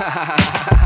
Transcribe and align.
ha 0.00 0.08
ha 0.08 0.24
ha 0.24 0.36
ha 0.70 0.79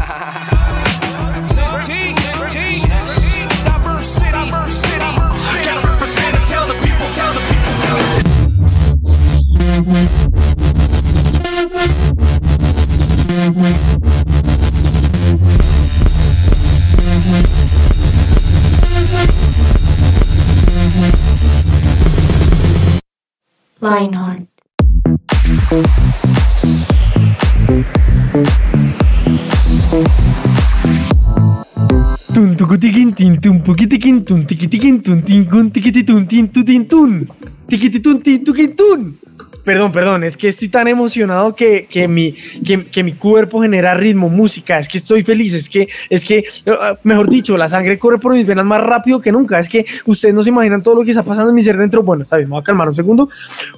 tun. 38.69 39.19
Perdón, 39.65 39.93
perdón, 39.93 40.25
es 40.25 40.37
que 40.37 40.49
estoy 40.49 40.69
tan 40.69 40.89
emocionado 40.89 41.57
que, 41.57 41.87
que, 41.89 42.07
mi, 42.07 42.33
que, 42.33 42.85
que 42.85 43.03
mi 43.03 43.15
cuerpo 43.15 43.63
genera 43.63 43.95
ritmo, 43.95 44.29
música, 44.29 44.79
es 44.79 44.89
que 44.89 44.99
estoy 44.99 45.23
feliz, 45.23 45.55
es 45.55 45.71
que, 45.71 45.89
es 46.11 46.23
que, 46.23 46.45
uh, 46.67 46.97
mejor 47.03 47.31
dicho, 47.31 47.57
la 47.57 47.67
sangre 47.67 47.99
corre 47.99 48.19
por 48.19 48.35
mis 48.35 48.47
venas 48.47 48.67
más 48.67 48.83
rápido 48.83 49.23
que 49.23 49.33
nunca, 49.33 49.59
es 49.59 49.71
que 49.71 49.87
ustedes 50.05 50.35
no 50.35 50.43
se 50.43 50.51
imaginan 50.51 50.83
todo 50.83 50.97
lo 50.97 51.03
que 51.03 51.13
está 51.13 51.23
pasando 51.23 51.49
en 51.49 51.55
mi 51.55 51.63
ser 51.63 51.79
dentro. 51.79 52.03
Bueno, 52.03 52.25
está 52.25 52.37
bien, 52.37 52.51
me 52.51 52.53
voy 52.53 52.61
a 52.61 52.65
calmar 52.65 52.89
un 52.89 52.95
segundo. 52.95 53.31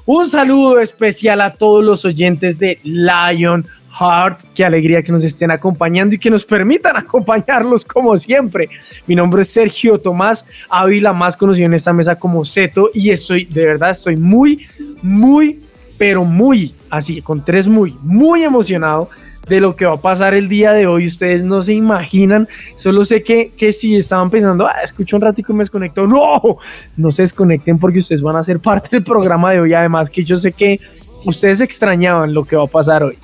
Un 0.07 0.29
saludo 0.29 0.81
especial 0.81 1.41
a 1.41 1.53
todos 1.53 1.85
los 1.85 2.05
oyentes 2.05 2.59
de 2.59 2.81
Lion 2.83 3.65
Heart, 3.99 4.45
qué 4.55 4.65
alegría 4.65 5.03
que 5.03 5.11
nos 5.11 5.25
estén 5.25 5.51
acompañando 5.51 6.15
y 6.15 6.19
que 6.19 6.29
nos 6.31 6.45
permitan 6.45 6.97
acompañarlos 6.97 7.85
como 7.85 8.17
siempre. 8.17 8.69
Mi 9.07 9.15
nombre 9.15 9.43
es 9.43 9.49
Sergio 9.49 9.99
Tomás 9.99 10.47
Ávila, 10.69 11.13
más 11.13 11.37
conocido 11.37 11.67
en 11.67 11.75
esta 11.75 11.93
mesa 11.93 12.17
como 12.17 12.45
Zeto, 12.45 12.91
y 12.93 13.11
estoy, 13.11 13.47
de 13.47 13.67
verdad, 13.67 13.91
estoy 13.91 14.17
muy, 14.17 14.67
muy, 15.03 15.61
pero 15.97 16.25
muy, 16.25 16.75
así, 16.91 17.23
con 17.23 17.43
tres 17.43 17.69
muy, 17.69 17.97
muy 18.03 18.43
emocionado 18.43 19.09
de 19.49 19.61
lo 19.61 19.77
que 19.77 19.87
va 19.87 19.95
a 19.95 20.01
pasar 20.01 20.35
el 20.35 20.49
día 20.49 20.73
de 20.73 20.87
hoy. 20.87 21.07
Ustedes 21.07 21.45
no 21.45 21.63
se 21.63 21.73
imaginan, 21.73 22.49
solo 22.75 23.05
sé 23.05 23.23
que, 23.23 23.53
que 23.57 23.73
si 23.73 23.97
estaban 23.97 24.29
pensando, 24.29 24.67
ah, 24.67 24.81
escucho 24.83 25.17
un 25.17 25.23
ratico 25.23 25.53
y 25.53 25.57
me 25.57 25.63
desconecto, 25.63 26.07
no, 26.07 26.59
no 26.97 27.11
se 27.11 27.23
desconecten 27.23 27.79
porque 27.79 28.01
ustedes 28.01 28.23
van 28.23 28.37
a 28.37 28.43
ser 28.43 28.61
parte 28.61 28.91
del 28.91 29.05
programa 29.05 29.53
de 29.53 29.61
hoy. 29.61 29.73
Además 29.73 30.11
que 30.11 30.23
yo 30.23 30.37
sé 30.37 30.53
que 30.53 30.81
ustedes 31.25 31.61
extrañaban 31.61 32.35
lo 32.35 32.45
que 32.45 32.57
va 32.57 32.65
a 32.65 32.69
pasar 32.69 33.03
hoy. 33.03 33.17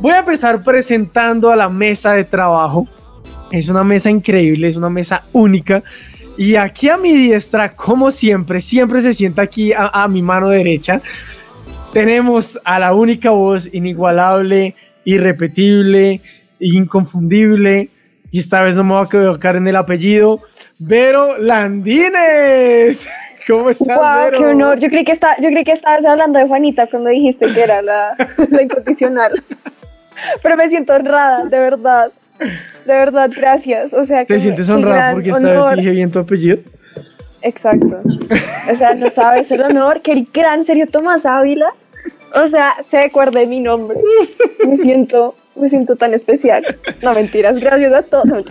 Voy 0.00 0.12
a 0.12 0.18
empezar 0.18 0.60
presentando 0.62 1.50
a 1.50 1.56
la 1.56 1.68
mesa 1.68 2.12
de 2.12 2.24
trabajo. 2.24 2.86
Es 3.50 3.68
una 3.68 3.84
mesa 3.84 4.10
increíble, 4.10 4.68
es 4.68 4.76
una 4.76 4.90
mesa 4.90 5.24
única. 5.32 5.82
Y 6.36 6.56
aquí 6.56 6.88
a 6.88 6.96
mi 6.96 7.16
diestra, 7.16 7.74
como 7.74 8.10
siempre, 8.10 8.60
siempre 8.60 9.00
se 9.02 9.12
sienta 9.12 9.42
aquí 9.42 9.72
a, 9.72 9.86
a 10.02 10.08
mi 10.08 10.20
mano 10.22 10.48
derecha. 10.50 11.00
Tenemos 11.92 12.60
a 12.64 12.78
la 12.80 12.92
única 12.92 13.30
voz 13.30 13.72
inigualable, 13.72 14.74
irrepetible, 15.04 16.20
inconfundible. 16.58 17.90
Y 18.32 18.40
esta 18.40 18.62
vez 18.62 18.74
no 18.74 18.82
me 18.82 18.94
voy 18.94 19.02
a 19.02 19.04
equivocar 19.04 19.54
en 19.54 19.68
el 19.68 19.76
apellido. 19.76 20.42
Vero 20.78 21.38
Landines. 21.38 23.08
¿Cómo 23.46 23.70
estás, 23.70 23.96
Wow, 23.96 24.24
Vero? 24.24 24.38
qué 24.38 24.44
honor. 24.46 24.80
Yo 24.80 24.88
creí 24.88 25.04
que 25.04 25.12
está, 25.12 25.36
yo 25.40 25.50
creí 25.50 25.62
que 25.62 25.72
estabas 25.72 26.04
hablando 26.04 26.38
de 26.40 26.48
Juanita 26.48 26.88
cuando 26.88 27.10
dijiste 27.10 27.46
que 27.54 27.60
era 27.62 27.80
la, 27.82 28.16
la 28.50 28.62
incondicional. 28.62 29.32
Pero 30.42 30.56
me 30.56 30.68
siento 30.68 30.94
honrada, 30.94 31.44
de 31.46 31.58
verdad. 31.58 32.12
De 32.86 32.92
verdad, 32.92 33.30
gracias. 33.34 33.92
O 33.94 34.04
sea, 34.04 34.24
¿Te 34.24 34.34
que- 34.34 34.40
sientes 34.40 34.68
honrada 34.68 35.12
porque 35.12 35.32
honor. 35.32 35.76
dije 35.76 35.90
bien 35.90 36.10
tu 36.10 36.18
apellido? 36.18 36.58
Exacto. 37.42 38.00
O 38.70 38.74
sea, 38.74 38.94
no 38.94 39.08
sabes 39.10 39.50
el 39.50 39.62
honor 39.62 40.00
que 40.02 40.12
el 40.12 40.28
gran 40.32 40.64
Sergio 40.64 40.86
Tomás 40.88 41.26
Ávila, 41.26 41.72
o 42.34 42.46
sea, 42.48 42.72
se 42.82 42.98
acuerde 43.00 43.46
mi 43.46 43.60
nombre. 43.60 43.96
Me 44.66 44.74
siento, 44.76 45.36
me 45.54 45.68
siento 45.68 45.94
tan 45.96 46.14
especial. 46.14 46.64
No 47.02 47.12
mentiras, 47.14 47.60
gracias 47.60 47.92
a 47.92 48.02
todos. 48.02 48.44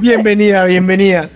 Bienvenida, 0.00 0.64
bienvenida. 0.64 1.30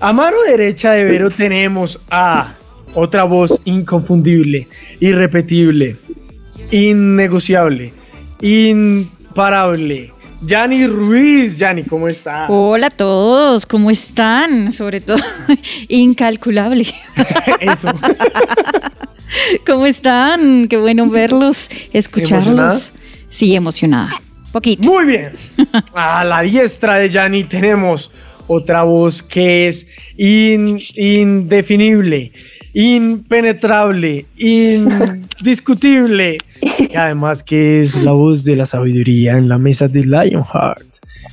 A 0.00 0.12
mano 0.12 0.36
derecha 0.46 0.92
de 0.92 1.04
Vero 1.04 1.30
tenemos 1.30 2.00
a 2.10 2.56
otra 2.94 3.24
voz 3.24 3.60
inconfundible, 3.64 4.68
irrepetible, 5.00 5.98
innegociable, 6.70 7.92
imparable. 9.38 10.12
Yanni 10.42 10.86
Ruiz. 10.86 11.58
Yanni, 11.58 11.82
¿cómo 11.82 12.06
está? 12.08 12.46
Hola 12.48 12.86
a 12.86 12.90
todos, 12.90 13.66
¿cómo 13.66 13.90
están? 13.90 14.70
Sobre 14.72 15.00
todo, 15.00 15.16
incalculable. 15.88 16.86
Eso. 17.60 17.90
¿Cómo 19.66 19.86
están? 19.86 20.68
Qué 20.68 20.76
bueno 20.76 21.08
verlos, 21.10 21.68
escucharlos. 21.92 22.46
¿Emocionada? 22.46 22.80
Sí, 23.28 23.54
emocionada. 23.56 24.12
Poquito. 24.52 24.84
Muy 24.84 25.04
bien. 25.06 25.32
A 25.94 26.24
la 26.24 26.42
diestra 26.42 26.98
de 26.98 27.08
Yanni 27.10 27.42
tenemos 27.42 28.12
otra 28.46 28.84
voz 28.84 29.20
que 29.24 29.66
es 29.66 29.88
in- 30.16 30.80
indefinible, 30.94 32.30
impenetrable, 32.72 34.26
indiscutible. 34.36 36.38
Y 36.64 36.96
además 36.96 37.42
que 37.42 37.82
es 37.82 38.02
la 38.02 38.12
voz 38.12 38.42
de 38.44 38.56
la 38.56 38.64
sabiduría 38.64 39.36
en 39.36 39.48
la 39.48 39.58
mesa 39.58 39.86
de 39.88 40.04
Lionheart. 40.04 40.86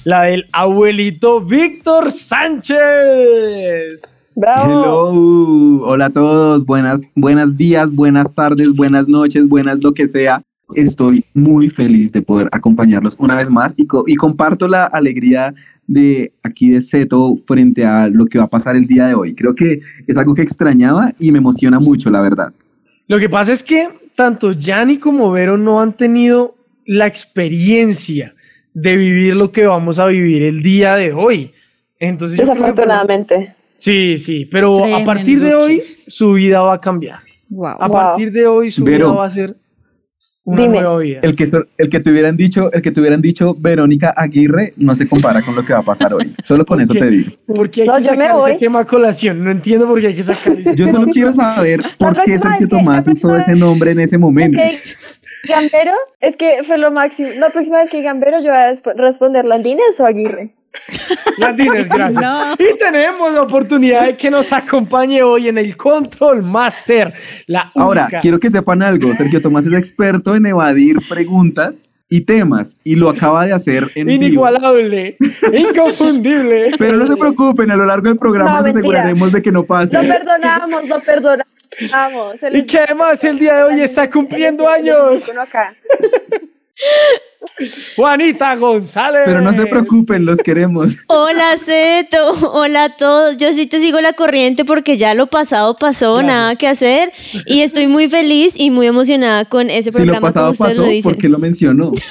La 0.04 0.24
del 0.24 0.46
abuelito 0.52 1.40
Víctor 1.42 2.12
Sánchez. 2.12 2.80
Bravo. 4.36 4.64
Hello, 4.66 5.86
hola 5.88 6.06
a 6.06 6.10
todos, 6.10 6.66
buenas, 6.66 7.10
buenos 7.16 7.56
días, 7.58 7.94
buenas 7.94 8.34
tardes, 8.34 8.74
buenas 8.74 9.08
noches, 9.08 9.48
buenas 9.48 9.82
lo 9.84 9.94
que 9.94 10.08
sea. 10.08 10.42
Estoy 10.74 11.26
muy 11.34 11.70
feliz 11.70 12.12
de 12.14 12.22
poder 12.22 12.48
acompañarlos 12.54 13.16
una 13.20 13.36
vez 13.36 13.50
más 13.50 13.74
y, 13.76 13.88
co- 13.88 14.06
y 14.08 14.16
comparto 14.16 14.68
la 14.70 14.86
alegría 14.86 15.54
de 15.88 16.34
aquí 16.44 16.70
de 16.70 16.82
Seto 16.82 17.38
frente 17.46 17.86
a 17.86 18.08
lo 18.08 18.26
que 18.26 18.38
va 18.38 18.46
a 18.46 18.50
pasar 18.50 18.78
el 18.78 18.86
día 18.88 19.08
de 19.08 19.14
hoy. 19.16 19.36
Creo 19.36 19.54
que 19.54 19.82
es 20.08 20.18
algo 20.18 20.34
que 20.34 20.42
extrañaba 20.42 21.12
y 21.20 21.32
me 21.34 21.40
emociona 21.40 21.80
mucho, 21.82 22.10
la 22.10 22.22
verdad. 22.22 22.54
Lo 23.12 23.20
que 23.20 23.28
pasa 23.28 23.52
es 23.52 23.62
que 23.62 23.90
tanto 24.16 24.54
Yanni 24.54 24.98
como 24.98 25.30
Vero 25.34 25.58
no 25.58 25.82
han 25.82 25.92
tenido 25.92 26.56
la 26.86 27.08
experiencia 27.08 28.34
de 28.74 28.96
vivir 28.96 29.36
lo 29.36 29.52
que 29.52 29.66
vamos 29.66 30.00
a 30.00 30.06
vivir 30.06 30.44
el 30.44 30.64
día 30.64 30.96
de 30.96 31.12
hoy. 31.12 31.52
Entonces, 32.00 32.38
que- 32.40 32.46
Desafortunadamente. 32.46 33.54
Sí, 33.76 34.18
sí, 34.18 34.48
pero 34.50 34.96
a 34.96 35.04
partir 35.04 35.42
de 35.42 35.54
hoy 35.56 35.84
su 36.08 36.32
vida 36.32 36.62
va 36.62 36.76
a 36.76 36.80
cambiar. 36.80 37.20
Wow. 37.50 37.76
A 37.82 37.88
Wow. 37.90 37.92
partir 37.98 38.32
de 38.32 38.48
hoy 38.48 38.72
su 38.72 38.86
Vero. 38.86 39.08
vida 39.10 39.18
va 39.20 39.26
a 39.26 39.30
ser 39.30 39.58
Dime. 40.44 40.82
nueva 40.82 40.98
vida. 40.98 41.20
El 41.22 41.36
que, 41.36 41.48
el 41.78 41.90
que 41.90 42.00
te 42.00 42.10
hubieran 42.10 42.36
dicho, 42.36 42.72
el 42.74 42.82
que 42.82 42.92
te 42.92 43.00
hubieran 43.00 43.22
dicho 43.22 43.56
Verónica 43.60 44.12
Aguirre 44.18 44.74
no 44.78 44.96
se 44.96 45.08
compara 45.08 45.44
con 45.44 45.54
lo 45.56 45.64
que 45.64 45.74
va 45.74 45.80
a 45.80 45.84
pasar 45.84 46.14
hoy. 46.16 46.34
Solo 46.42 46.66
con 46.66 46.82
eso 46.82 46.94
te 46.94 47.10
digo. 47.10 47.32
Porque 47.46 47.84
hay 47.84 47.88
No, 47.88 47.98
que 47.98 48.04
yo 48.04 48.16
me 48.16 48.32
voy. 48.34 48.52
ese 48.52 48.60
tema 48.62 48.80
a 48.80 48.86
colación. 48.86 49.44
No 49.44 49.52
entiendo 49.52 49.88
por 49.88 50.02
qué 50.02 50.08
hay 50.08 50.16
que 50.16 50.24
sacar 50.24 50.54
ese 50.60 50.76
Yo 50.76 50.88
solo 50.88 51.06
quiero 51.14 51.32
saber 51.34 51.82
por 52.00 52.20
qué 52.24 52.38
Sergio 52.40 52.68
que- 52.68 52.76
Tomás 52.76 53.06
próxima 53.06 53.34
usó 53.34 53.42
ese 53.42 53.56
nombre 53.56 53.92
en 53.92 54.00
ese 54.00 54.16
Es 54.16 54.20
momento. 54.20 54.60
que 54.60 54.80
Gambero, 55.48 55.92
es 56.20 56.38
que 56.38 56.64
fue 56.64 56.78
lo 56.78 56.92
máximo. 56.92 57.30
La 57.38 57.50
próxima 57.50 57.80
vez 57.80 57.90
que 57.90 58.02
Gambero 58.02 58.40
yo 58.40 58.50
voy 58.50 58.58
a 58.58 58.72
resp- 58.72 58.96
responder 58.96 59.46
Landines 59.46 60.00
o 60.00 60.06
Aguirre. 60.06 60.56
Landines, 61.38 61.90
gracias. 61.90 62.22
No. 62.22 62.54
Y 62.54 62.78
tenemos 62.78 63.32
la 63.34 63.42
oportunidad 63.44 64.06
de 64.06 64.16
que 64.16 64.30
nos 64.30 64.52
acompañe 64.54 65.22
hoy 65.24 65.48
en 65.50 65.58
el 65.58 65.76
Control 65.76 66.42
Master. 66.44 67.14
La 67.48 67.72
Ahora, 67.76 68.04
única- 68.04 68.20
quiero 68.20 68.40
que 68.40 68.50
sepan 68.50 68.82
algo. 68.82 69.14
Sergio 69.14 69.42
Tomás 69.42 69.66
es 69.66 69.74
experto 69.74 70.36
en 70.36 70.46
evadir 70.46 70.98
preguntas 71.10 71.92
y 72.10 72.22
temas 72.22 72.78
y 72.84 72.96
lo 72.96 73.10
acaba 73.10 73.46
de 73.46 73.54
hacer 73.54 73.90
en 73.96 74.08
vivo. 74.08 74.24
inigualable, 74.26 75.18
inconfundible. 75.54 76.72
Pero 76.80 76.98
no 76.98 77.08
se 77.08 77.16
preocupen, 77.16 77.72
a 77.72 77.76
lo 77.76 77.86
largo 77.86 78.08
del 78.10 78.18
programa 78.18 78.52
No, 78.52 78.58
nos 78.62 78.68
aseguraremos 78.68 79.32
de 79.32 79.42
que 79.42 79.52
no 79.52 79.64
pase. 79.64 80.02
Lo 80.02 80.08
perdonamos, 80.08 80.88
lo 80.90 81.00
perdonamos. 81.00 81.48
Y 82.52 82.66
que 82.68 82.80
además 82.80 83.24
el 83.24 83.40
día 83.40 83.56
de 83.58 83.64
hoy 83.64 83.82
está 83.82 84.10
cumpliendo 84.10 84.68
años. 84.68 85.30
acá. 85.38 85.74
Juanita 87.96 88.56
González. 88.56 89.22
Pero 89.26 89.42
no 89.42 89.54
se 89.54 89.66
preocupen, 89.66 90.26
los 90.26 90.38
queremos. 90.40 90.98
Hola 91.08 91.58
Zeto, 91.58 92.32
hola 92.54 92.86
a 92.86 92.96
todos. 92.96 93.38
Yo 93.38 93.54
sí 93.54 93.68
te 93.68 93.80
sigo 93.80 94.02
la 94.02 94.14
corriente 94.14 94.66
porque 94.66 94.98
ya 94.98 95.14
lo 95.14 95.28
pasado 95.28 95.76
pasó, 95.76 96.16
Gracias. 96.16 96.36
nada 96.36 96.56
que 96.56 96.68
hacer. 96.68 97.12
Y 97.46 97.62
estoy 97.62 97.88
muy 97.88 98.10
feliz 98.10 98.54
y 98.58 98.70
muy 98.72 98.88
emocionada 98.88 99.46
con 99.46 99.70
ese 99.70 99.92
Si 99.92 100.00
lo 100.00 100.06
programa, 100.06 100.28
pasado 100.28 100.46
como 100.46 100.52
ustedes 100.52 100.70
pasó, 100.78 100.82
lo 100.82 100.88
dicen. 100.92 101.12
¿por 101.12 101.22
qué 101.22 101.30
lo 101.30 101.40
mencionó? 101.40 101.92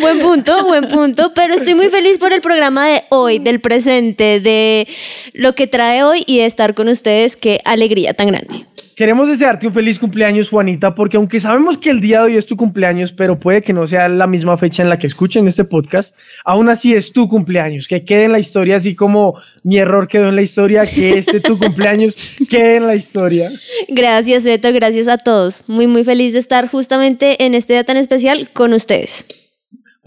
Buen 0.00 0.20
punto, 0.20 0.64
buen 0.64 0.88
punto. 0.88 1.32
Pero 1.34 1.54
estoy 1.54 1.74
muy 1.74 1.88
feliz 1.88 2.18
por 2.18 2.32
el 2.32 2.40
programa 2.40 2.86
de 2.86 3.02
hoy, 3.08 3.38
del 3.38 3.60
presente, 3.60 4.40
de 4.40 4.86
lo 5.32 5.54
que 5.54 5.66
trae 5.66 6.02
hoy 6.02 6.22
y 6.26 6.38
de 6.38 6.46
estar 6.46 6.74
con 6.74 6.88
ustedes. 6.88 7.36
Qué 7.36 7.60
alegría 7.64 8.14
tan 8.14 8.28
grande. 8.28 8.66
Queremos 8.98 9.28
desearte 9.28 9.64
un 9.64 9.72
feliz 9.72 9.96
cumpleaños, 9.96 10.50
Juanita, 10.50 10.92
porque 10.92 11.18
aunque 11.18 11.38
sabemos 11.38 11.78
que 11.78 11.88
el 11.88 12.00
día 12.00 12.18
de 12.18 12.24
hoy 12.24 12.36
es 12.36 12.46
tu 12.46 12.56
cumpleaños, 12.56 13.12
pero 13.12 13.38
puede 13.38 13.62
que 13.62 13.72
no 13.72 13.86
sea 13.86 14.08
la 14.08 14.26
misma 14.26 14.56
fecha 14.56 14.82
en 14.82 14.88
la 14.88 14.98
que 14.98 15.06
escuchen 15.06 15.46
este 15.46 15.62
podcast, 15.62 16.18
aún 16.44 16.68
así 16.68 16.94
es 16.94 17.12
tu 17.12 17.28
cumpleaños. 17.28 17.86
Que 17.86 18.04
quede 18.04 18.24
en 18.24 18.32
la 18.32 18.40
historia, 18.40 18.74
así 18.74 18.96
como 18.96 19.38
mi 19.62 19.78
error 19.78 20.08
quedó 20.08 20.28
en 20.28 20.34
la 20.34 20.42
historia, 20.42 20.84
que 20.84 21.16
este 21.16 21.38
tu 21.38 21.56
cumpleaños 21.60 22.18
quede 22.50 22.78
en 22.78 22.88
la 22.88 22.96
historia. 22.96 23.52
Gracias, 23.86 24.44
Beto, 24.44 24.72
gracias 24.72 25.06
a 25.06 25.16
todos. 25.16 25.62
Muy, 25.68 25.86
muy 25.86 26.02
feliz 26.02 26.32
de 26.32 26.40
estar 26.40 26.68
justamente 26.68 27.44
en 27.44 27.54
este 27.54 27.74
día 27.74 27.84
tan 27.84 27.98
especial 27.98 28.50
con 28.52 28.72
ustedes. 28.72 29.37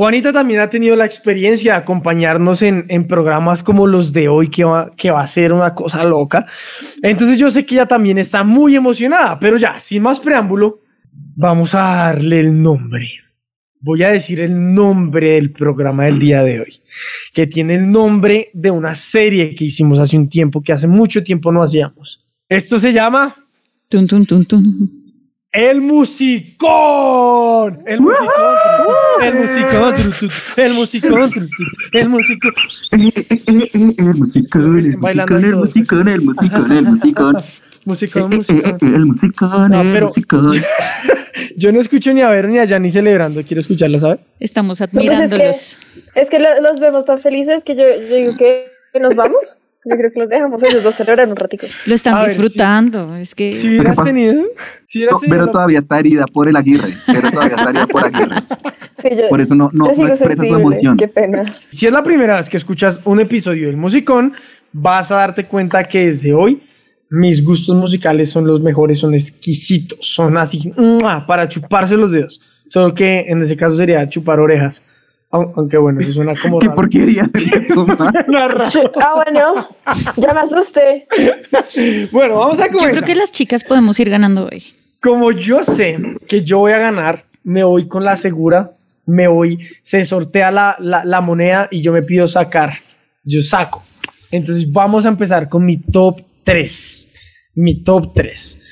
Juanita 0.01 0.33
también 0.33 0.61
ha 0.61 0.67
tenido 0.67 0.95
la 0.95 1.05
experiencia 1.05 1.73
de 1.73 1.77
acompañarnos 1.77 2.63
en, 2.63 2.85
en 2.87 3.05
programas 3.05 3.61
como 3.61 3.85
los 3.85 4.11
de 4.11 4.29
hoy, 4.29 4.49
que 4.49 4.63
va, 4.63 4.89
que 4.97 5.11
va 5.11 5.21
a 5.21 5.27
ser 5.27 5.53
una 5.53 5.75
cosa 5.75 6.03
loca. 6.03 6.47
Entonces 7.03 7.37
yo 7.37 7.51
sé 7.51 7.67
que 7.67 7.75
ella 7.75 7.85
también 7.85 8.17
está 8.17 8.43
muy 8.43 8.75
emocionada, 8.75 9.39
pero 9.39 9.57
ya, 9.57 9.79
sin 9.79 10.01
más 10.01 10.19
preámbulo, 10.19 10.79
vamos 11.35 11.75
a 11.75 11.81
darle 11.81 12.39
el 12.39 12.59
nombre. 12.59 13.09
Voy 13.79 14.01
a 14.01 14.09
decir 14.09 14.39
el 14.39 14.73
nombre 14.73 15.33
del 15.33 15.51
programa 15.51 16.05
del 16.05 16.17
día 16.17 16.43
de 16.43 16.61
hoy, 16.61 16.81
que 17.31 17.45
tiene 17.45 17.75
el 17.75 17.91
nombre 17.91 18.49
de 18.55 18.71
una 18.71 18.95
serie 18.95 19.53
que 19.53 19.65
hicimos 19.65 19.99
hace 19.99 20.17
un 20.17 20.27
tiempo, 20.27 20.63
que 20.63 20.73
hace 20.73 20.87
mucho 20.87 21.21
tiempo 21.21 21.51
no 21.51 21.61
hacíamos. 21.61 22.25
Esto 22.49 22.79
se 22.79 22.91
llama. 22.91 23.35
El 25.53 25.81
musicón. 25.81 27.83
El 27.85 27.99
musicón. 27.99 28.55
El 29.21 29.33
musicón. 29.35 29.93
tru, 29.95 30.11
tru, 30.11 30.29
El 30.55 30.73
musicón. 30.73 31.49
El 31.91 32.07
musicón. 32.09 32.53
Eh, 32.93 33.11
eh, 33.15 33.25
eh, 33.29 33.41
eh, 33.47 33.69
El 33.97 34.15
musicón, 34.15 34.77
el 34.77 34.97
musicón, 34.97 35.45
el 35.45 35.55
musicón, 35.55 36.07
el 36.07 36.21
musicón, 36.21 36.71
el 36.77 36.83
musicón. 36.85 37.35
Musicón, 37.83 38.31
Eh, 38.31 38.35
eh, 38.35 38.37
musicón. 38.37 38.79
eh, 38.81 38.95
El 38.95 39.05
musicón, 39.07 39.73
el 39.73 40.01
musicón. 40.03 40.61
Yo 41.57 41.71
no 41.73 41.81
escucho 41.81 42.13
ni 42.13 42.21
a 42.21 42.29
ver 42.29 42.47
ni 42.47 42.57
allá 42.59 42.79
ni 42.79 42.89
celebrando. 42.89 43.43
Quiero 43.43 43.59
escucharlo, 43.59 43.99
¿sabes? 43.99 44.19
Estamos 44.39 44.79
No, 44.79 44.85
es 44.85 44.91
que, 44.91 44.99
admirándolos. 45.13 45.77
es 46.15 46.29
que 46.29 46.39
lo- 46.39 46.61
los 46.61 46.79
vemos 46.79 47.03
tan 47.05 47.19
felices 47.19 47.65
que 47.65 47.75
yo, 47.75 47.83
digo 48.15 48.37
que 48.37 48.67
nos 49.01 49.15
vamos. 49.15 49.57
Yo 49.83 49.97
creo 49.97 50.11
que 50.13 50.19
los 50.19 50.29
dejamos 50.29 50.61
ellos 50.63 50.83
dos 50.83 50.93
celebrar 50.93 51.27
un 51.27 51.35
ratico. 51.35 51.65
Lo 51.87 51.95
están 51.95 52.13
A 52.13 52.19
ver, 52.21 52.29
disfrutando. 52.29 53.15
Es 53.15 53.33
que 53.33 53.55
Si 53.55 53.67
hubieras 53.69 54.03
tenido. 54.03 54.43
Si 54.85 54.99
hubieras 54.99 55.13
No, 55.13 55.19
tenido 55.19 55.35
pero 55.35 55.45
la- 55.47 55.51
todavía 55.51 55.79
está 55.79 55.99
herida 55.99 56.25
por 56.27 56.47
el 56.47 56.55
Aguirre. 56.55 56.93
Pero 57.07 57.31
todavía 57.31 57.55
está 57.55 57.69
herida 57.69 57.87
por 57.87 58.03
Aguirre. 58.05 58.35
Sí, 58.93 59.09
yo, 59.11 59.29
Por 59.29 59.41
eso 59.41 59.55
no, 59.55 59.69
no, 59.73 59.85
no 59.87 59.93
sigo 59.93 60.07
expresa 60.07 60.35
su 60.35 60.41
sensible. 60.41 60.61
emoción. 60.61 60.97
Qué 60.97 61.07
pena. 61.07 61.43
Si 61.71 61.87
es 61.87 61.93
la 61.93 62.03
primera 62.03 62.37
vez 62.37 62.49
que 62.49 62.57
escuchas 62.57 63.01
un 63.05 63.19
episodio 63.19 63.67
del 63.67 63.77
musicón, 63.77 64.33
vas 64.71 65.11
a 65.11 65.15
darte 65.15 65.45
cuenta 65.45 65.83
que 65.85 66.05
desde 66.05 66.33
hoy 66.33 66.61
mis 67.09 67.43
gustos 67.43 67.75
musicales 67.75 68.29
son 68.29 68.45
los 68.45 68.61
mejores, 68.61 68.99
son 68.99 69.13
exquisitos, 69.13 69.97
son 70.01 70.37
así 70.37 70.71
para 71.27 71.49
chuparse 71.49 71.97
los 71.97 72.11
dedos. 72.11 72.39
Solo 72.67 72.93
que 72.93 73.21
en 73.27 73.41
ese 73.41 73.57
caso 73.57 73.75
sería 73.75 74.07
chupar 74.07 74.39
orejas. 74.39 74.83
Aun- 75.31 75.53
Aunque 75.55 75.77
bueno, 75.77 75.99
eso 76.01 76.11
suena 76.11 76.33
como 76.41 76.59
¿Qué 76.59 76.65
raro. 76.67 76.75
porquería. 76.75 77.25
Ah, 79.03 79.23
bueno, 79.23 79.67
ya 80.17 80.33
me 80.33 80.39
asusté. 80.39 81.05
Bueno, 82.11 82.37
vamos 82.39 82.59
a 82.59 82.63
yo 82.65 82.69
creo 82.69 82.79
comenzar. 82.79 83.05
que 83.05 83.15
las 83.15 83.31
chicas 83.31 83.63
podemos 83.63 83.99
ir 83.99 84.09
ganando 84.09 84.45
hoy. 84.51 84.73
Como 85.01 85.31
yo 85.31 85.63
sé 85.63 85.97
que 86.27 86.41
yo 86.43 86.59
voy 86.59 86.73
a 86.73 86.77
ganar, 86.77 87.25
me 87.43 87.63
voy 87.63 87.87
con 87.87 88.03
la 88.03 88.15
segura, 88.17 88.71
me 89.05 89.27
voy, 89.27 89.67
se 89.81 90.05
sortea 90.05 90.51
la, 90.51 90.75
la, 90.79 91.03
la 91.05 91.21
moneda 91.21 91.67
y 91.71 91.81
yo 91.81 91.91
me 91.91 92.03
pido 92.03 92.27
sacar. 92.27 92.71
Yo 93.23 93.41
saco. 93.41 93.83
Entonces 94.31 94.71
vamos 94.71 95.05
a 95.05 95.09
empezar 95.09 95.49
con 95.49 95.65
mi 95.65 95.77
top 95.77 96.21
3. 96.43 97.13
Mi 97.55 97.81
top 97.83 98.13
3. 98.13 98.63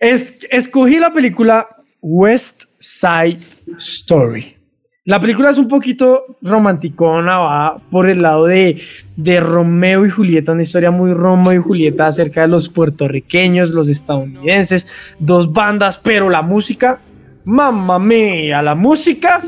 Es, 0.00 0.38
escogí 0.50 0.98
la 0.98 1.12
película 1.12 1.68
West 2.00 2.64
Side 2.80 3.38
Story. 3.78 4.56
La 5.04 5.20
película 5.20 5.50
es 5.50 5.58
un 5.58 5.66
poquito 5.66 6.36
romanticona, 6.42 7.38
va 7.38 7.78
por 7.90 8.08
el 8.08 8.22
lado 8.22 8.46
de, 8.46 8.80
de 9.16 9.40
Romeo 9.40 10.06
y 10.06 10.10
Julieta, 10.10 10.52
una 10.52 10.62
historia 10.62 10.92
muy 10.92 11.12
Romeo 11.12 11.54
y 11.54 11.56
Julieta 11.58 12.06
acerca 12.06 12.42
de 12.42 12.46
los 12.46 12.68
puertorriqueños, 12.68 13.70
los 13.70 13.88
estadounidenses, 13.88 15.16
dos 15.18 15.52
bandas, 15.52 15.98
pero 15.98 16.30
la 16.30 16.42
música, 16.42 17.00
mamma 17.44 17.98
mía, 17.98 18.62
la 18.62 18.76
música. 18.76 19.42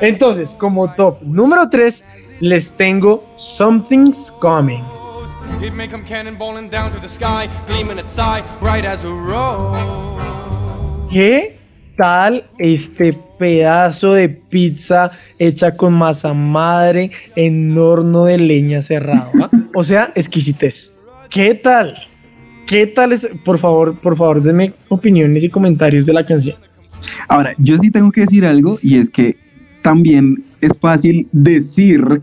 Entonces, 0.00 0.54
como 0.54 0.94
top 0.94 1.20
número 1.22 1.68
3, 1.68 2.04
les 2.38 2.76
tengo 2.76 3.32
Something's 3.34 4.30
Coming. 4.30 4.84
He'd 5.60 5.72
make 5.72 5.92
'em 5.92 6.04
cannonballing 6.04 6.70
down 6.70 6.92
to 6.92 7.00
the 7.00 7.08
sky, 7.08 7.48
gleaming 7.66 7.98
its 7.98 8.16
eye, 8.16 8.44
bright 8.60 8.84
as 8.84 9.04
a 9.04 9.08
rose. 9.08 9.76
¿Qué 11.10 11.53
tal 11.96 12.44
este 12.58 13.16
pedazo 13.38 14.12
de 14.14 14.28
pizza 14.28 15.10
hecha 15.38 15.76
con 15.76 15.94
masa 15.94 16.34
madre 16.34 17.10
en 17.36 17.76
horno 17.76 18.24
de 18.24 18.38
leña 18.38 18.82
cerrado? 18.82 19.30
O 19.74 19.82
sea, 19.82 20.12
exquisitez. 20.14 20.94
¿Qué 21.30 21.54
tal? 21.54 21.94
¿Qué 22.66 22.86
tal 22.86 23.12
es? 23.12 23.28
Por 23.44 23.58
favor, 23.58 23.98
por 23.98 24.16
favor, 24.16 24.42
denme 24.42 24.72
opiniones 24.88 25.44
y 25.44 25.50
comentarios 25.50 26.06
de 26.06 26.12
la 26.12 26.24
canción. 26.24 26.56
Ahora, 27.28 27.52
yo 27.58 27.76
sí 27.76 27.90
tengo 27.90 28.10
que 28.10 28.22
decir 28.22 28.46
algo 28.46 28.78
y 28.82 28.96
es 28.96 29.10
que 29.10 29.36
también 29.82 30.36
es 30.60 30.78
fácil 30.78 31.28
decir 31.32 32.22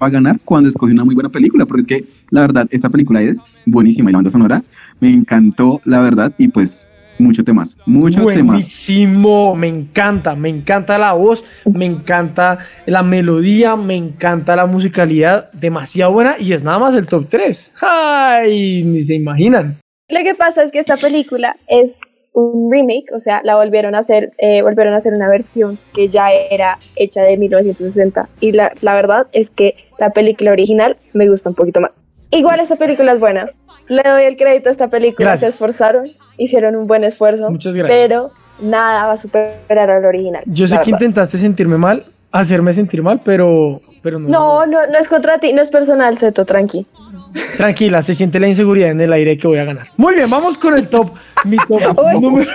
va 0.00 0.06
a 0.06 0.10
ganar 0.10 0.38
cuando 0.44 0.68
escoge 0.68 0.92
una 0.92 1.04
muy 1.04 1.14
buena 1.14 1.28
película, 1.28 1.66
porque 1.66 1.80
es 1.80 1.86
que 1.86 2.04
la 2.30 2.40
verdad, 2.42 2.66
esta 2.70 2.88
película 2.88 3.20
es 3.20 3.50
buenísima 3.66 4.10
y 4.10 4.12
la 4.12 4.18
banda 4.18 4.30
sonora 4.30 4.62
me 5.00 5.12
encantó, 5.12 5.80
la 5.84 6.00
verdad, 6.00 6.32
y 6.38 6.48
pues 6.48 6.88
mucho 7.20 7.44
temas, 7.44 7.76
muchos 7.86 8.24
temas. 8.26 8.46
Buenísimo, 8.46 9.54
me 9.54 9.68
encanta, 9.68 10.34
me 10.34 10.48
encanta 10.48 10.98
la 10.98 11.12
voz, 11.12 11.44
me 11.64 11.84
encanta 11.86 12.58
la 12.86 13.02
melodía, 13.02 13.76
me 13.76 13.96
encanta 13.96 14.56
la 14.56 14.66
musicalidad, 14.66 15.50
demasiado 15.52 16.12
buena 16.12 16.36
y 16.38 16.52
es 16.52 16.64
nada 16.64 16.78
más 16.78 16.94
el 16.94 17.06
top 17.06 17.26
3. 17.28 17.74
Ay, 17.82 18.82
ni 18.84 19.02
se 19.02 19.14
imaginan. 19.14 19.78
Lo 20.08 20.20
que 20.22 20.34
pasa 20.34 20.62
es 20.62 20.72
que 20.72 20.80
esta 20.80 20.96
película 20.96 21.56
es 21.68 22.16
un 22.32 22.70
remake, 22.70 23.12
o 23.14 23.18
sea, 23.18 23.40
la 23.44 23.56
volvieron 23.56 23.94
a 23.94 23.98
hacer, 23.98 24.32
eh, 24.38 24.62
volvieron 24.62 24.94
a 24.94 24.96
hacer 24.96 25.14
una 25.14 25.28
versión 25.28 25.78
que 25.92 26.08
ya 26.08 26.32
era 26.32 26.78
hecha 26.96 27.22
de 27.22 27.36
1960. 27.36 28.28
Y 28.40 28.52
la, 28.52 28.72
la 28.80 28.94
verdad 28.94 29.26
es 29.32 29.50
que 29.50 29.74
la 29.98 30.10
película 30.10 30.52
original 30.52 30.96
me 31.12 31.28
gusta 31.28 31.50
un 31.50 31.54
poquito 31.54 31.80
más. 31.80 32.02
Igual 32.30 32.60
esta 32.60 32.76
película 32.76 33.12
es 33.12 33.20
buena. 33.20 33.50
Le 33.88 34.02
doy 34.04 34.22
el 34.24 34.36
crédito 34.36 34.68
a 34.68 34.72
esta 34.72 34.88
película, 34.88 35.30
Gracias. 35.30 35.54
se 35.54 35.56
esforzaron, 35.56 36.10
hicieron 36.42 36.76
un 36.76 36.86
buen 36.86 37.04
esfuerzo. 37.04 37.50
Muchas 37.50 37.74
gracias. 37.74 37.96
Pero 37.98 38.30
nada 38.60 39.06
va 39.06 39.12
a 39.12 39.16
superar 39.16 39.90
al 39.90 40.04
original. 40.04 40.42
Yo 40.46 40.66
sé 40.66 40.78
que 40.82 40.90
intentaste 40.90 41.38
sentirme 41.38 41.76
mal, 41.78 42.06
hacerme 42.32 42.72
sentir 42.72 43.02
mal, 43.02 43.20
pero, 43.24 43.80
pero 44.02 44.18
no. 44.18 44.28
No, 44.28 44.66
no, 44.66 44.86
no 44.86 44.98
es 44.98 45.08
contra 45.08 45.38
ti, 45.38 45.52
no 45.52 45.62
es 45.62 45.70
personal, 45.70 46.16
Seto, 46.16 46.44
tranqui. 46.44 46.86
Tranquila, 47.56 48.02
se 48.02 48.14
siente 48.14 48.40
la 48.40 48.48
inseguridad 48.48 48.90
en 48.90 49.00
el 49.00 49.12
aire 49.12 49.38
que 49.38 49.46
voy 49.46 49.58
a 49.58 49.64
ganar. 49.64 49.88
Muy 49.96 50.14
bien, 50.16 50.28
vamos 50.28 50.58
con 50.58 50.74
el 50.74 50.88
top. 50.88 51.10
Mi 51.44 51.56
top 51.56 51.96
número. 52.20 52.50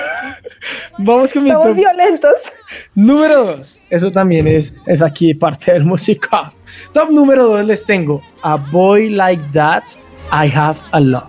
Vamos 0.97 1.31
con 1.31 1.43
mi 1.43 1.49
Estamos 1.49 1.67
top 1.69 1.77
violentos. 1.77 2.61
número 2.93 3.45
2. 3.57 3.81
Eso 3.89 4.11
también 4.11 4.47
es, 4.47 4.75
es 4.85 5.01
aquí 5.01 5.33
parte 5.33 5.71
del 5.71 5.85
música. 5.85 6.53
Top 6.93 7.09
número 7.09 7.47
2 7.47 7.65
les 7.65 7.85
tengo. 7.85 8.21
A 8.41 8.55
boy 8.57 9.09
like 9.09 9.41
that, 9.53 9.83
I 10.31 10.51
have 10.53 10.79
a 10.91 10.99
love. 10.99 11.23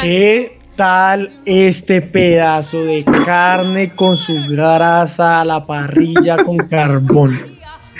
¿Qué 0.00 0.58
tal 0.76 1.40
este 1.44 2.00
pedazo 2.02 2.82
de 2.84 3.04
carne 3.24 3.94
con 3.94 4.16
su 4.16 4.34
grasa 4.48 5.40
a 5.40 5.44
la 5.44 5.66
parrilla 5.66 6.36
con 6.44 6.56
carbón? 6.68 7.30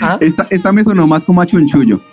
¿Ah? 0.01 0.17
Esta, 0.19 0.47
esta 0.49 0.71
me 0.71 0.83
sonó 0.83 1.05
más 1.07 1.23
como 1.23 1.41
a 1.41 1.45
chunchullo. 1.45 2.01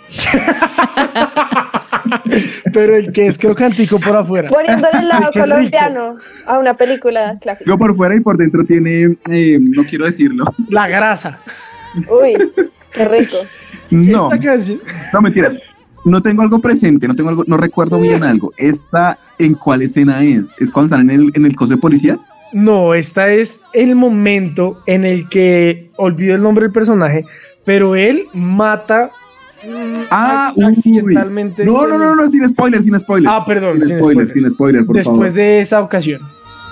Pero 2.73 2.95
el 2.95 3.11
que 3.11 3.27
es 3.27 3.37
crocantico 3.37 3.99
por 3.99 4.15
afuera. 4.15 4.47
Poniéndole 4.47 4.99
el 4.99 5.07
lado 5.07 5.31
colombiano 5.33 6.17
a 6.45 6.59
una 6.59 6.75
película 6.75 7.37
clásica. 7.39 7.65
Digo 7.65 7.77
por 7.77 7.95
fuera 7.95 8.15
y 8.15 8.21
por 8.21 8.37
dentro 8.37 8.63
tiene, 8.63 9.17
eh, 9.29 9.57
no 9.59 9.83
quiero 9.85 10.05
decirlo. 10.05 10.45
La 10.69 10.87
grasa. 10.87 11.39
Uy, 12.09 12.37
qué 12.91 13.05
rico. 13.07 13.35
No, 13.89 14.31
Esta 14.31 14.39
canción. 14.39 14.79
no 15.11 15.21
mentiras. 15.21 15.53
No 16.03 16.21
tengo 16.21 16.41
algo 16.41 16.59
presente, 16.59 17.07
no 17.07 17.15
tengo 17.15 17.29
algo, 17.29 17.43
no 17.47 17.57
recuerdo 17.57 17.99
bien 17.99 18.23
algo. 18.23 18.51
¿Esta 18.57 19.19
en 19.37 19.53
cuál 19.53 19.81
escena 19.83 20.23
es? 20.23 20.51
¿Es 20.59 20.71
cuando 20.71 20.85
están 20.95 21.01
en 21.09 21.21
el, 21.21 21.31
en 21.35 21.45
el 21.45 21.55
coso 21.55 21.73
de 21.75 21.79
policías? 21.79 22.27
No, 22.53 22.93
esta 22.93 23.29
es 23.31 23.61
el 23.73 23.95
momento 23.95 24.81
en 24.87 25.05
el 25.05 25.29
que 25.29 25.91
olvido 25.97 26.35
el 26.35 26.41
nombre 26.41 26.63
del 26.63 26.73
personaje, 26.73 27.25
pero 27.65 27.95
él 27.95 28.25
mata. 28.33 29.11
mm, 29.63 29.93
Ah, 30.09 30.51
accidentalmente. 30.67 31.63
No, 31.65 31.85
no, 31.85 31.97
no, 31.97 32.15
no, 32.15 32.27
sin 32.29 32.47
spoiler, 32.49 32.81
sin 32.81 32.97
spoiler. 32.99 33.29
Ah, 33.31 33.45
perdón, 33.45 33.81
sin, 33.83 33.97
spoiler, 33.99 34.29
sin 34.29 34.49
spoiler, 34.49 34.85
por 34.85 34.95
Después 34.95 35.15
favor. 35.17 35.31
de 35.33 35.59
esa 35.59 35.81
ocasión. 35.81 36.21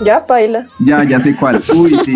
Ya, 0.02 0.24
paila. 0.26 0.66
Ya, 0.78 1.04
ya 1.04 1.18
sé 1.20 1.36
cuál. 1.36 1.62
Uy, 1.74 1.96
sí. 2.04 2.14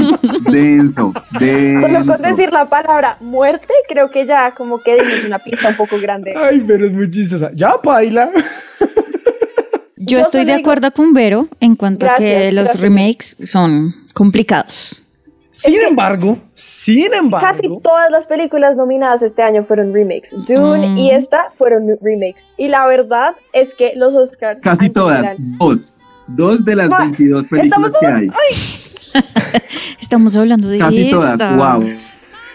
Denso, 0.50 1.12
denso. 1.38 1.86
Solo 1.86 2.06
con 2.06 2.22
decir 2.22 2.52
la 2.52 2.66
palabra 2.68 3.16
muerte, 3.20 3.72
creo 3.88 4.10
que 4.10 4.24
ya 4.26 4.52
como 4.54 4.80
que 4.80 4.94
dimos 5.02 5.24
una 5.24 5.38
pista 5.38 5.68
un 5.68 5.76
poco 5.76 5.98
grande. 6.00 6.34
Ay, 6.36 6.64
pero 6.66 6.86
es 6.86 6.92
muy 6.92 7.08
chistosa. 7.10 7.50
Ya, 7.54 7.74
paila. 7.82 8.30
Yo 9.96 10.18
Yo 10.18 10.20
estoy 10.20 10.44
de 10.44 10.52
digo- 10.56 10.66
acuerdo 10.66 10.92
con 10.92 11.12
Vero 11.14 11.48
en 11.60 11.76
cuanto 11.76 12.06
a 12.06 12.16
que 12.16 12.52
los 12.52 12.64
gracias. 12.64 12.82
remakes 12.82 13.36
son 13.46 13.94
complicados. 14.12 15.00
Sin 15.50 15.80
embargo, 15.82 16.36
sin 16.52 17.14
embargo. 17.14 17.46
Casi 17.46 17.68
todas 17.80 18.10
las 18.10 18.26
películas 18.26 18.76
nominadas 18.76 19.22
este 19.22 19.42
año 19.42 19.62
fueron 19.62 19.94
remakes. 19.94 20.34
Dune 20.48 20.88
Mm. 20.90 20.96
y 20.98 21.10
esta 21.12 21.48
fueron 21.50 21.86
remakes. 22.02 22.50
Y 22.56 22.66
la 22.68 22.86
verdad 22.88 23.34
es 23.52 23.74
que 23.74 23.92
los 23.94 24.16
Oscars. 24.16 24.60
Casi 24.62 24.90
todas. 24.90 25.34
Dos. 25.38 25.96
Dos 26.26 26.64
de 26.64 26.76
las 26.76 26.88
Ma, 26.88 27.00
22 27.00 27.46
películas 27.46 27.64
estamos 27.66 27.92
que 28.00 28.06
hay. 28.06 28.28
Estamos 30.00 30.36
hablando 30.36 30.68
de 30.68 30.78
Casi 30.78 31.10
todas. 31.10 31.38
Wow. 31.56 31.84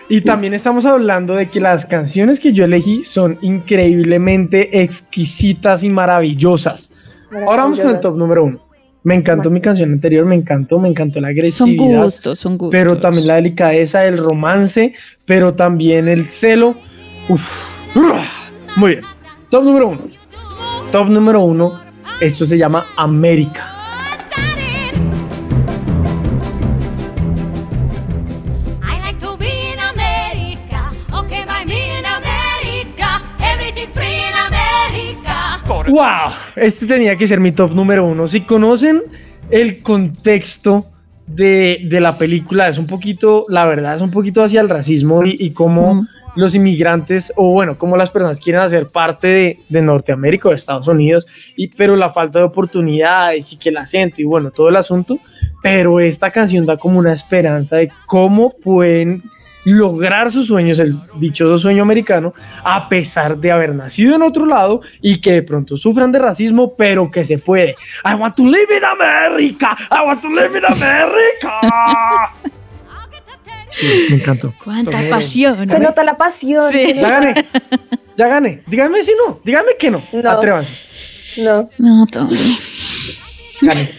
Y 0.10 0.22
también 0.22 0.54
estamos 0.56 0.86
hablando 0.86 1.36
de 1.36 1.50
que 1.50 1.62
las 1.62 1.86
canciones 1.86 2.40
que 2.40 2.52
yo 2.52 2.66
elegí 2.66 3.04
son 3.04 3.38
increíblemente 3.42 4.82
exquisitas 4.82 5.84
y 5.84 5.90
maravillosas. 5.90 6.92
Ahora 7.32 7.64
vamos 7.64 7.80
con 7.80 7.92
el 7.92 8.00
top 8.00 8.18
número 8.18 8.44
uno. 8.46 8.60
Me 9.04 9.16
encantó 9.16 9.50
mi 9.50 9.62
canción 9.62 9.92
anterior, 9.94 10.26
me 10.26 10.36
encantó, 10.36 10.80
me 10.80 10.90
encantó 10.90 11.22
la 11.22 11.28
Son 11.30 11.32
agresividad. 11.38 12.04
gustos, 12.04 12.40
son 12.40 12.58
gustos. 12.58 12.72
pero 12.72 13.00
también 13.00 13.28
la 13.28 13.36
delicadeza, 13.36 14.06
el 14.06 14.18
romance, 14.18 14.94
pero 15.26 15.54
también 15.54 16.08
el 16.08 16.26
celo. 16.26 16.76
Uf. 17.30 17.70
Muy 18.76 18.92
bien. 18.92 19.04
Top 19.50 19.64
número 19.64 19.90
uno. 19.90 20.02
Top 20.92 21.08
número 21.08 21.42
uno. 21.42 21.89
Esto 22.22 22.46
se 22.46 22.58
llama 22.58 22.86
América. 22.98 23.76
¡Wow! 35.88 36.32
Este 36.56 36.86
tenía 36.86 37.16
que 37.16 37.26
ser 37.26 37.40
mi 37.40 37.52
top 37.52 37.74
número 37.74 38.06
uno. 38.06 38.28
Si 38.28 38.42
conocen 38.42 39.02
el 39.50 39.82
contexto 39.82 40.86
de, 41.26 41.82
de 41.90 42.00
la 42.02 42.18
película, 42.18 42.68
es 42.68 42.78
un 42.78 42.86
poquito, 42.86 43.46
la 43.50 43.66
verdad, 43.66 43.96
es 43.96 44.02
un 44.02 44.12
poquito 44.12 44.44
hacia 44.44 44.62
el 44.62 44.70
racismo 44.70 45.24
y, 45.26 45.38
y 45.40 45.52
cómo 45.52 45.96
Mm. 45.96 46.08
Los 46.40 46.56
inmigrantes, 46.56 47.34
o 47.36 47.54
bueno, 47.54 47.78
cómo 47.78 47.98
las 47.98 48.12
personas 48.12 48.40
quieren 48.40 48.62
hacer 48.62 48.88
parte 48.88 49.58
de, 49.70 49.82
Norteamérica 49.82 50.50
de 50.50 50.56
Estados 50.56 50.88
Unidos, 50.88 51.28
y, 51.56 51.68
pero 51.68 51.96
la 51.96 52.10
falta 52.10 52.40
de 52.40 52.46
oportunidades 52.46 53.54
y 53.54 53.60
que 53.60 53.70
el 53.70 53.78
acento 53.78 54.22
y 54.22 54.26
bueno, 54.26 54.52
todo 54.52 54.70
el 54.70 54.76
asunto. 54.76 55.20
Pero 55.62 56.00
esta 56.00 56.32
canción 56.32 56.66
da 56.66 56.78
como 56.78 57.00
una 57.00 57.12
esperanza 57.12 57.76
de 57.78 57.92
cómo 58.06 58.54
pueden 58.64 59.24
lograr 59.66 60.32
sus 60.32 60.48
sueños, 60.48 60.80
el 60.80 61.00
dichoso 61.16 61.58
sueño 61.58 61.84
americano, 61.84 62.34
a 62.64 62.88
pesar 62.88 63.38
de 63.38 63.52
haber 63.52 63.76
nacido 63.76 64.16
en 64.16 64.22
otro 64.22 64.46
lado 64.46 64.82
y 65.02 65.20
que 65.20 65.34
de 65.34 65.44
pronto 65.44 65.76
sufran 65.76 66.12
de 66.12 66.20
racismo, 66.20 66.76
pero 66.76 67.12
que 67.12 67.26
se 67.26 67.38
puede. 67.38 67.76
I 68.06 68.16
want 68.16 68.36
to 68.36 68.46
live 68.46 68.68
in 68.76 68.84
America. 68.84 69.76
I 69.92 70.06
want 70.06 70.22
to 70.22 70.30
live 70.30 70.58
in 70.58 70.66
America. 70.66 72.50
Sí, 73.72 73.88
me 74.10 74.16
encantó. 74.18 74.54
Cuánta 74.64 74.92
número 74.92 75.10
pasión. 75.16 75.68
Se 75.68 75.80
nota 75.80 76.04
la 76.04 76.18
pasión. 76.18 76.72
Sí. 76.72 76.94
Ya 77.00 77.10
gané. 77.10 77.46
Ya 78.18 78.28
gané. 78.28 78.64
Díganme 78.68 79.04
si 79.04 79.12
no. 79.26 79.40
Díganme 79.46 79.72
que 79.78 79.92
no. 79.92 80.02
No. 80.12 80.30
Atrévanse. 80.30 80.76
No. 81.38 81.70
No, 81.78 82.06
Tommy. 82.08 82.34
Gané. 83.62 83.90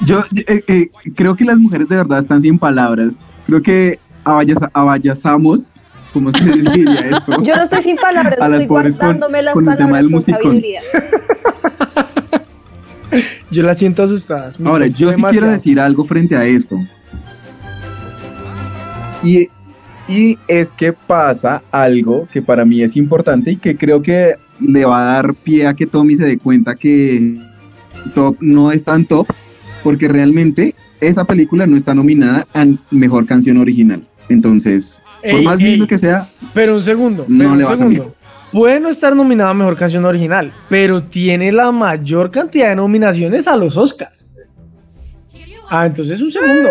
Yo 0.00 0.20
eh, 0.48 0.60
eh, 0.66 0.88
creo 1.14 1.36
que 1.36 1.44
las 1.44 1.58
mujeres 1.58 1.88
de 1.88 1.96
verdad 1.96 2.18
están 2.18 2.42
sin 2.42 2.58
palabras. 2.58 3.18
Creo 3.46 3.62
que 3.62 3.98
abayazamos, 4.24 5.72
¿cómo 6.12 6.32
se 6.32 6.40
diría 6.44 7.00
eso? 7.00 7.42
Yo 7.42 7.56
no 7.56 7.62
estoy 7.62 7.82
sin 7.82 7.96
palabras, 7.96 8.40
A 8.40 8.48
las 8.48 8.62
estoy 8.62 8.68
pobres 8.68 8.94
con- 8.96 8.98
guardándome 9.06 9.42
las 9.42 9.54
con 9.54 9.68
el 9.68 9.76
tema 9.76 9.90
palabras 9.90 10.02
del 10.02 10.12
con 10.12 10.22
sabiduría. 10.22 10.82
Yo 13.50 13.62
las 13.62 13.78
siento 13.78 14.02
asustadas. 14.02 14.58
Ahora, 14.64 14.88
yo 14.88 15.12
sí 15.12 15.22
quiero 15.30 15.48
decir 15.48 15.78
algo 15.78 16.04
frente 16.04 16.36
a 16.36 16.44
esto. 16.44 16.76
Y, 19.24 19.48
y 20.08 20.38
es 20.48 20.72
que 20.72 20.92
pasa 20.92 21.62
algo 21.70 22.28
que 22.32 22.42
para 22.42 22.64
mí 22.64 22.82
es 22.82 22.96
importante 22.96 23.52
y 23.52 23.56
que 23.56 23.76
creo 23.76 24.02
que 24.02 24.34
Le 24.60 24.84
va 24.84 25.00
a 25.00 25.14
dar 25.14 25.34
pie 25.34 25.66
a 25.66 25.74
que 25.74 25.86
Tommy 25.86 26.14
se 26.14 26.26
dé 26.26 26.38
cuenta 26.38 26.74
que 26.76 27.38
top 28.14 28.36
no 28.40 28.70
es 28.70 28.84
tan 28.84 29.04
top, 29.04 29.26
porque 29.82 30.06
realmente 30.06 30.74
esa 31.00 31.24
película 31.24 31.66
no 31.66 31.76
está 31.76 31.94
nominada 31.94 32.46
a 32.54 32.66
mejor 32.90 33.26
canción 33.26 33.58
original. 33.58 34.06
Entonces, 34.28 35.02
por 35.22 35.40
Ey, 35.40 35.44
más 35.44 35.58
lindo 35.58 35.84
ey. 35.84 35.88
que 35.88 35.98
sea, 35.98 36.30
Pero 36.54 36.76
un 36.76 36.82
segundo. 36.82 37.26
No 37.28 37.38
pero 37.38 37.50
un 37.52 37.58
le 37.58 37.64
va 37.64 37.70
a 37.70 37.78
segundo. 37.78 38.08
Puede 38.52 38.78
no 38.78 38.88
estar 38.88 39.16
nominada 39.16 39.50
a 39.50 39.54
mejor 39.54 39.76
canción 39.76 40.04
original, 40.04 40.52
pero 40.68 41.02
tiene 41.02 41.50
la 41.50 41.72
mayor 41.72 42.30
cantidad 42.30 42.68
de 42.68 42.76
nominaciones 42.76 43.48
a 43.48 43.56
los 43.56 43.76
Oscars. 43.76 44.12
Ah, 45.68 45.86
entonces 45.86 46.20
un 46.20 46.30
segundo. 46.30 46.70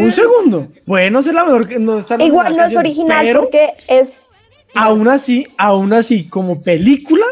Un 0.00 0.12
segundo. 0.12 0.68
Puede 0.86 1.10
no 1.10 1.22
ser 1.22 1.34
la 1.34 1.44
mejor. 1.44 1.80
No 1.80 1.98
estar 1.98 2.20
Igual 2.22 2.46
no 2.46 2.50
es 2.52 2.58
canción, 2.74 2.80
original 2.80 3.26
pero 3.26 3.40
porque 3.42 3.70
es. 3.88 4.32
aún 4.74 5.08
así, 5.08 5.46
aún 5.56 5.92
así, 5.92 6.28
como 6.28 6.62
película, 6.62 7.26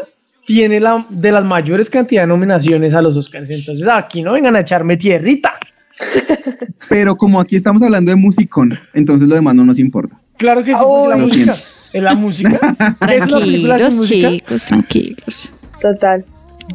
tiene 0.45 0.79
la 0.79 1.05
de 1.09 1.31
las 1.31 1.43
mayores 1.43 1.89
cantidades 1.89 2.27
de 2.27 2.33
nominaciones 2.33 2.93
a 2.93 3.01
los 3.01 3.17
Oscars. 3.17 3.49
Entonces 3.49 3.87
aquí 3.87 4.21
no 4.21 4.33
vengan 4.33 4.55
a 4.55 4.61
echarme 4.61 4.97
tierrita. 4.97 5.53
pero 6.89 7.15
como 7.15 7.39
aquí 7.39 7.55
estamos 7.55 7.81
hablando 7.81 8.11
de 8.11 8.15
musicón, 8.15 8.79
entonces 8.93 9.27
lo 9.27 9.35
demás 9.35 9.55
no 9.55 9.65
nos 9.65 9.79
importa. 9.79 10.19
Claro 10.37 10.63
que 10.63 10.73
sí, 10.73 10.79
la 11.09 11.17
música. 11.17 11.57
¿Es 11.93 12.03
la 12.03 12.13
música? 12.13 12.59
¿Qué 13.07 13.15
es 13.17 13.31
la 13.31 13.39
película 13.39 13.79
sin 13.79 13.87
Tranquilos, 13.89 13.95
música? 13.95 14.29
chicos, 14.29 14.65
tranquilos. 14.65 15.53
Total. 15.79 16.25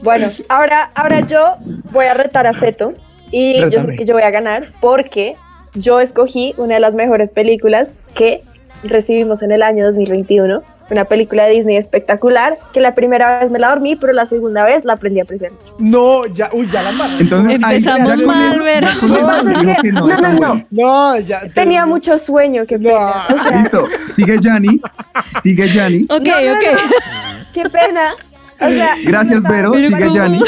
Bueno, 0.03 0.29
ahora, 0.49 0.91
ahora 0.95 1.21
yo 1.21 1.59
voy 1.93 2.07
a 2.07 2.15
retar 2.15 2.47
a 2.47 2.53
Zeto 2.55 2.95
y 3.33 3.59
yo 3.71 3.81
sé 3.81 3.97
que 3.97 4.05
yo 4.05 4.15
voy 4.15 4.23
a 4.23 4.31
ganar 4.31 4.69
porque 4.81 5.37
yo 5.75 6.01
escogí 6.01 6.55
una 6.59 6.75
de 6.75 6.81
las 6.81 6.95
mejores 6.95 7.33
películas 7.33 8.05
que 8.15 8.43
recibimos 8.85 9.43
en 9.43 9.51
el 9.53 9.62
año 9.62 9.85
2021. 9.87 10.62
Una 10.91 11.05
película 11.07 11.45
de 11.47 11.53
Disney 11.53 11.77
espectacular 11.79 12.59
que 12.75 12.81
la 12.81 12.95
primera 12.95 13.41
vez 13.41 13.51
me 13.51 13.59
la 13.59 13.71
dormí, 13.71 13.97
pero 13.97 14.12
la 14.12 14.27
segunda 14.27 14.62
vez 14.65 14.85
la 14.85 14.95
aprendí 14.95 15.21
a 15.21 15.23
apreciar 15.23 15.53
mucho. 15.53 15.75
No, 15.79 16.27
ya, 16.27 16.51
uy, 16.53 16.69
ya 16.71 16.83
la 16.83 16.91
embarré. 16.91 17.17
Entonces, 17.21 17.62
ahí 17.65 17.81
ya 17.81 17.93
Empezamos 17.97 18.21
con 18.27 18.27
mal, 18.37 18.61
¿verdad? 18.62 18.93
ya 19.01 19.61
que 19.65 19.67
que- 19.77 19.83
que 19.83 19.93
no, 19.93 20.07
no, 20.07 20.17
no, 20.19 20.37
bueno. 20.37 20.67
No, 20.71 21.19
ya. 21.21 21.41
Tenía 21.55 21.87
mucho 21.87 22.19
sueño, 22.19 22.67
qué 22.67 22.79
pena. 22.79 23.25
O 23.31 23.43
sea, 23.43 23.62
Listo, 23.62 23.87
sigue 24.15 24.37
Yanni, 24.39 24.83
sigue 25.43 25.73
Yanni. 25.73 26.03
Ok, 26.11 26.21
No, 26.25 26.41
no, 26.43 26.53
ok. 26.53 26.79
qué 27.55 27.71
pena. 27.71 28.11
O 28.62 28.69
sea, 28.69 28.97
Gracias, 29.04 29.42
Vero, 29.45 29.73
sigue 29.75 30.11
Yanni. 30.12 30.42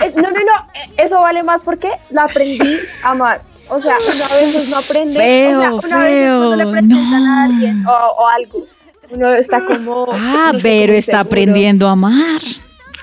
Eh, 0.00 0.12
No, 0.16 0.22
no, 0.22 0.30
no, 0.30 0.70
eh, 0.74 0.90
eso 0.98 1.20
vale 1.20 1.42
más 1.42 1.62
porque 1.64 1.90
la 2.10 2.24
aprendí 2.24 2.78
a 3.02 3.10
amar. 3.10 3.40
O 3.68 3.78
sea, 3.78 3.96
una 3.98 4.28
vez 4.36 4.68
no 4.68 4.76
aprende, 4.76 5.18
Feo, 5.18 5.58
o 5.58 5.60
sea, 5.60 5.72
una 5.72 6.02
vez 6.02 6.28
cuando 6.28 6.56
le 6.56 6.66
presentan 6.68 7.24
no. 7.24 7.32
a 7.32 7.44
alguien 7.44 7.86
o, 7.86 7.90
o 7.92 8.28
algo. 8.28 8.64
Uno 9.10 9.28
está 9.32 9.64
como. 9.64 10.06
Ah, 10.12 10.50
no 10.52 10.58
pero 10.62 10.92
está 10.92 11.20
aprendiendo 11.20 11.88
a 11.88 11.92
amar. 11.92 12.40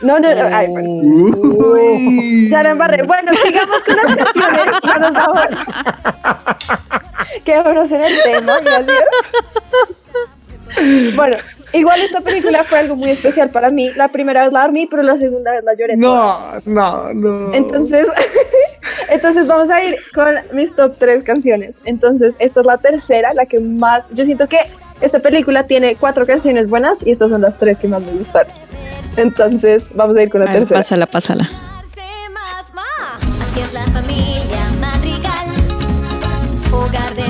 No, 0.01 0.19
no, 0.19 0.35
no. 0.35 0.43
Ay. 0.51 0.67
Uy. 0.69 2.49
Ya 2.49 2.63
la 2.63 2.71
embarré. 2.71 3.03
Bueno, 3.03 3.31
sigamos 3.43 3.83
con 3.85 3.95
las 3.95 4.05
canciones. 4.05 4.69
Ya 4.83 4.99
nos 4.99 5.13
vamos. 5.13 5.47
Quedémonos 7.45 7.91
en 7.91 8.03
el 8.03 8.23
tema, 8.23 8.59
gracias. 8.59 9.03
Bueno, 11.15 11.37
igual 11.73 12.01
esta 12.01 12.21
película 12.21 12.63
fue 12.63 12.79
algo 12.79 12.95
muy 12.95 13.09
especial 13.11 13.49
para 13.49 13.69
mí. 13.69 13.91
La 13.95 14.07
primera 14.09 14.43
vez 14.43 14.53
la 14.53 14.61
dormí, 14.63 14.85
pero 14.85 15.03
la 15.03 15.17
segunda 15.17 15.51
vez 15.51 15.63
la 15.63 15.73
lloré. 15.75 15.97
toda. 15.97 16.61
No, 16.65 17.13
no, 17.13 17.13
no. 17.13 17.53
Entonces, 17.53 18.07
entonces 19.09 19.47
vamos 19.47 19.69
a 19.69 19.83
ir 19.83 19.95
con 20.13 20.33
mis 20.53 20.75
top 20.75 20.95
tres 20.97 21.23
canciones. 21.23 21.81
Entonces, 21.85 22.35
esta 22.39 22.59
es 22.61 22.65
la 22.65 22.77
tercera, 22.77 23.33
la 23.33 23.45
que 23.45 23.59
más. 23.59 24.09
Yo 24.13 24.23
siento 24.25 24.47
que 24.47 24.57
esta 25.01 25.19
película 25.19 25.67
tiene 25.67 25.95
cuatro 25.95 26.25
canciones 26.25 26.69
buenas 26.69 27.05
y 27.05 27.11
estas 27.11 27.29
son 27.31 27.41
las 27.41 27.59
tres 27.59 27.79
que 27.79 27.87
más 27.87 28.01
me 28.01 28.11
gustaron. 28.13 28.51
Entonces, 29.17 29.91
vamos 29.93 30.15
a 30.17 30.23
ir 30.23 30.29
con 30.29 30.39
la 30.41 30.45
A 30.45 30.49
ver, 30.49 30.59
tercera. 30.59 30.79
pásala, 30.79 31.05
pásala. 31.05 31.49
Así 33.51 33.61
es 33.61 33.71
la 33.73 33.83
familia 33.85 34.69
madrigal. 34.79 35.45
Hogar 36.71 37.13
de 37.13 37.22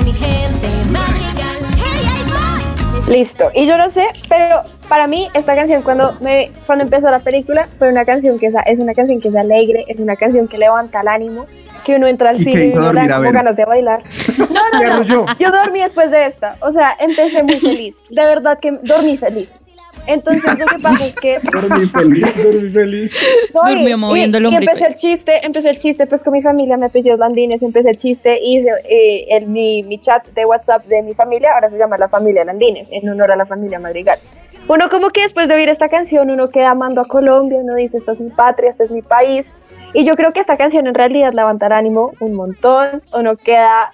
Listo. 3.08 3.50
Y 3.54 3.66
yo 3.66 3.76
no 3.76 3.90
sé, 3.90 4.04
pero 4.28 4.62
para 4.88 5.06
mí 5.06 5.28
esta 5.34 5.54
canción 5.54 5.82
cuando 5.82 6.16
me 6.20 6.52
cuando 6.66 6.84
empezó 6.84 7.10
la 7.10 7.18
película 7.18 7.68
fue 7.78 7.88
una 7.88 8.04
canción 8.04 8.38
que 8.38 8.46
es, 8.46 8.54
es 8.66 8.80
una 8.80 8.94
canción 8.94 9.20
que 9.20 9.28
es 9.28 9.36
alegre, 9.36 9.84
es 9.88 10.00
una 10.00 10.16
canción 10.16 10.48
que 10.48 10.56
levanta 10.56 11.00
el 11.00 11.08
ánimo, 11.08 11.46
que 11.84 11.96
uno 11.96 12.06
entra 12.06 12.30
al 12.30 12.38
cine 12.38 12.66
y 12.66 12.72
uno 12.72 12.92
da 12.92 13.16
como 13.16 13.30
ganas 13.30 13.56
de 13.56 13.64
bailar. 13.64 14.02
No, 14.54 14.80
no, 14.80 15.04
no. 15.04 15.26
Yo 15.38 15.50
dormí 15.50 15.80
después 15.80 16.10
de 16.10 16.26
esta. 16.26 16.56
O 16.60 16.70
sea, 16.70 16.96
empecé 16.98 17.42
muy 17.42 17.60
feliz. 17.60 18.04
De 18.10 18.24
verdad 18.24 18.58
que 18.58 18.72
dormí 18.82 19.16
feliz. 19.16 19.58
Entonces 20.06 20.58
lo 20.58 20.66
que 20.66 20.78
pasa 20.78 21.06
es 21.06 21.14
que 21.16 21.38
Dormí 21.52 21.86
feliz. 21.88 22.44
Dormí 22.44 22.70
feliz. 22.70 23.16
No, 23.54 23.70
y- 23.70 23.96
moviendo 23.96 24.38
el 24.38 24.46
y, 24.46 24.52
y 24.52 24.56
empecé 24.56 24.86
el 24.86 24.94
chiste, 24.96 25.46
empecé 25.46 25.70
el 25.70 25.76
chiste 25.76 26.06
pues 26.06 26.22
con 26.22 26.32
mi 26.32 26.42
familia, 26.42 26.76
me 26.76 26.86
apellido 26.86 27.16
Landines, 27.16 27.62
empecé 27.62 27.90
el 27.90 27.96
chiste 27.96 28.38
y 28.42 28.58
hice, 28.58 28.70
eh, 28.88 29.26
el, 29.36 29.46
mi, 29.46 29.82
mi 29.82 29.98
chat 29.98 30.26
de 30.28 30.44
WhatsApp 30.44 30.84
de 30.86 31.02
mi 31.02 31.14
familia 31.14 31.52
ahora 31.54 31.68
se 31.68 31.78
llama 31.78 31.96
La 31.98 32.08
Familia 32.08 32.44
Landines, 32.44 32.90
en 32.92 33.08
honor 33.08 33.32
a 33.32 33.36
la 33.36 33.46
familia 33.46 33.78
Madrigal. 33.78 34.18
Uno 34.66 34.88
como 34.88 35.10
que 35.10 35.20
después 35.22 35.46
de 35.48 35.54
oír 35.54 35.68
esta 35.68 35.90
canción, 35.90 36.30
uno 36.30 36.48
queda 36.48 36.70
amando 36.70 37.02
a 37.02 37.04
Colombia, 37.06 37.58
uno 37.58 37.74
dice, 37.74 37.98
esta 37.98 38.12
es 38.12 38.20
mi 38.22 38.30
patria, 38.30 38.70
este 38.70 38.82
es 38.82 38.90
mi 38.90 39.02
país. 39.02 39.56
Y 39.92 40.04
yo 40.06 40.16
creo 40.16 40.32
que 40.32 40.40
esta 40.40 40.56
canción 40.56 40.86
en 40.86 40.94
realidad 40.94 41.34
levantará 41.34 41.76
ánimo 41.76 42.12
un 42.20 42.32
montón, 42.34 43.02
uno 43.12 43.36
queda, 43.36 43.92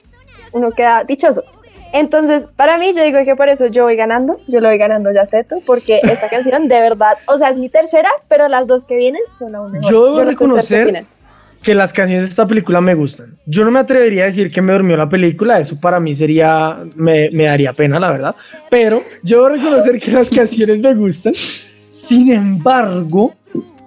uno 0.52 0.70
queda 0.70 1.02
dichoso. 1.02 1.42
Entonces, 1.92 2.52
para 2.56 2.78
mí, 2.78 2.92
yo 2.94 3.02
digo 3.02 3.18
que 3.24 3.36
por 3.36 3.48
eso 3.48 3.66
yo 3.66 3.84
voy 3.84 3.96
ganando, 3.96 4.40
yo 4.46 4.60
lo 4.60 4.68
voy 4.68 4.78
ganando 4.78 5.12
ya 5.12 5.24
Seto, 5.24 5.60
porque 5.66 6.00
esta 6.02 6.28
canción 6.30 6.68
de 6.68 6.80
verdad, 6.80 7.14
o 7.26 7.36
sea, 7.36 7.50
es 7.50 7.58
mi 7.58 7.68
tercera, 7.68 8.08
pero 8.28 8.48
las 8.48 8.66
dos 8.66 8.84
que 8.84 8.96
vienen 8.96 9.22
son 9.30 9.54
aún 9.54 9.72
mejores. 9.72 9.90
Yo 9.90 10.14
debo 10.14 10.24
no 10.24 10.30
ustedes 10.30 10.38
qué 10.38 10.44
reconocer 10.44 11.04
que 11.62 11.74
las 11.74 11.92
canciones 11.92 12.24
de 12.24 12.30
esta 12.30 12.46
película 12.46 12.80
me 12.80 12.94
gustan. 12.94 13.36
Yo 13.44 13.64
no 13.64 13.70
me 13.70 13.80
atrevería 13.80 14.22
a 14.22 14.26
decir 14.26 14.50
que 14.50 14.62
me 14.62 14.72
durmió 14.72 14.96
la 14.96 15.08
película, 15.08 15.58
eso 15.58 15.78
para 15.78 16.00
mí 16.00 16.14
sería, 16.14 16.78
me, 16.94 17.30
me 17.32 17.44
daría 17.44 17.72
pena, 17.74 18.00
la 18.00 18.10
verdad. 18.10 18.34
Pero 18.70 18.98
yo 19.22 19.44
debo 19.44 19.56
reconocer 19.56 20.00
que 20.00 20.10
las 20.12 20.30
canciones 20.30 20.78
me 20.78 20.94
gustan. 20.94 21.34
Sin 21.86 22.32
embargo, 22.32 23.34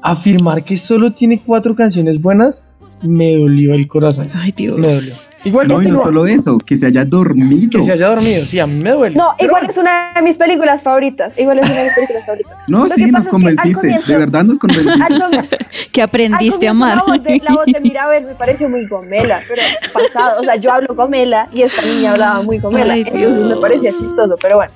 afirmar 0.02 0.64
que 0.64 0.78
solo 0.78 1.14
tiene 1.14 1.42
cuatro 1.44 1.74
canciones 1.74 2.22
buenas 2.22 2.66
me 3.04 3.36
dolió 3.36 3.74
el 3.74 3.88
corazón. 3.88 4.30
Ay, 4.34 4.54
Dios. 4.56 4.80
Me 4.80 4.88
dolió. 4.88 5.14
Igual 5.46 5.68
No, 5.68 5.80
que 5.80 5.86
y 5.86 5.88
no 5.90 6.02
solo 6.02 6.26
eso, 6.26 6.58
que 6.58 6.78
se 6.78 6.86
haya 6.88 7.04
dormido. 7.06 7.70
que 7.70 7.82
se 7.82 7.92
haya 7.92 8.08
dormido, 8.08 8.46
sí, 8.46 8.60
a 8.60 8.68
mí 8.68 8.82
me 8.82 8.92
duele. 8.92 9.16
No, 9.16 9.30
igual 9.40 9.66
es 9.68 9.78
una 9.78 10.14
de 10.16 10.22
mis 10.22 10.38
películas 10.38 10.82
favoritas. 10.84 11.38
Igual 11.38 11.60
es 11.60 11.70
una 11.70 11.78
de 11.80 11.84
mis 11.86 11.94
películas 11.94 12.26
favoritas. 12.26 12.54
No, 12.68 12.86
Lo 12.86 12.96
sí, 12.96 13.06
que 13.06 13.12
nos 13.12 13.28
convenciste. 13.28 13.74
comienzo- 13.82 14.12
De 14.12 14.18
verdad 14.18 14.44
nos 14.46 14.58
convenciste. 14.60 15.00
Com- 15.00 15.48
Que 15.92 16.02
al 16.02 16.08
aprendiste 16.08 16.68
a 16.68 16.72
amar. 16.72 16.96
La 16.98 17.04
voz, 17.04 17.24
de, 17.24 17.40
la 17.44 17.52
voz 17.54 17.66
de 17.66 17.80
Mirabel 17.82 18.26
me 18.26 18.36
pareció 18.36 18.70
muy 18.70 18.86
gomela, 18.88 19.42
pero 19.48 19.62
pasado. 19.94 20.40
O 20.40 20.44
sea, 20.44 20.56
yo 20.56 20.72
hablo 20.72 20.94
gomela 20.96 21.48
y 21.52 21.62
esta 21.64 21.82
niña 21.82 22.12
hablaba 22.12 22.42
muy 22.42 22.60
gomela. 22.60 22.94
Ay, 22.94 23.04
entonces 23.06 23.40
me 23.44 23.48
Dios. 23.50 23.60
parecía 23.60 23.92
chistoso, 23.92 24.38
pero 24.42 24.56
bueno. 24.58 24.72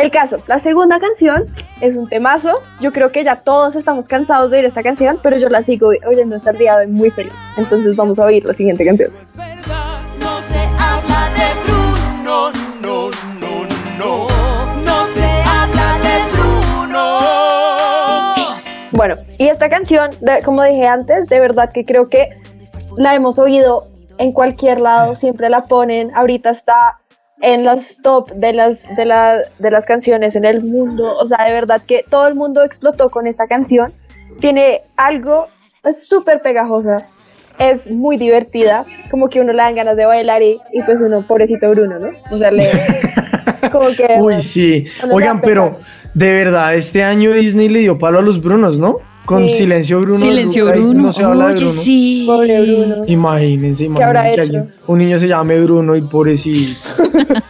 El 0.00 0.10
caso, 0.10 0.42
la 0.46 0.58
segunda 0.58 0.98
canción 0.98 1.54
es 1.82 1.98
un 1.98 2.08
temazo. 2.08 2.62
Yo 2.80 2.90
creo 2.90 3.12
que 3.12 3.22
ya 3.22 3.36
todos 3.36 3.76
estamos 3.76 4.08
cansados 4.08 4.50
de 4.50 4.56
oír 4.56 4.64
esta 4.64 4.82
canción, 4.82 5.20
pero 5.22 5.36
yo 5.36 5.50
la 5.50 5.60
sigo 5.60 5.90
oyendo 6.08 6.36
hasta 6.36 6.52
el 6.52 6.56
día 6.56 6.78
de 6.78 6.86
hoy 6.86 6.90
muy 6.90 7.10
feliz. 7.10 7.50
Entonces 7.58 7.96
vamos 7.96 8.18
a 8.18 8.24
oír 8.24 8.42
la 8.46 8.54
siguiente 8.54 8.82
canción. 8.86 9.10
Bueno, 18.92 19.16
y 19.36 19.48
esta 19.48 19.68
canción, 19.68 20.12
como 20.46 20.64
dije 20.64 20.86
antes, 20.86 21.26
de 21.26 21.40
verdad 21.40 21.72
que 21.74 21.84
creo 21.84 22.08
que 22.08 22.30
la 22.96 23.14
hemos 23.14 23.38
oído 23.38 23.86
en 24.16 24.32
cualquier 24.32 24.80
lado, 24.80 25.14
siempre 25.14 25.50
la 25.50 25.66
ponen, 25.66 26.10
ahorita 26.14 26.48
está 26.48 27.00
en 27.42 27.64
los 27.64 28.02
top 28.02 28.30
de 28.32 28.52
las, 28.52 28.84
de, 28.96 29.04
la- 29.04 29.38
de 29.58 29.70
las 29.70 29.86
canciones 29.86 30.36
en 30.36 30.44
el 30.44 30.62
mundo, 30.62 31.12
o 31.14 31.24
sea, 31.24 31.44
de 31.44 31.52
verdad 31.52 31.80
que 31.86 32.04
todo 32.08 32.26
el 32.28 32.34
mundo 32.34 32.62
explotó 32.64 33.10
con 33.10 33.26
esta 33.26 33.46
canción, 33.46 33.92
tiene 34.40 34.82
algo, 34.96 35.48
súper 35.96 36.42
pegajosa, 36.42 37.06
es 37.58 37.90
muy 37.90 38.16
divertida, 38.16 38.86
como 39.10 39.28
que 39.28 39.40
uno 39.40 39.52
le 39.52 39.58
dan 39.62 39.74
ganas 39.74 39.96
de 39.96 40.06
bailar 40.06 40.42
y, 40.42 40.60
y 40.72 40.82
pues 40.82 41.00
uno, 41.02 41.26
pobrecito 41.26 41.68
Bruno, 41.70 41.98
¿no? 41.98 42.08
O 42.30 42.36
sea, 42.36 42.50
le... 42.50 42.68
Como 43.70 43.88
que... 43.88 44.16
Uy, 44.18 44.40
sí. 44.40 44.86
Oigan, 45.12 45.40
pero 45.40 45.78
de 46.14 46.32
verdad, 46.32 46.74
este 46.74 47.04
año 47.04 47.32
Disney 47.32 47.68
le 47.68 47.80
dio 47.80 47.98
palo 47.98 48.18
a 48.18 48.22
los 48.22 48.40
Brunos, 48.40 48.78
¿no? 48.78 48.96
Con 49.26 49.44
Sí. 49.44 49.50
Silencio 49.52 50.00
Bruno. 50.00 50.20
Silencio 50.20 50.66
Bruno. 50.66 51.02
No 51.02 51.12
se 51.12 51.22
habla 51.22 51.48
de 51.48 51.54
Bruno. 51.56 51.70
sí. 51.70 52.24
Pobre 52.26 52.60
Bruno. 52.62 53.04
Imagínense, 53.06 53.84
imagínense 53.84 54.02
habrá 54.04 54.22
que 54.24 54.32
hecho? 54.32 54.40
alguien- 54.42 54.72
un 54.86 54.98
niño 54.98 55.18
se 55.18 55.28
llame 55.28 55.60
Bruno 55.60 55.94
y 55.96 56.00
pobrecito. 56.02 56.80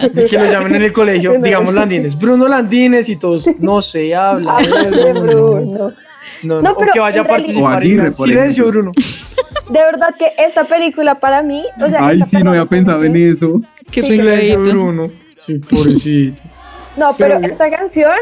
y 0.01 0.27
que 0.29 0.37
lo 0.39 0.45
llamen 0.51 0.75
en 0.77 0.83
el 0.83 0.93
colegio, 0.93 1.33
digamos 1.41 1.73
Landines. 1.73 2.19
Bruno 2.19 2.49
Landines 2.49 3.09
y 3.09 3.17
todos, 3.17 3.47
no 3.61 3.81
se 3.83 4.15
habla 4.15 4.57
Hablan 4.57 4.91
de 4.91 5.13
Bruno. 5.13 5.93
No, 6.43 6.59
No, 6.59 6.75
pero 6.77 6.93
que 6.93 7.01
vaya 7.01 7.21
a 7.21 7.25
realidad- 7.25 7.65
participar. 7.77 7.83
Silencio, 8.27 8.65
ejemplo. 8.65 8.91
Bruno. 8.93 8.93
De 9.71 9.79
verdad 9.79 10.09
que 10.19 10.27
esta 10.45 10.65
película 10.65 11.21
para 11.21 11.43
mí, 11.43 11.63
o 11.85 11.89
sea, 11.89 12.07
Ay, 12.07 12.21
sí, 12.21 12.39
no 12.43 12.51
había 12.51 12.67
pensado 12.67 13.05
en 13.05 13.15
eso. 13.17 13.61
Qué 13.91 14.03
Sí, 14.03 14.17
Silencio. 14.17 14.61
Bruno. 14.61 15.11
Sí, 15.47 15.55
pobrecito. 15.59 16.41
No, 16.97 17.15
pero 17.17 17.37
Pero- 17.41 17.49
esta 17.51 17.71
canción, 17.71 18.13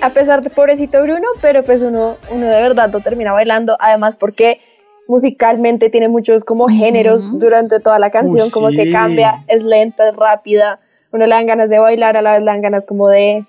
a 0.00 0.10
pesar 0.10 0.42
de 0.42 0.50
pobrecito 0.50 1.02
Bruno, 1.02 1.26
pero 1.40 1.62
pues 1.64 1.82
uno, 1.82 2.16
uno 2.30 2.46
de 2.46 2.60
verdad 2.60 2.90
lo 2.92 3.00
termina 3.00 3.32
bailando, 3.32 3.76
además 3.80 4.16
porque 4.16 4.60
musicalmente 5.08 5.88
tiene 5.88 6.08
muchos 6.08 6.44
como 6.44 6.68
géneros 6.68 7.38
durante 7.38 7.80
toda 7.80 7.98
la 7.98 8.10
canción, 8.10 8.44
Uy, 8.46 8.50
como 8.50 8.70
sí. 8.70 8.76
que 8.76 8.90
cambia, 8.90 9.44
es 9.48 9.64
lenta, 9.64 10.08
es 10.08 10.16
rápida, 10.16 10.80
uno 11.12 11.26
le 11.26 11.34
dan 11.34 11.46
ganas 11.46 11.70
de 11.70 11.78
bailar, 11.78 12.16
a 12.16 12.22
la 12.22 12.32
vez 12.32 12.40
le 12.40 12.46
dan 12.46 12.60
ganas 12.60 12.86
como 12.86 13.08
de... 13.08 13.46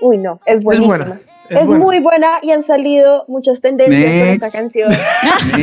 Uy, 0.00 0.18
no, 0.18 0.40
es 0.46 0.62
buenísima. 0.64 0.96
buena, 0.96 1.20
Es, 1.50 1.60
es 1.62 1.68
buena. 1.68 1.84
muy 1.84 2.00
buena 2.00 2.28
y 2.42 2.50
han 2.50 2.62
salido 2.62 3.24
muchas 3.28 3.60
tendencias 3.60 4.10
con 4.18 4.28
esta 4.28 4.50
canción. 4.50 4.90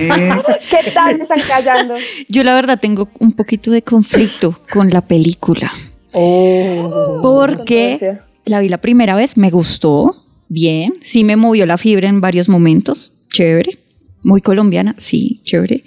¿Qué 0.69 0.91
tal 0.93 1.15
me 1.15 1.21
están 1.21 1.41
callando? 1.47 1.95
Yo 2.27 2.43
la 2.43 2.53
verdad 2.53 2.79
tengo 2.79 3.09
un 3.19 3.35
poquito 3.35 3.71
de 3.71 3.81
conflicto 3.81 4.59
con 4.71 4.89
la 4.91 5.01
película. 5.01 5.71
Oh. 6.13 7.19
Porque 7.21 7.89
Controversia. 7.97 8.25
La 8.45 8.59
vi 8.59 8.69
la 8.69 8.79
primera 8.79 9.15
vez, 9.15 9.37
me 9.37 9.49
gustó, 9.49 10.25
bien, 10.47 10.95
sí 11.01 11.23
me 11.23 11.35
movió 11.35 11.65
la 11.65 11.77
fibra 11.77 12.09
en 12.09 12.21
varios 12.21 12.49
momentos, 12.49 13.13
chévere, 13.29 13.79
muy 14.23 14.41
colombiana, 14.41 14.95
sí, 14.97 15.41
chévere. 15.43 15.83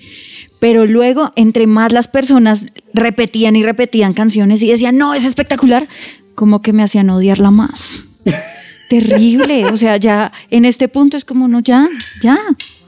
Pero 0.61 0.87
luego, 0.87 1.33
entre 1.37 1.67
más 1.67 1.93
las 1.93 2.07
personas 2.09 2.67
repetían 2.95 3.57
y 3.57 3.62
repetían 3.65 4.15
canciones 4.15 4.62
y 4.62 4.69
decían, 4.71 4.97
no, 4.97 5.12
es 5.15 5.25
espectacular, 5.25 5.88
como 6.37 6.62
que 6.62 6.73
me 6.73 6.83
hacían 6.85 7.11
odiarla 7.11 7.51
más. 7.51 8.05
Terrible, 8.88 9.65
o 9.67 9.77
sea, 9.77 9.97
ya 9.97 10.33
en 10.51 10.65
este 10.65 10.87
punto 10.88 11.17
es 11.17 11.25
como, 11.25 11.49
no, 11.49 11.61
ya, 11.61 11.88
ya, 12.21 12.38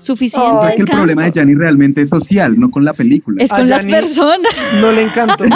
suficiente. 0.00 0.48
o 0.50 0.60
sea 0.60 0.74
que 0.74 0.82
el 0.82 0.86
problema 0.88 1.24
de 1.24 1.32
Gianni 1.32 1.54
realmente 1.54 2.02
es 2.02 2.10
social, 2.10 2.56
no 2.58 2.70
con 2.70 2.84
la 2.84 2.92
película. 2.92 3.42
es 3.42 3.50
A 3.50 3.56
con 3.56 3.68
las 3.68 3.82
Yanni- 3.84 3.90
personas. 3.90 4.52
No 4.80 4.92
le 4.92 5.02
encantó. 5.04 5.44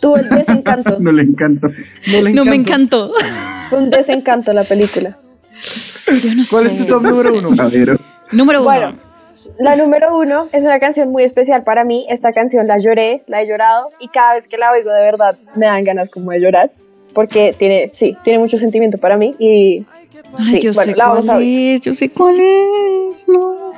Tuvo 0.00 0.16
el 0.16 0.28
desencanto. 0.28 0.96
No 1.00 1.12
le 1.12 1.22
encanta. 1.22 1.68
No 1.68 2.22
le 2.22 2.32
No 2.32 2.44
me 2.44 2.56
encantó. 2.56 3.14
encantó. 3.14 3.28
Fue 3.68 3.78
un 3.78 3.90
desencanto 3.90 4.52
la 4.52 4.64
película. 4.64 5.16
Yo 6.06 6.34
no 6.34 6.42
¿Cuál 6.50 6.68
sé. 6.70 6.74
es 6.74 6.78
tu 6.78 6.86
top 6.86 7.02
número 7.02 7.32
uno? 7.34 7.50
Número 8.32 8.60
uno. 8.60 8.62
Bueno, 8.62 8.92
la 9.58 9.76
número 9.76 10.16
uno 10.18 10.48
es 10.52 10.64
una 10.64 10.78
canción 10.80 11.10
muy 11.10 11.22
especial 11.22 11.62
para 11.62 11.84
mí. 11.84 12.06
Esta 12.08 12.32
canción 12.32 12.66
la 12.66 12.78
lloré, 12.78 13.22
la 13.26 13.42
he 13.42 13.46
llorado 13.46 13.90
y 14.00 14.08
cada 14.08 14.34
vez 14.34 14.48
que 14.48 14.56
la 14.58 14.72
oigo 14.72 14.90
de 14.90 15.02
verdad 15.02 15.36
me 15.54 15.66
dan 15.66 15.84
ganas 15.84 16.10
como 16.10 16.30
de 16.32 16.40
llorar 16.40 16.70
porque 17.12 17.54
tiene, 17.56 17.90
sí, 17.92 18.16
tiene 18.22 18.38
mucho 18.38 18.56
sentimiento 18.56 18.98
para 18.98 19.16
mí 19.16 19.34
y 19.38 19.84
Ay, 20.38 20.50
sí, 20.50 20.60
yo 20.60 20.72
bueno, 20.72 20.92
sé 20.92 20.96
la 20.96 21.06
vamos 21.08 21.28
a 21.28 21.32
cuál 21.32 21.42
oír. 21.42 21.74
es, 21.74 21.80
yo 21.82 21.94
sé 21.94 22.08
cuál 22.08 22.38
es. 22.40 23.28
No. 23.28 23.72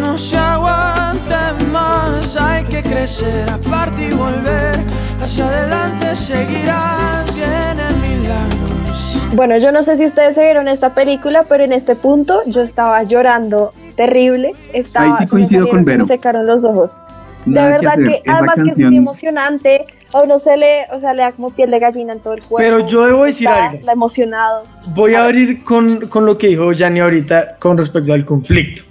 No 0.00 0.16
se 0.16 0.36
aguanten 0.36 1.70
más, 1.72 2.36
hay 2.36 2.64
que 2.64 2.82
crecer, 2.82 3.48
aparte 3.50 4.08
y 4.08 4.12
volver, 4.12 4.80
hacia 5.22 5.46
adelante 5.46 6.16
seguirás, 6.16 7.26
vienen 7.34 8.00
milagros. 8.00 9.20
Bueno, 9.34 9.58
yo 9.58 9.70
no 9.72 9.82
sé 9.82 9.96
si 9.96 10.06
ustedes 10.06 10.34
se 10.34 10.42
vieron 10.42 10.68
esta 10.68 10.94
película, 10.94 11.44
pero 11.48 11.64
en 11.64 11.72
este 11.72 11.96
punto 11.96 12.42
yo 12.46 12.62
estaba 12.62 13.02
llorando 13.02 13.74
terrible. 13.94 14.54
Estaba, 14.72 15.06
Ahí 15.06 15.12
sí 15.12 15.18
se 15.18 15.24
me 15.24 15.30
coincido 15.30 15.68
con 15.68 15.84
Vero. 15.84 16.04
Se 16.04 16.12
me 16.12 16.16
secaron 16.16 16.46
los 16.46 16.64
ojos. 16.64 17.02
Nada 17.44 17.68
de 17.68 17.78
que 17.78 17.86
verdad 17.86 18.02
que, 18.02 18.22
esa 18.24 18.38
además 18.38 18.54
que 18.56 18.70
es 18.70 18.78
muy 18.78 18.96
emocionante, 18.96 19.86
a 20.14 20.22
uno 20.22 20.38
se 20.38 20.56
le, 20.56 20.86
o 20.92 20.98
sea, 20.98 21.12
le 21.12 21.22
da 21.22 21.32
como 21.32 21.50
piel 21.50 21.70
de 21.70 21.78
gallina 21.78 22.14
en 22.14 22.20
todo 22.20 22.34
el 22.34 22.40
cuerpo. 22.40 22.56
Pero 22.56 22.86
yo 22.86 23.06
debo 23.06 23.24
decir 23.24 23.46
está 23.46 23.68
algo. 23.68 23.84
La 23.84 23.92
emocionado. 23.92 24.64
Voy 24.94 25.14
a 25.14 25.24
abrir 25.24 25.62
con, 25.62 26.08
con 26.08 26.26
lo 26.26 26.38
que 26.38 26.48
dijo 26.48 26.72
Yanni 26.72 27.00
ahorita 27.00 27.56
con 27.58 27.76
respecto 27.76 28.12
al 28.12 28.24
conflicto. 28.24 28.89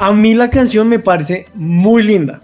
A 0.00 0.12
mí 0.12 0.34
la 0.34 0.48
canción 0.48 0.88
me 0.88 0.98
parece 1.00 1.46
muy 1.54 2.02
linda 2.02 2.40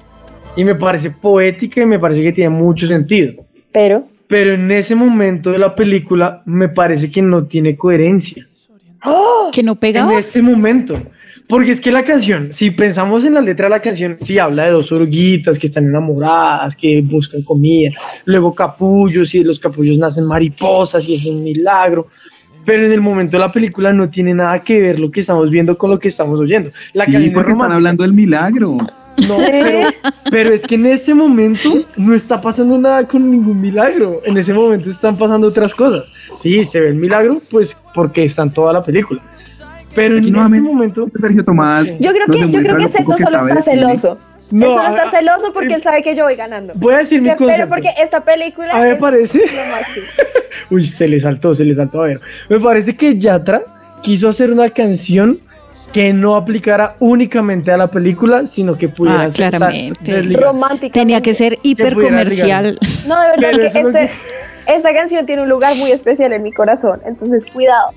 y 0.57 0.65
me 0.65 0.75
parece 0.75 1.11
poética 1.11 1.83
y 1.83 1.87
me 1.87 1.99
parece 1.99 2.23
que 2.23 2.33
tiene 2.33 2.51
mucho 2.51 2.87
sentido. 2.87 3.35
Pero, 3.73 4.09
Pero 4.27 4.55
en 4.55 4.71
ese 4.71 4.95
momento 4.95 5.51
de 5.53 5.59
la 5.59 5.75
película 5.75 6.43
me 6.47 6.69
parece 6.69 7.11
que 7.11 7.23
no 7.23 7.45
tiene 7.45 7.77
coherencia. 7.77 8.45
Que 9.53 9.63
no 9.63 9.73
En 9.73 9.79
pegaba. 9.79 10.19
ese 10.19 10.43
momento. 10.43 11.01
Porque 11.47 11.73
es 11.73 11.81
que 11.81 11.93
la 11.93 12.03
canción, 12.03 12.53
si 12.55 12.71
pensamos 12.71 13.25
en 13.27 13.35
la 13.35 13.43
letra 13.43 13.67
de 13.67 13.71
la 13.71 13.83
canción, 13.83 14.17
sí 14.19 14.39
habla 14.39 14.65
de 14.65 14.71
dos 14.71 14.91
oruguitas 14.93 15.59
que 15.59 15.67
están 15.67 15.85
enamoradas, 15.85 16.75
que 16.75 17.03
buscan 17.03 17.43
comida, 17.43 17.91
luego 18.25 18.55
capullos 18.55 19.35
y 19.35 19.41
de 19.41 19.45
los 19.45 19.59
capullos 19.59 19.99
nacen 19.99 20.25
mariposas 20.25 21.07
y 21.07 21.15
es 21.15 21.27
un 21.27 21.45
milagro. 21.45 22.07
Pero 22.65 22.87
en 22.87 22.93
el 22.93 23.01
momento 23.01 23.37
de 23.37 23.41
la 23.41 23.53
película 23.53 23.93
no 23.93 24.09
tiene 24.09 24.35
nada 24.35 24.63
que 24.63 24.81
ver 24.81 24.99
lo 24.99 25.11
que 25.11 25.21
estamos 25.21 25.51
viendo 25.51 25.77
con 25.77 25.91
lo 25.91 25.99
que 25.99 26.09
estamos 26.09 26.41
oyendo. 26.41 26.71
La 26.95 27.05
sí, 27.05 27.31
porque 27.31 27.53
están 27.53 27.73
hablando 27.73 28.03
del 28.03 28.13
milagro. 28.13 28.77
No, 29.29 29.37
pero, 29.39 29.91
pero 30.31 30.53
es 30.53 30.67
que 30.67 30.75
en 30.75 30.87
ese 30.87 31.15
momento 31.15 31.71
no 31.97 32.15
está 32.15 32.41
pasando 32.41 32.77
nada 32.79 33.07
con 33.07 33.31
ningún 33.31 33.61
milagro. 33.61 34.21
En 34.25 34.37
ese 34.37 34.53
momento 34.53 34.91
están 34.91 35.17
pasando 35.17 35.47
otras 35.47 35.73
cosas. 35.73 36.13
Sí, 36.35 36.65
se 36.65 36.81
ve 36.81 36.89
el 36.89 36.97
milagro, 36.97 37.41
pues 37.51 37.77
porque 37.95 38.25
está 38.25 38.43
en 38.43 38.51
toda 38.51 38.73
la 38.73 38.83
película. 38.83 39.23
Pero 39.95 40.15
en 40.17 40.21
Aquí 40.21 40.29
ese 40.29 40.33
nuevamente, 40.33 40.69
momento. 40.69 41.09
Sergio 41.13 41.45
Tomás. 41.45 41.97
Yo 42.01 42.11
creo 42.11 42.27
que, 42.27 42.51
yo 42.51 42.61
creo 42.61 42.77
que 42.77 42.89
Seto 42.89 43.17
solo 43.17 43.49
está 43.49 43.61
cine. 43.61 43.95
No, 44.55 44.67
él 44.67 44.73
solo 44.77 44.89
está 44.89 45.03
a- 45.03 45.11
celoso 45.11 45.53
porque 45.53 45.75
él 45.75 45.83
sabe 45.83 46.03
que 46.03 46.15
yo 46.15 46.25
voy 46.25 46.37
ganando. 46.37 46.73
Voy 46.77 46.95
a 46.95 46.99
decir 46.99 47.21
mi 47.21 47.29
Que- 47.31 47.37
concepto. 47.37 47.57
pero 47.57 47.69
porque 47.69 47.89
esta 48.03 48.25
película 48.25 48.73
A 48.73 48.79
mí 48.79 48.85
me 48.85 48.93
es 48.93 48.99
parece. 49.01 49.41
Uy, 50.71 50.85
se 50.87 51.09
le 51.09 51.19
saltó, 51.21 51.55
se 51.55 51.65
le 51.65 51.75
saltó. 51.75 52.03
A 52.03 52.07
ver, 52.07 52.21
me 52.49 52.61
parece 52.61 52.97
que 52.97 53.19
Yatra 53.19 53.63
quiso 54.03 54.29
hacer 54.29 54.51
una 54.51 54.69
canción 54.71 55.41
que 55.93 56.13
no 56.13 56.35
aplicara 56.37 56.97
únicamente 57.01 57.71
a 57.71 57.77
la 57.77 57.91
película, 57.91 58.47
sino 58.47 58.77
que 58.77 58.89
pudiera 58.89 59.25
Ah, 59.25 59.31
ser- 59.31 59.51
claramente. 59.51 60.23
Romántica. 60.41 60.93
Tenía 60.93 61.21
que 61.21 61.35
ser 61.35 61.59
hiper 61.63 61.95
pudiera 61.95 62.11
comercial. 62.19 62.79
No, 63.07 63.21
de 63.21 63.29
verdad 63.41 63.73
que 63.73 63.79
este- 63.81 64.11
esta 64.67 64.93
canción 64.95 65.27
tiene 65.27 65.43
un 65.43 65.49
lugar 65.49 65.77
muy 65.77 65.91
especial 65.93 66.33
en 66.33 66.43
mi 66.43 66.53
corazón. 66.53 67.01
Entonces, 67.07 67.47
cuidado. 67.53 67.91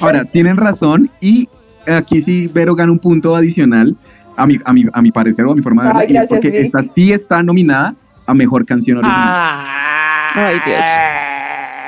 Ahora, 0.00 0.24
tienen 0.24 0.56
razón 0.56 1.10
y 1.20 1.48
aquí 1.86 2.20
sí 2.20 2.48
Vero 2.52 2.74
gana 2.74 2.92
un 2.92 2.98
punto 2.98 3.34
adicional 3.36 3.96
a 4.36 4.46
mi, 4.46 4.58
a 4.64 4.72
mi, 4.72 4.84
a 4.92 5.02
mi 5.02 5.10
parecer 5.12 5.44
o 5.46 5.52
a 5.52 5.54
mi 5.54 5.62
forma 5.62 5.82
de 5.84 5.88
Ay, 5.90 5.94
verla. 6.06 6.20
y 6.20 6.22
es 6.22 6.28
porque 6.28 6.50
Vic. 6.50 6.60
esta 6.60 6.82
sí 6.82 7.12
está 7.12 7.42
nominada 7.42 7.94
a 8.26 8.34
Mejor 8.34 8.64
Canción 8.64 8.98
Original. 8.98 9.18
Ah. 9.24 10.28
Ay, 10.34 10.56
Dios. 10.66 10.84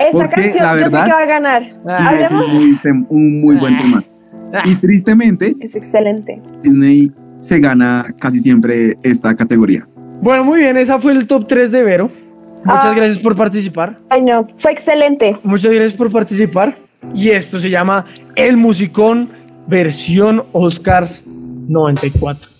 Esta 0.01 0.19
Porque, 0.19 0.43
canción 0.43 0.65
la 0.65 0.73
yo 0.79 0.79
sé 0.79 0.85
verdad, 0.97 1.05
que 1.07 1.13
va 1.13 1.19
a 1.19 1.27
ganar. 1.27 1.63
Sí, 1.63 1.71
es 1.81 1.89
Hablemos. 1.91 2.47
un 2.49 2.55
muy, 2.55 2.79
tem- 2.83 3.07
un 3.09 3.41
muy 3.41 3.57
buen 3.57 3.77
tema. 3.79 4.03
Y 4.65 4.75
tristemente, 4.77 5.57
Es 5.61 5.77
excelente. 5.77 6.41
Disney 6.63 7.11
se 7.37 7.59
gana 7.59 8.07
casi 8.19 8.39
siempre 8.39 8.95
esta 9.03 9.35
categoría. 9.37 9.87
Bueno, 10.23 10.45
muy 10.45 10.61
bien, 10.61 10.77
esa 10.77 10.99
fue 10.99 11.13
el 11.13 11.27
top 11.27 11.47
3 11.47 11.71
de 11.73 11.83
Vero. 11.83 12.11
Muchas 12.65 12.85
Ah. 12.87 12.95
gracias 12.95 13.19
por 13.19 13.37
participar. 13.37 13.99
Ay, 14.09 14.23
no, 14.23 14.47
fue 14.57 14.73
excelente. 14.73 15.37
Muchas 15.45 15.73
gracias 15.73 15.95
por 15.95 16.11
participar. 16.11 16.77
Y 17.15 17.31
esto 17.31 17.61
se 17.61 17.69
llama 17.71 18.07
El 18.37 18.57
Musicón 18.57 19.29
versión 19.67 20.43
Oscars 20.53 21.25
94. 21.69 22.51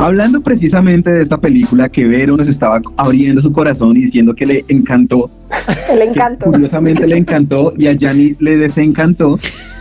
Hablando 0.00 0.40
precisamente 0.40 1.10
de 1.10 1.24
esta 1.24 1.36
película 1.38 1.88
que 1.88 2.04
Vero 2.06 2.36
nos 2.36 2.48
estaba 2.48 2.80
abriendo 2.96 3.42
su 3.42 3.52
corazón 3.52 3.96
y 3.96 4.02
diciendo 4.02 4.32
que 4.32 4.46
le 4.46 4.64
encantó, 4.68 5.28
El 5.90 6.02
encanto. 6.02 6.46
curiosamente 6.46 7.06
le 7.06 7.18
encantó 7.18 7.74
y 7.76 7.88
a 7.88 7.92
Yanni 7.92 8.36
le 8.38 8.56
desencantó. 8.56 9.38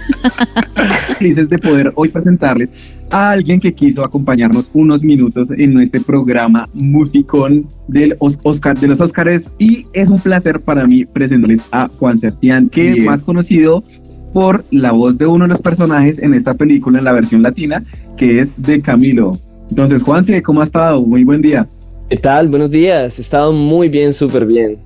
Felices 1.17 1.49
de 1.49 1.57
poder 1.57 1.91
hoy 1.95 2.09
presentarles 2.09 2.69
a 3.09 3.31
alguien 3.31 3.59
que 3.59 3.73
quiso 3.73 4.01
acompañarnos 4.01 4.69
unos 4.73 5.01
minutos 5.01 5.47
en 5.57 5.73
nuestro 5.73 6.01
programa 6.03 6.67
musicón 6.73 7.65
del 7.87 8.15
Os- 8.19 8.37
Oscar 8.43 8.77
de 8.77 8.87
los 8.89 8.99
Óscares 8.99 9.43
y 9.59 9.85
es 9.93 10.07
un 10.09 10.19
placer 10.19 10.59
para 10.61 10.83
mí 10.83 11.05
presentarles 11.05 11.61
a 11.71 11.87
Juan 11.99 12.19
Sebastián, 12.19 12.69
que 12.69 12.93
es 12.93 13.03
más 13.05 13.21
conocido 13.21 13.83
por 14.33 14.65
la 14.71 14.91
voz 14.91 15.17
de 15.17 15.25
uno 15.25 15.45
de 15.45 15.53
los 15.53 15.61
personajes 15.61 16.19
en 16.19 16.33
esta 16.33 16.53
película 16.53 16.99
en 16.99 17.05
la 17.05 17.13
versión 17.13 17.41
latina, 17.41 17.83
que 18.17 18.41
es 18.41 18.49
de 18.57 18.81
Camilo. 18.81 19.37
Entonces, 19.69 20.01
Juanse, 20.03 20.41
¿cómo 20.41 20.61
ha 20.61 20.65
estado? 20.65 21.01
Muy 21.01 21.23
buen 21.23 21.41
día. 21.41 21.67
¿Qué 22.09 22.17
tal? 22.17 22.47
Buenos 22.47 22.71
días. 22.71 23.17
He 23.19 23.21
estado 23.21 23.51
muy 23.51 23.89
bien, 23.89 24.13
súper 24.13 24.45
bien. 24.45 24.77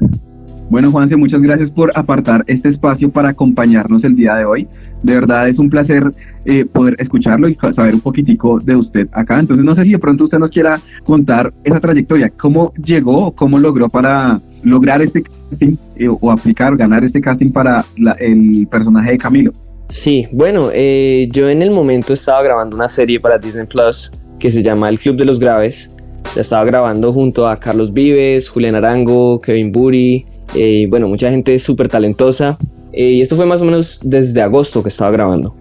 Bueno, 0.71 0.89
Juanse, 0.89 1.17
muchas 1.17 1.41
gracias 1.41 1.69
por 1.71 1.91
apartar 1.95 2.45
este 2.47 2.69
espacio 2.69 3.09
para 3.11 3.29
acompañarnos 3.31 4.05
el 4.05 4.15
día 4.15 4.35
de 4.35 4.45
hoy. 4.45 4.67
De 5.03 5.15
verdad 5.15 5.49
es 5.49 5.59
un 5.59 5.69
placer 5.69 6.13
eh, 6.45 6.63
poder 6.63 6.95
escucharlo 6.97 7.49
y 7.49 7.55
saber 7.55 7.93
un 7.93 7.99
poquitico 7.99 8.57
de 8.57 8.77
usted 8.77 9.05
acá. 9.11 9.37
Entonces, 9.37 9.65
no 9.65 9.75
sé 9.75 9.83
si 9.83 9.91
de 9.91 9.99
pronto 9.99 10.23
usted 10.23 10.37
nos 10.39 10.49
quiera 10.49 10.79
contar 11.03 11.51
esa 11.65 11.77
trayectoria, 11.81 12.29
cómo 12.39 12.71
llegó, 12.81 13.33
cómo 13.33 13.59
logró 13.59 13.89
para 13.89 14.39
lograr 14.63 15.01
este 15.01 15.23
casting 15.23 15.75
eh, 15.97 16.07
o 16.07 16.31
aplicar, 16.31 16.77
ganar 16.77 17.03
este 17.03 17.19
casting 17.19 17.51
para 17.51 17.83
la- 17.97 18.13
el 18.13 18.65
personaje 18.71 19.11
de 19.11 19.17
Camilo. 19.17 19.51
Sí, 19.89 20.25
bueno, 20.31 20.69
eh, 20.73 21.27
yo 21.33 21.49
en 21.49 21.61
el 21.61 21.71
momento 21.71 22.13
estaba 22.13 22.41
grabando 22.43 22.77
una 22.77 22.87
serie 22.87 23.19
para 23.19 23.37
Disney 23.37 23.67
Plus 23.67 24.13
que 24.39 24.49
se 24.49 24.63
llama 24.63 24.87
El 24.87 24.97
Club 24.97 25.17
de 25.17 25.25
los 25.25 25.37
Graves. 25.37 25.91
La 26.33 26.41
estaba 26.41 26.63
grabando 26.63 27.11
junto 27.11 27.45
a 27.45 27.57
Carlos 27.57 27.91
Vives, 27.91 28.47
Julián 28.47 28.75
Arango, 28.75 29.41
Kevin 29.41 29.71
Buri, 29.73 30.25
eh, 30.55 30.87
bueno, 30.89 31.07
mucha 31.07 31.29
gente 31.29 31.57
súper 31.59 31.87
talentosa. 31.87 32.57
Eh, 32.93 33.11
y 33.13 33.21
esto 33.21 33.35
fue 33.35 33.45
más 33.45 33.61
o 33.61 33.65
menos 33.65 33.99
desde 34.03 34.41
agosto 34.41 34.83
que 34.83 34.89
estaba 34.89 35.11
grabando. 35.11 35.55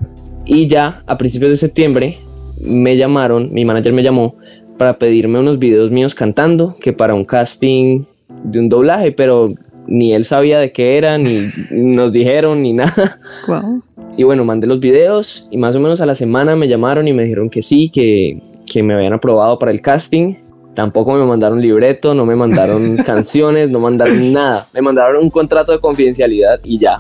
Y 0.45 0.67
ya 0.67 1.03
a 1.07 1.17
principios 1.17 1.51
de 1.51 1.57
septiembre 1.57 2.19
me 2.61 2.97
llamaron, 2.97 3.53
mi 3.53 3.65
manager 3.65 3.93
me 3.93 4.03
llamó 4.03 4.35
para 4.79 4.99
pedirme 4.99 5.39
unos 5.39 5.59
videos 5.59 5.91
míos 5.91 6.15
cantando, 6.15 6.77
que 6.81 6.93
para 6.93 7.15
un 7.15 7.25
casting 7.25 8.05
de 8.45 8.59
un 8.59 8.69
doblaje, 8.69 9.13
pero 9.13 9.55
ni 9.87 10.13
él 10.13 10.25
sabía 10.25 10.59
de 10.59 10.73
qué 10.73 10.97
era, 10.97 11.19
ni 11.19 11.43
nos 11.71 12.13
dijeron, 12.13 12.63
ni 12.63 12.73
nada. 12.73 13.21
Guau. 13.47 13.83
Y 14.17 14.25
bueno, 14.25 14.45
mandé 14.45 14.67
los 14.67 14.81
videos 14.81 15.49
y 15.51 15.57
más 15.57 15.77
o 15.77 15.81
menos 15.81 16.01
a 16.01 16.07
la 16.07 16.15
semana 16.15 16.57
me 16.57 16.69
llamaron 16.69 17.07
y 17.09 17.13
me 17.13 17.23
dijeron 17.23 17.49
que 17.49 17.63
sí, 17.63 17.91
que, 17.91 18.43
que 18.71 18.83
me 18.83 18.95
habían 18.95 19.13
aprobado 19.13 19.59
para 19.59 19.71
el 19.71 19.81
casting. 19.81 20.35
Tampoco 20.75 21.15
me 21.15 21.25
mandaron 21.25 21.61
libreto, 21.61 22.15
no 22.15 22.25
me 22.25 22.37
mandaron 22.37 22.97
canciones, 23.07 23.69
no 23.71 23.81
mandaron 23.81 24.33
nada. 24.33 24.67
Me 24.73 24.81
mandaron 24.83 25.23
un 25.23 25.31
contrato 25.31 25.73
de 25.73 25.81
confidencialidad 25.81 26.61
y 26.65 26.79
ya. 26.79 26.99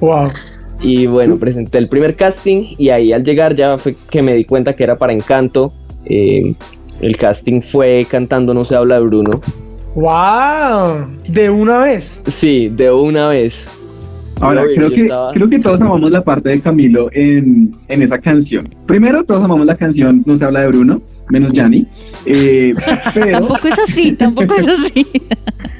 Wow. 0.00 0.28
Y 0.82 1.06
bueno, 1.06 1.36
presenté 1.38 1.78
el 1.78 1.88
primer 1.88 2.16
casting 2.16 2.74
y 2.78 2.88
ahí 2.88 3.12
al 3.12 3.22
llegar 3.22 3.54
ya 3.54 3.76
fue 3.78 3.94
que 4.10 4.22
me 4.22 4.34
di 4.34 4.44
cuenta 4.44 4.74
que 4.74 4.82
era 4.84 4.96
para 4.96 5.12
Encanto. 5.12 5.72
Eh, 6.04 6.54
el 7.00 7.16
casting 7.16 7.60
fue 7.60 8.06
cantando 8.10 8.52
No 8.54 8.64
se 8.64 8.74
habla 8.76 8.96
de 8.96 9.02
Bruno. 9.06 9.40
Wow. 9.94 11.06
De 11.28 11.50
una 11.50 11.78
vez. 11.78 12.22
Sí, 12.26 12.68
de 12.68 12.90
una 12.90 13.28
vez. 13.28 13.68
Ahora, 14.40 14.62
Obvio, 14.62 14.74
creo 14.76 14.88
que, 14.90 15.00
estaba- 15.02 15.32
creo 15.32 15.48
que 15.50 15.58
todos 15.58 15.80
amamos 15.80 16.10
la 16.10 16.22
parte 16.22 16.48
de 16.48 16.60
Camilo 16.62 17.10
en, 17.12 17.74
en 17.88 18.02
esa 18.02 18.18
canción. 18.18 18.66
Primero, 18.86 19.22
todos 19.24 19.44
amamos 19.44 19.66
la 19.66 19.76
canción 19.76 20.22
No 20.24 20.38
se 20.38 20.44
habla 20.46 20.60
de 20.60 20.68
Bruno, 20.68 21.02
menos 21.28 21.52
Yanni. 21.52 21.86
Eh, 22.26 22.74
pero, 23.14 23.30
Tampoco 23.38 23.68
es 23.68 23.78
así, 23.78 24.12
tampoco 24.12 24.54
es 24.54 24.68
así. 24.68 25.06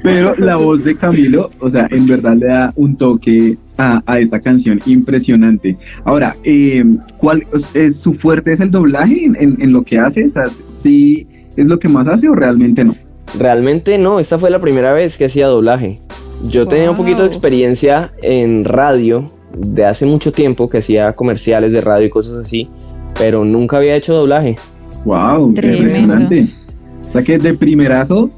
pero 0.03 0.35
la 0.39 0.57
voz 0.57 0.83
de 0.85 0.95
Camilo, 0.97 1.51
o 1.61 1.69
sea, 1.71 1.87
en 1.91 2.07
verdad 2.07 2.35
le 2.37 2.47
da 2.47 2.73
un 2.77 2.97
toque 2.97 3.57
a, 3.77 4.03
a 4.07 4.19
esta 4.21 4.41
canción 4.41 4.81
impresionante. 4.87 5.77
Ahora, 6.05 6.37
eh, 6.45 6.85
¿cuál 7.19 7.45
es 7.75 7.97
su 8.03 8.15
fuerte 8.15 8.55
es 8.55 8.61
el 8.61 8.71
doblaje 8.71 9.25
en, 9.25 9.37
en- 9.39 9.57
en 9.61 9.73
lo 9.73 9.83
que 9.83 9.99
hace? 9.99 10.27
O 10.27 10.33
sea, 10.33 10.45
¿sí 10.83 11.27
es 11.57 11.67
lo 11.67 11.79
que 11.79 11.89
más 11.89 12.07
hace 12.09 12.29
o 12.29 12.35
realmente 12.35 12.85
no? 12.85 12.95
Realmente 13.39 13.99
no, 13.99 14.19
esta 14.19 14.39
fue 14.39 14.51
la 14.51 14.61
primera 14.61 14.93
vez 14.93 15.17
que 15.19 15.27
hacía 15.27 15.47
doblaje. 15.47 16.01
Yo 16.49 16.67
tenía 16.67 16.91
un 16.91 16.97
poquito 16.97 17.21
de 17.23 17.29
experiencia 17.29 18.13
en 18.23 18.65
radio 18.65 19.31
de 19.57 19.85
hace 19.85 20.07
mucho 20.07 20.33
tiempo 20.33 20.69
que 20.71 20.79
hacía 20.79 21.13
comerciales 21.13 21.71
de 21.73 21.81
radio 21.83 22.07
y 22.07 22.11
cosas 22.11 22.39
así, 22.39 22.69
pero 23.19 23.45
nunca 23.45 23.77
había 23.77 23.95
hecho 23.95 24.15
doblaje. 24.15 24.57
¡Wow! 25.05 25.55
qué 25.55 25.61
Tremendo. 25.63 25.89
impresionante. 26.15 26.55
O 27.09 27.13
sea 27.13 27.23
que 27.23 27.39
de 27.39 27.55
primerazo, 27.55 28.31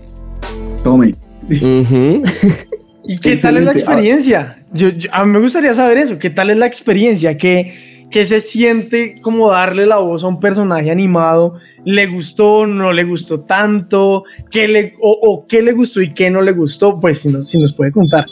tome. 0.83 1.14
¿Y 1.48 3.18
qué 3.18 3.37
tal 3.37 3.57
es 3.57 3.64
la 3.64 3.72
experiencia? 3.72 4.64
Yo, 4.72 4.88
yo- 4.90 5.11
a 5.12 5.25
mí 5.25 5.33
me 5.33 5.40
gustaría 5.40 5.75
saber 5.75 5.98
eso. 5.98 6.18
¿Qué 6.18 6.31
tal 6.31 6.51
es 6.51 6.57
la 6.57 6.66
experiencia? 6.66 7.37
¿Qué, 7.37 7.72
qué 8.11 8.25
se 8.25 8.38
siente 8.40 9.16
como 9.20 9.51
darle 9.51 9.87
la 9.87 9.98
voz 9.98 10.22
a 10.25 10.29
un 10.29 10.38
personaje 10.40 10.90
animado? 10.90 11.55
¿Le 11.85 12.07
gustó? 12.07 12.66
¿No 12.66 12.92
le 12.92 13.03
gustó 13.05 13.40
tanto? 13.40 14.25
¿Qué 14.51 14.68
le, 14.68 14.94
o, 15.01 15.18
o 15.20 15.46
qué 15.48 15.62
le 15.62 15.72
gustó 15.72 16.01
y 16.01 16.14
qué 16.14 16.31
no 16.31 16.40
le 16.40 16.53
gustó? 16.53 16.98
Pues 17.01 17.18
si, 17.20 17.31
nos- 17.33 17.48
si 17.51 17.59
nos 17.61 17.72
puede 17.75 17.90
contar. 17.90 18.27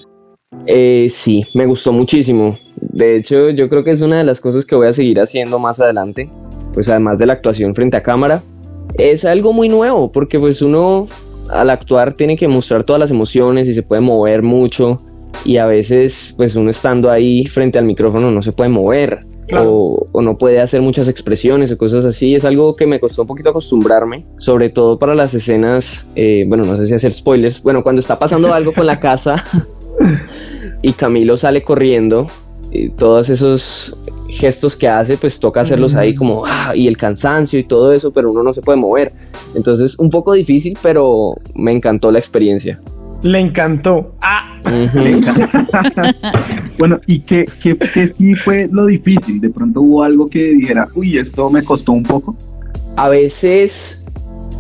Eh, 0.67 1.09
sí, 1.11 1.45
me 1.55 1.67
gustó 1.67 1.93
muchísimo. 1.93 2.57
De 2.77 3.17
hecho, 3.17 3.51
yo 3.51 3.69
creo 3.69 3.83
que 3.85 3.91
es 3.91 4.03
una 4.03 4.19
de 4.19 4.25
las 4.25 4.41
cosas 4.41 4.65
que 4.65 4.77
voy 4.77 4.87
a 4.87 4.93
seguir 4.93 5.19
haciendo 5.21 5.59
más 5.59 5.81
adelante. 5.81 6.31
Pues 6.73 6.89
además 6.89 7.19
de 7.19 7.27
la 7.27 7.35
actuación 7.35 7.75
frente 7.75 7.97
a 7.97 8.03
cámara, 8.03 8.43
es 8.95 9.25
algo 9.25 9.53
muy 9.53 9.69
nuevo 9.69 10.11
porque 10.13 10.39
pues 10.39 10.63
uno 10.63 11.09
al 11.49 11.71
actuar 11.71 12.15
tiene 12.15 12.37
que 12.37 12.49
mostrar 12.49 12.85
todas 12.85 13.01
las 13.01 13.11
emociones 13.11 13.67
y 13.69 13.75
se 13.75 13.83
puede 13.83 14.03
mover 14.03 14.43
mucho 14.43 15.01
y 15.45 15.57
a 15.57 15.67
veces 15.67 16.35
pues 16.37 16.55
uno 16.57 16.71
estando 16.71 17.11
ahí 17.11 17.47
frente 17.47 17.79
al 17.79 17.85
micrófono 17.85 18.31
no 18.31 18.43
se 18.43 18.53
puede 18.53 18.71
mover 18.71 19.21
Claro. 19.49 19.73
o, 19.73 20.09
o 20.13 20.23
no 20.23 20.39
puede 20.39 20.61
hacer 20.61 20.81
muchas 20.81 21.09
expresiones 21.09 21.73
o 21.73 21.77
cosas 21.77 22.05
así. 22.05 22.37
Es 22.37 22.45
algo 22.45 22.77
que 22.77 22.87
me 22.87 23.01
costó 23.01 23.23
un 23.23 23.27
poquito 23.29 23.51
acostumbrarme, 23.51 24.25
sobre 24.39 24.71
todo 24.71 24.97
para 24.97 25.17
las 25.17 25.35
escenas, 25.35 26.09
eh, 26.15 26.45
bueno, 26.47 26.63
no 26.65 26.77
sé 26.77 26.87
si 26.87 26.95
hacer 26.95 27.13
spoilers, 27.13 27.61
bueno, 27.61 27.83
cuando 27.83 27.99
está 27.99 28.17
pasando 28.17 28.55
algo 28.55 28.73
con 28.73 28.87
la 28.87 29.01
casa 29.01 29.45
y 30.83 30.93
Camilo 30.93 31.37
sale 31.37 31.65
corriendo, 31.65 32.29
y 32.71 32.91
todos 32.91 33.29
esos 33.29 33.99
gestos 34.33 34.77
que 34.77 34.89
hace, 34.89 35.17
pues 35.17 35.39
toca 35.41 35.61
hacerlos 35.61 35.95
ahí 35.95 36.15
como, 36.15 36.45
ah, 36.47 36.73
y 36.75 36.89
el 36.89 36.97
cansancio 36.97 37.59
y 37.59 37.65
todo 37.65 37.93
eso, 37.93 38.13
pero 38.13 38.31
uno 38.31 38.43
no 38.43 38.53
se 38.53 38.63
puede 38.63 38.79
mover. 38.79 39.13
Entonces, 39.55 39.99
un 39.99 40.11
poco 40.11 40.33
difícil, 40.33 40.77
pero 40.83 41.35
me 41.55 41.73
encantó 41.73 42.11
la 42.11 42.19
experiencia. 42.19 42.81
Le 43.23 43.39
encantó. 43.39 44.15
Ah. 44.21 44.61
Bueno, 46.79 46.99
¿y 47.07 47.21
qué, 47.21 47.45
qué, 47.63 47.77
qué 47.77 48.15
sí 48.17 48.33
fue 48.33 48.67
lo 48.73 48.87
difícil? 48.87 49.39
De 49.39 49.51
pronto 49.51 49.83
hubo 49.83 50.03
algo 50.03 50.29
que 50.29 50.43
dijera, 50.45 50.89
uy, 50.95 51.19
esto 51.19 51.51
me 51.51 51.63
costó 51.63 51.93
un 51.93 52.03
poco. 52.03 52.35
A 52.97 53.11
veces 53.11 54.07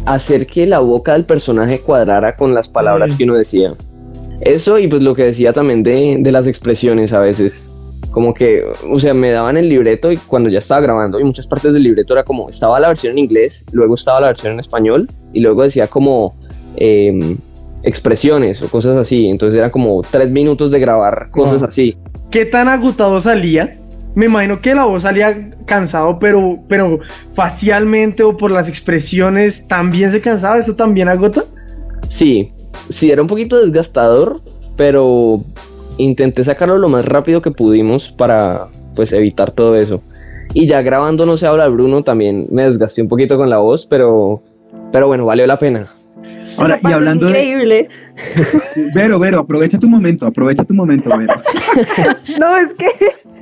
hacer 0.04 0.46
que 0.46 0.66
la 0.66 0.80
boca 0.80 1.14
del 1.14 1.24
personaje 1.24 1.80
cuadrara 1.80 2.36
con 2.36 2.54
las 2.54 2.68
palabras 2.68 3.16
que 3.16 3.24
uno 3.24 3.36
decía. 3.36 3.72
Eso 4.42 4.78
y 4.78 4.86
pues 4.86 5.02
lo 5.02 5.14
que 5.14 5.24
decía 5.24 5.54
también 5.54 5.82
de, 5.82 6.18
de 6.20 6.32
las 6.32 6.46
expresiones 6.46 7.14
a 7.14 7.20
veces. 7.20 7.72
Como 8.10 8.34
que, 8.34 8.64
o 8.90 8.98
sea, 8.98 9.14
me 9.14 9.30
daban 9.30 9.56
el 9.56 9.68
libreto 9.68 10.10
y 10.10 10.16
cuando 10.16 10.50
ya 10.50 10.58
estaba 10.58 10.80
grabando 10.80 11.20
y 11.20 11.24
muchas 11.24 11.46
partes 11.46 11.72
del 11.72 11.82
libreto 11.82 12.12
era 12.12 12.24
como, 12.24 12.50
estaba 12.50 12.80
la 12.80 12.88
versión 12.88 13.12
en 13.12 13.18
inglés, 13.18 13.64
luego 13.72 13.94
estaba 13.94 14.20
la 14.20 14.26
versión 14.28 14.54
en 14.54 14.60
español 14.60 15.08
y 15.32 15.40
luego 15.40 15.62
decía 15.62 15.86
como 15.86 16.34
em, 16.76 17.38
expresiones 17.82 18.62
o 18.62 18.68
cosas 18.68 18.96
así. 18.96 19.28
Entonces 19.28 19.58
era 19.58 19.70
como 19.70 20.02
tres 20.02 20.30
minutos 20.30 20.70
de 20.70 20.80
grabar 20.80 21.30
cosas 21.30 21.62
así. 21.62 21.96
¿qué 22.30 22.46
tan 22.46 22.68
agotado 22.68 23.20
salía? 23.20 23.76
Me 24.14 24.26
imagino 24.26 24.60
que 24.60 24.74
la 24.74 24.84
voz 24.84 25.02
salía 25.02 25.50
cansado, 25.66 26.18
pero, 26.18 26.60
pero 26.68 27.00
facialmente 27.34 28.22
o 28.22 28.36
por 28.36 28.50
las 28.50 28.68
expresiones 28.68 29.68
también 29.68 30.10
se 30.10 30.20
cansaba. 30.20 30.58
¿Eso 30.58 30.74
también 30.74 31.08
agota? 31.08 31.44
Sí, 32.08 32.52
sí, 32.88 33.10
era 33.10 33.22
un 33.22 33.28
poquito 33.28 33.56
desgastador, 33.58 34.40
pero 34.76 35.44
intenté 36.02 36.44
sacarlo 36.44 36.78
lo 36.78 36.88
más 36.88 37.04
rápido 37.04 37.42
que 37.42 37.50
pudimos 37.50 38.10
para 38.10 38.68
pues 38.94 39.12
evitar 39.12 39.52
todo 39.52 39.76
eso. 39.76 40.02
Y 40.52 40.66
ya 40.66 40.82
grabando 40.82 41.26
No 41.26 41.36
se 41.36 41.46
habla 41.46 41.64
de 41.64 41.70
Bruno 41.70 42.02
también 42.02 42.48
me 42.50 42.64
desgasté 42.64 43.02
un 43.02 43.08
poquito 43.08 43.36
con 43.36 43.48
la 43.50 43.58
voz, 43.58 43.86
pero, 43.86 44.42
pero 44.92 45.06
bueno, 45.06 45.24
valió 45.24 45.46
la 45.46 45.58
pena. 45.58 45.92
Ahora, 46.58 46.74
Esa 46.74 46.78
y 46.78 46.82
parte 46.82 46.94
hablando 46.94 47.26
es 47.26 47.32
de... 47.32 47.38
increíble. 47.38 47.88
Vero, 48.94 49.18
Vero, 49.18 49.40
aprovecha 49.40 49.78
tu 49.78 49.88
momento, 49.88 50.26
aprovecha 50.26 50.64
tu 50.64 50.74
momento, 50.74 51.08
Vero. 51.16 51.32
No, 52.38 52.56
es 52.56 52.74
que 52.74 52.86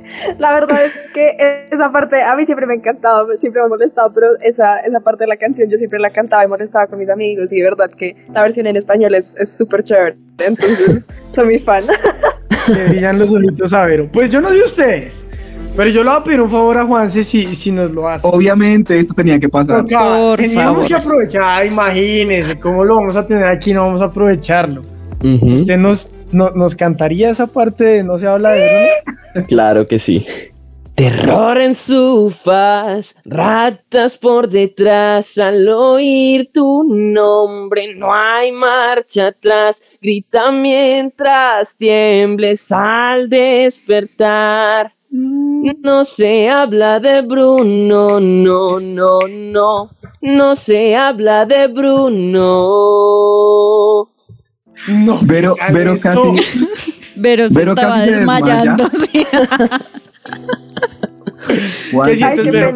la 0.37 0.53
verdad 0.53 0.85
es 0.85 0.93
que 1.13 1.67
esa 1.71 1.91
parte 1.91 2.21
a 2.21 2.35
mí 2.35 2.45
siempre 2.45 2.65
me 2.65 2.73
ha 2.73 2.75
encantado, 2.77 3.27
siempre 3.37 3.61
me 3.61 3.65
ha 3.65 3.69
molestado, 3.69 4.11
pero 4.13 4.27
esa, 4.41 4.79
esa 4.79 4.99
parte 4.99 5.23
de 5.23 5.27
la 5.27 5.37
canción 5.37 5.69
yo 5.69 5.77
siempre 5.77 5.99
la 5.99 6.09
cantaba 6.09 6.43
y 6.43 6.47
molestaba 6.47 6.87
con 6.87 6.99
mis 6.99 7.09
amigos 7.09 7.51
y 7.51 7.57
de 7.57 7.63
verdad 7.63 7.89
que 7.89 8.15
la 8.33 8.43
versión 8.43 8.67
en 8.67 8.75
español 8.75 9.15
es 9.15 9.35
es 9.37 9.55
súper 9.57 9.83
chévere, 9.83 10.17
entonces 10.39 11.07
soy 11.29 11.47
mi 11.47 11.59
fan. 11.59 11.83
Le 12.67 12.87
brillan 12.89 13.17
los 13.19 13.33
ojitos 13.33 13.73
a 13.73 13.85
Vero. 13.85 14.07
Pues 14.11 14.31
yo 14.31 14.41
no 14.41 14.49
sé 14.49 14.63
ustedes, 14.63 15.27
pero 15.75 15.89
yo 15.89 16.03
le 16.03 16.09
voy 16.09 16.19
a 16.19 16.23
pedir 16.23 16.41
un 16.41 16.49
favor 16.49 16.77
a 16.77 16.85
Juanse 16.85 17.23
si, 17.23 17.55
si 17.55 17.71
nos 17.71 17.91
lo 17.91 18.07
hace. 18.07 18.27
Obviamente 18.27 18.99
esto 18.99 19.13
tenía 19.13 19.39
que 19.39 19.49
pasar. 19.49 19.77
Por 19.85 20.37
teníamos 20.37 20.55
favor. 20.73 20.87
que 20.87 20.95
aprovechar, 20.95 21.65
imagínense, 21.65 22.59
cómo 22.59 22.83
lo 22.83 22.95
vamos 22.97 23.15
a 23.15 23.25
tener 23.25 23.45
aquí, 23.45 23.73
no 23.73 23.85
vamos 23.85 24.01
a 24.01 24.05
aprovecharlo. 24.05 24.83
¿Usted 25.21 25.77
nos, 25.77 26.07
no- 26.31 26.51
nos 26.51 26.75
cantaría 26.75 27.29
esa 27.29 27.47
parte 27.47 27.83
de 27.83 28.03
No 28.03 28.17
se 28.17 28.27
habla 28.27 28.51
de 28.51 28.61
Bruno? 29.33 29.47
Claro 29.47 29.85
que 29.85 29.99
sí. 29.99 30.25
Terror 30.99 31.57
en 31.61 31.75
su 31.75 32.29
faz, 32.43 33.15
ratas 33.23 34.17
por 34.17 34.49
detrás, 34.49 35.37
al 35.37 35.69
oír 35.69 36.51
tu 36.53 36.83
nombre 36.83 37.95
no 37.95 38.13
hay 38.13 38.51
marcha 38.51 39.27
atrás, 39.27 39.81
grita 40.01 40.51
mientras 40.51 41.77
tiembles 41.77 42.69
al 42.73 43.29
despertar. 43.29 44.93
No 45.09 46.03
se 46.03 46.49
habla 46.49 46.99
de 46.99 47.21
Bruno, 47.21 48.19
no, 48.19 48.81
no, 48.81 49.19
no, 49.21 49.89
no 50.19 50.55
se 50.57 50.97
habla 50.97 51.45
de 51.45 51.67
Bruno. 51.67 52.49
No, 54.89 55.19
Vero 55.23 55.55
esto. 55.93 56.09
casi... 56.09 56.41
Pero 57.21 57.47
se 57.53 57.61
estaba 57.61 57.93
casi 57.93 58.09
se 58.09 58.15
desmaya. 58.17 58.75
¿Qué 62.05 62.15
sientes, 62.15 62.45
qué 62.45 62.51
Vero? 62.51 62.71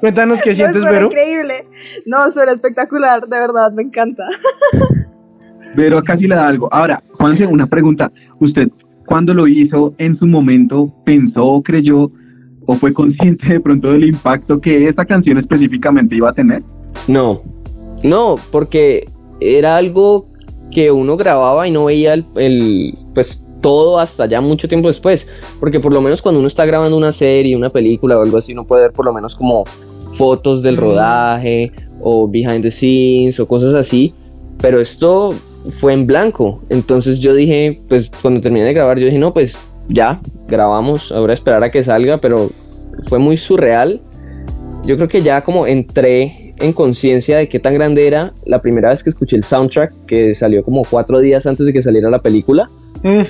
Cuéntanos, 0.00 0.42
qué 0.42 0.54
sientes, 0.54 0.84
Vero. 0.84 1.06
increíble. 1.06 1.66
No, 2.06 2.30
suena 2.30 2.52
espectacular, 2.52 3.26
de 3.28 3.38
verdad, 3.38 3.72
me 3.72 3.82
encanta. 3.82 4.24
Pero 5.76 6.02
casi 6.02 6.26
le 6.26 6.34
da 6.34 6.48
algo. 6.48 6.68
Ahora, 6.72 7.02
Juanse, 7.12 7.46
una 7.46 7.66
pregunta. 7.66 8.10
¿Usted 8.40 8.68
cuando 9.06 9.34
lo 9.34 9.46
hizo 9.46 9.94
en 9.98 10.18
su 10.18 10.26
momento 10.26 10.92
pensó, 11.04 11.62
creyó 11.64 12.10
o 12.66 12.74
fue 12.74 12.92
consciente 12.92 13.48
de 13.48 13.60
pronto 13.60 13.92
del 13.92 14.04
impacto 14.04 14.60
que 14.60 14.88
esta 14.88 15.04
canción 15.04 15.38
específicamente 15.38 16.16
iba 16.16 16.30
a 16.30 16.32
tener? 16.32 16.62
No, 17.06 17.42
no, 18.02 18.36
porque 18.50 19.04
era 19.40 19.76
algo 19.76 20.28
que 20.70 20.90
uno 20.90 21.16
grababa 21.16 21.66
y 21.66 21.70
no 21.70 21.84
veía 21.84 22.14
el, 22.14 22.24
el, 22.36 22.94
pues 23.14 23.46
todo 23.60 23.98
hasta 23.98 24.26
ya 24.26 24.40
mucho 24.40 24.68
tiempo 24.68 24.88
después, 24.88 25.26
porque 25.58 25.80
por 25.80 25.92
lo 25.92 26.00
menos 26.00 26.22
cuando 26.22 26.38
uno 26.38 26.48
está 26.48 26.64
grabando 26.64 26.96
una 26.96 27.12
serie, 27.12 27.56
una 27.56 27.70
película 27.70 28.18
o 28.18 28.22
algo 28.22 28.38
así, 28.38 28.52
uno 28.52 28.64
puede 28.64 28.82
ver 28.82 28.92
por 28.92 29.04
lo 29.04 29.12
menos 29.12 29.36
como 29.36 29.64
fotos 30.12 30.62
del 30.62 30.76
rodaje 30.76 31.72
o 32.00 32.28
behind 32.28 32.62
the 32.62 32.72
scenes 32.72 33.38
o 33.40 33.46
cosas 33.46 33.74
así, 33.74 34.14
pero 34.60 34.80
esto 34.80 35.34
fue 35.68 35.92
en 35.92 36.06
blanco, 36.06 36.62
entonces 36.68 37.20
yo 37.20 37.34
dije, 37.34 37.80
pues 37.88 38.10
cuando 38.22 38.40
terminé 38.40 38.64
de 38.64 38.72
grabar, 38.72 38.98
yo 38.98 39.06
dije, 39.06 39.18
no, 39.18 39.32
pues 39.32 39.58
ya, 39.88 40.20
grabamos, 40.48 41.12
ahora 41.12 41.34
esperar 41.34 41.62
a 41.62 41.70
que 41.70 41.84
salga, 41.84 42.18
pero 42.18 42.50
fue 43.06 43.18
muy 43.18 43.36
surreal. 43.36 44.00
Yo 44.84 44.96
creo 44.96 45.08
que 45.08 45.20
ya 45.20 45.42
como 45.42 45.66
entré 45.66 46.54
en 46.58 46.72
conciencia 46.72 47.38
de 47.38 47.48
qué 47.48 47.58
tan 47.58 47.74
grande 47.74 48.06
era 48.06 48.32
la 48.46 48.62
primera 48.62 48.90
vez 48.90 49.02
que 49.02 49.10
escuché 49.10 49.36
el 49.36 49.44
soundtrack, 49.44 50.06
que 50.06 50.34
salió 50.34 50.64
como 50.64 50.84
cuatro 50.88 51.18
días 51.18 51.44
antes 51.46 51.66
de 51.66 51.72
que 51.72 51.82
saliera 51.82 52.08
la 52.08 52.20
película, 52.20 52.70
Mm, 53.02 53.22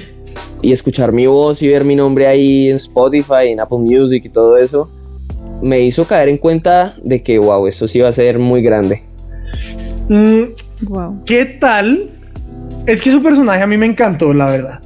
y 0.63 0.73
escuchar 0.73 1.13
mi 1.13 1.27
voz 1.27 1.63
y 1.63 1.69
ver 1.69 1.85
mi 1.85 1.97
nombre 1.97 2.27
ahí 2.27 2.69
en 2.69 2.77
Spotify, 2.77 3.49
en 3.49 3.61
Apple 3.61 3.79
Music 3.79 4.25
y 4.25 4.29
todo 4.29 4.57
eso, 4.57 4.91
me 5.63 5.81
hizo 5.81 6.07
caer 6.07 6.29
en 6.29 6.39
cuenta 6.39 6.95
de 7.03 7.23
que, 7.23 7.39
wow, 7.39 7.67
esto 7.67 7.89
sí 7.89 8.01
va 8.01 8.09
a 8.09 8.13
ser 8.13 8.39
muy 8.39 8.63
grande. 8.63 9.03
mm, 10.09 10.43
Wow. 10.83 11.23
¿Qué 11.27 11.45
tal? 11.45 12.11
Es 12.87 13.03
que 13.03 13.11
su 13.11 13.23
personaje 13.23 13.63
a 13.63 13.67
mí 13.67 13.77
me 13.77 13.87
encantó, 13.87 14.33
la 14.33 14.47
verdad. 14.47 14.81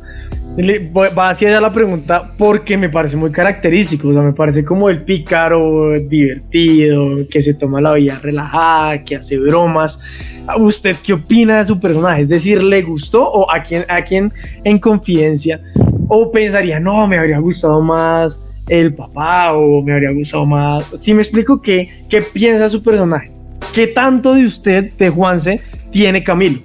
Va 0.56 1.30
hacia 1.30 1.48
allá 1.48 1.60
la 1.60 1.72
pregunta 1.72 2.32
porque 2.38 2.76
me 2.76 2.88
parece 2.88 3.16
muy 3.16 3.32
característico, 3.32 4.08
o 4.08 4.12
sea, 4.12 4.22
me 4.22 4.32
parece 4.32 4.64
como 4.64 4.88
el 4.88 5.02
pícaro, 5.02 5.98
divertido, 5.98 7.26
que 7.28 7.40
se 7.40 7.54
toma 7.54 7.80
la 7.80 7.94
vida 7.94 8.20
relajada, 8.22 9.02
que 9.02 9.16
hace 9.16 9.36
bromas. 9.36 9.98
¿A 10.46 10.56
¿Usted 10.56 10.94
qué 11.02 11.14
opina 11.14 11.58
de 11.58 11.64
su 11.64 11.80
personaje? 11.80 12.22
Es 12.22 12.28
decir, 12.28 12.62
¿le 12.62 12.82
gustó 12.82 13.28
o 13.28 13.50
a 13.50 13.64
quién, 13.64 13.84
a 13.88 14.02
quién 14.02 14.32
en 14.62 14.78
confidencia? 14.78 15.60
¿O 16.06 16.30
pensaría, 16.30 16.78
no, 16.78 17.08
me 17.08 17.18
habría 17.18 17.40
gustado 17.40 17.80
más 17.80 18.44
el 18.68 18.94
papá 18.94 19.54
o 19.54 19.82
me 19.82 19.92
habría 19.92 20.12
gustado 20.12 20.46
más? 20.46 20.84
Si 20.94 21.14
me 21.14 21.22
explico 21.22 21.60
qué, 21.60 21.88
qué 22.08 22.22
piensa 22.22 22.68
su 22.68 22.80
personaje. 22.80 23.32
¿Qué 23.74 23.88
tanto 23.88 24.34
de 24.34 24.44
usted, 24.44 24.92
de 24.92 25.10
Juanse, 25.10 25.60
tiene 25.90 26.22
Camilo? 26.22 26.60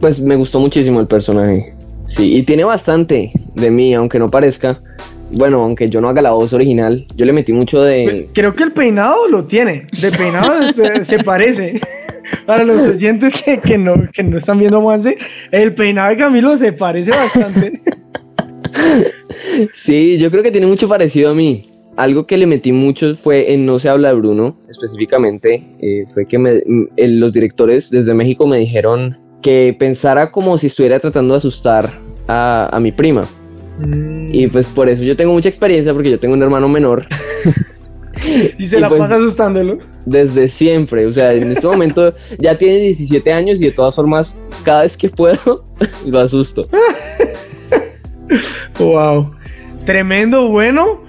Pues 0.00 0.18
me 0.18 0.34
gustó 0.34 0.60
muchísimo 0.60 0.98
el 0.98 1.06
personaje. 1.06 1.73
Sí, 2.06 2.36
y 2.36 2.42
tiene 2.42 2.64
bastante 2.64 3.32
de 3.54 3.70
mí, 3.70 3.94
aunque 3.94 4.18
no 4.18 4.28
parezca. 4.28 4.80
Bueno, 5.32 5.62
aunque 5.62 5.88
yo 5.88 6.00
no 6.00 6.08
haga 6.08 6.22
la 6.22 6.30
voz 6.32 6.52
original, 6.52 7.06
yo 7.16 7.24
le 7.24 7.32
metí 7.32 7.52
mucho 7.52 7.82
de... 7.82 8.28
Creo 8.34 8.54
que 8.54 8.62
el 8.62 8.72
peinado 8.72 9.26
lo 9.28 9.44
tiene. 9.44 9.86
De 10.00 10.12
peinado 10.12 10.60
se 11.02 11.18
parece. 11.24 11.80
Para 12.46 12.64
los 12.64 12.82
oyentes 12.86 13.42
que, 13.42 13.58
que 13.58 13.76
no, 13.78 13.94
que 14.12 14.22
no 14.22 14.38
están 14.38 14.58
viendo 14.58 14.80
Juanse, 14.80 15.16
el 15.50 15.74
peinado 15.74 16.10
de 16.10 16.16
Camilo 16.16 16.56
se 16.56 16.72
parece 16.72 17.10
bastante. 17.10 17.80
Sí, 19.70 20.18
yo 20.18 20.30
creo 20.30 20.42
que 20.42 20.50
tiene 20.50 20.66
mucho 20.66 20.88
parecido 20.88 21.30
a 21.30 21.34
mí. 21.34 21.70
Algo 21.96 22.26
que 22.26 22.36
le 22.36 22.46
metí 22.46 22.72
mucho 22.72 23.14
fue 23.14 23.52
en 23.54 23.64
No 23.66 23.78
se 23.78 23.88
habla 23.88 24.08
de 24.08 24.14
Bruno, 24.16 24.56
específicamente, 24.68 25.62
eh, 25.80 26.06
fue 26.12 26.26
que 26.26 26.38
me- 26.38 26.62
los 26.96 27.32
directores 27.32 27.88
desde 27.90 28.14
México 28.14 28.46
me 28.48 28.58
dijeron 28.58 29.16
que 29.44 29.76
pensara 29.78 30.32
como 30.32 30.56
si 30.56 30.68
estuviera 30.68 30.98
tratando 30.98 31.34
de 31.34 31.38
asustar 31.38 31.92
a, 32.26 32.70
a 32.74 32.80
mi 32.80 32.90
prima. 32.92 33.26
Y 34.32 34.46
pues 34.48 34.66
por 34.66 34.88
eso 34.88 35.02
yo 35.02 35.14
tengo 35.16 35.34
mucha 35.34 35.50
experiencia 35.50 35.92
porque 35.92 36.10
yo 36.10 36.18
tengo 36.18 36.32
un 36.34 36.42
hermano 36.42 36.66
menor 36.68 37.04
y 38.58 38.64
se 38.66 38.78
y 38.78 38.80
la 38.80 38.88
pues- 38.88 39.00
pasa 39.00 39.16
asustándolo. 39.16 39.78
desde 40.06 40.48
siempre. 40.48 41.04
O 41.06 41.12
sea, 41.12 41.34
en 41.34 41.52
este 41.52 41.66
momento 41.66 42.14
ya 42.38 42.56
tiene 42.56 42.78
17 42.78 43.30
años 43.32 43.60
y 43.60 43.64
de 43.64 43.72
todas 43.72 43.94
formas, 43.94 44.40
cada 44.64 44.82
vez 44.82 44.96
que 44.96 45.10
puedo, 45.10 45.64
lo 46.06 46.18
asusto. 46.20 46.66
Wow. 48.78 49.32
Tremendo, 49.84 50.48
bueno. 50.48 51.03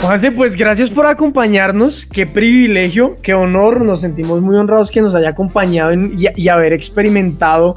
Juanse, 0.00 0.30
pues 0.30 0.56
gracias 0.56 0.90
por 0.90 1.06
acompañarnos. 1.06 2.06
Qué 2.06 2.26
privilegio, 2.26 3.16
qué 3.22 3.34
honor. 3.34 3.84
Nos 3.84 4.02
sentimos 4.02 4.42
muy 4.42 4.56
honrados 4.56 4.90
que 4.90 5.00
nos 5.00 5.14
haya 5.14 5.30
acompañado 5.30 5.92
y, 5.94 6.48
haber 6.48 6.72
experimentado 6.72 7.74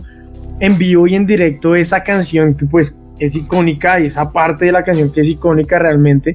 en 0.59 0.77
vivo 0.77 1.07
y 1.07 1.15
en 1.15 1.25
directo 1.25 1.75
esa 1.75 2.03
canción 2.03 2.53
que 2.53 2.65
pues 2.65 3.01
es 3.19 3.35
icónica 3.35 3.99
y 3.99 4.07
esa 4.07 4.31
parte 4.31 4.65
de 4.65 4.71
la 4.73 4.83
canción 4.83 5.11
que 5.11 5.21
es 5.21 5.29
icónica 5.29 5.79
realmente. 5.79 6.33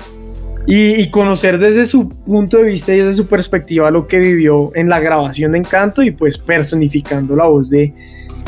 y, 0.67 1.11
conocer 1.11 1.59
desde 1.59 1.85
su 1.85 2.09
punto 2.09 2.57
de 2.57 2.65
vista 2.65 2.95
y 2.95 2.99
desde 2.99 3.13
su 3.13 3.27
perspectiva 3.27 3.91
lo 3.91 4.07
que 4.07 4.19
vivió 4.19 4.73
en 4.75 4.89
la 4.89 4.99
grabación 4.99 5.53
de 5.53 5.59
Encanto 5.59 6.03
y 6.03 6.11
pues 6.11 6.39
personificando 6.39 7.37
la 7.37 7.45
voz 7.45 7.69
de, 7.69 7.93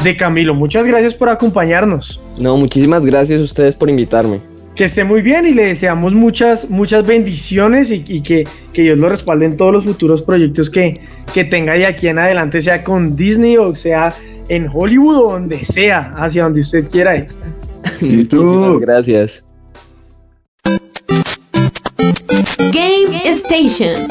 de 0.03 0.17
Camilo. 0.17 0.55
Muchas 0.55 0.87
gracias 0.87 1.15
por 1.15 1.29
acompañarnos. 1.29 2.19
No, 2.39 2.57
muchísimas 2.57 3.05
gracias 3.05 3.43
ustedes 3.43 3.77
por 3.77 3.91
invitarme. 3.91 4.56
Que 4.77 4.85
esté 4.85 5.05
muy 5.05 5.23
bien 5.23 5.47
y 5.47 5.55
le 5.55 5.65
deseamos 5.65 6.13
muchas, 6.13 6.71
muchas 6.71 7.05
bendiciones 7.07 7.91
y, 7.91 8.05
y 8.07 8.23
que, 8.23 8.47
que 8.73 8.83
Dios 8.83 8.99
lo 8.99 9.09
respalde 9.09 9.47
en 9.47 9.57
todos 9.57 9.73
los 9.73 9.85
futuros 9.85 10.23
proyectos 10.23 10.69
que, 10.69 11.01
que 11.33 11.45
tenga 11.45 11.73
de 11.73 11.87
aquí 11.87 12.09
en 12.09 12.19
adelante, 12.19 12.61
sea 12.61 12.85
con 12.85 13.17
Disney 13.17 13.57
o 13.57 13.75
sea 13.75 14.15
en 14.49 14.69
Hollywood 14.73 15.17
o 15.17 15.33
donde 15.33 15.65
sea, 15.65 16.13
hacia 16.17 16.45
donde 16.45 16.61
usted 16.61 16.89
quiera 16.89 17.17
ir. 17.17 17.27
Muchísimas 18.01 18.79
gracias. 18.79 19.45
Game 22.73 23.23
Station. 23.25 24.09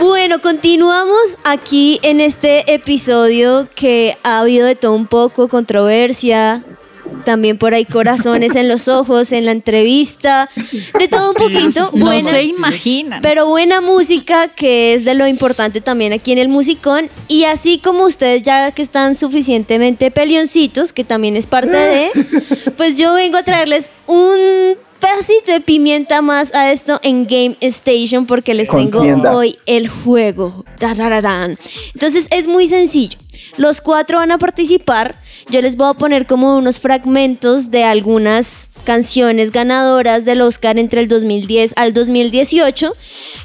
Bueno, 0.00 0.40
continuamos 0.40 1.38
aquí 1.44 2.00
en 2.02 2.20
este 2.20 2.72
episodio 2.72 3.68
que 3.74 4.16
ha 4.22 4.40
habido 4.40 4.66
de 4.66 4.74
todo 4.74 4.94
un 4.94 5.06
poco, 5.06 5.48
controversia, 5.50 6.64
también 7.26 7.58
por 7.58 7.74
ahí 7.74 7.84
corazones 7.84 8.56
en 8.56 8.66
los 8.66 8.88
ojos, 8.88 9.30
en 9.32 9.44
la 9.44 9.52
entrevista, 9.52 10.48
de 10.98 11.06
todo 11.06 11.30
un 11.30 11.34
poquito. 11.34 11.90
No 11.92 12.06
Buena, 12.06 12.30
se 12.30 12.44
imaginan. 12.44 13.20
pero 13.20 13.46
buena 13.46 13.82
música, 13.82 14.48
que 14.48 14.94
es 14.94 15.04
de 15.04 15.12
lo 15.12 15.26
importante 15.26 15.82
también 15.82 16.14
aquí 16.14 16.32
en 16.32 16.38
el 16.38 16.48
musicón. 16.48 17.10
Y 17.28 17.44
así 17.44 17.76
como 17.78 18.04
ustedes 18.04 18.42
ya 18.42 18.72
que 18.72 18.80
están 18.80 19.14
suficientemente 19.14 20.10
pelioncitos, 20.10 20.94
que 20.94 21.04
también 21.04 21.36
es 21.36 21.46
parte 21.46 21.76
de, 21.76 22.10
pues 22.78 22.96
yo 22.96 23.12
vengo 23.12 23.36
a 23.36 23.42
traerles 23.42 23.92
un 24.06 24.78
de 25.46 25.60
pimienta 25.60 26.22
más 26.22 26.54
a 26.54 26.72
esto 26.72 26.98
en 27.02 27.26
Game 27.26 27.54
Station 27.60 28.24
porque 28.26 28.54
les 28.54 28.68
tengo 28.70 28.98
Contienda. 28.98 29.36
hoy 29.36 29.58
el 29.66 29.88
juego. 29.88 30.64
Entonces 31.94 32.26
es 32.30 32.48
muy 32.48 32.68
sencillo. 32.68 33.18
Los 33.58 33.80
cuatro 33.82 34.18
van 34.18 34.30
a 34.30 34.38
participar. 34.38 35.20
Yo 35.50 35.60
les 35.60 35.76
voy 35.76 35.90
a 35.90 35.94
poner 35.94 36.26
como 36.26 36.56
unos 36.56 36.80
fragmentos 36.80 37.70
de 37.70 37.84
algunas 37.84 38.70
canciones 38.84 39.50
ganadoras 39.52 40.24
del 40.24 40.40
Oscar 40.40 40.78
entre 40.78 41.02
el 41.02 41.08
2010 41.08 41.74
al 41.76 41.92
2018. 41.92 42.94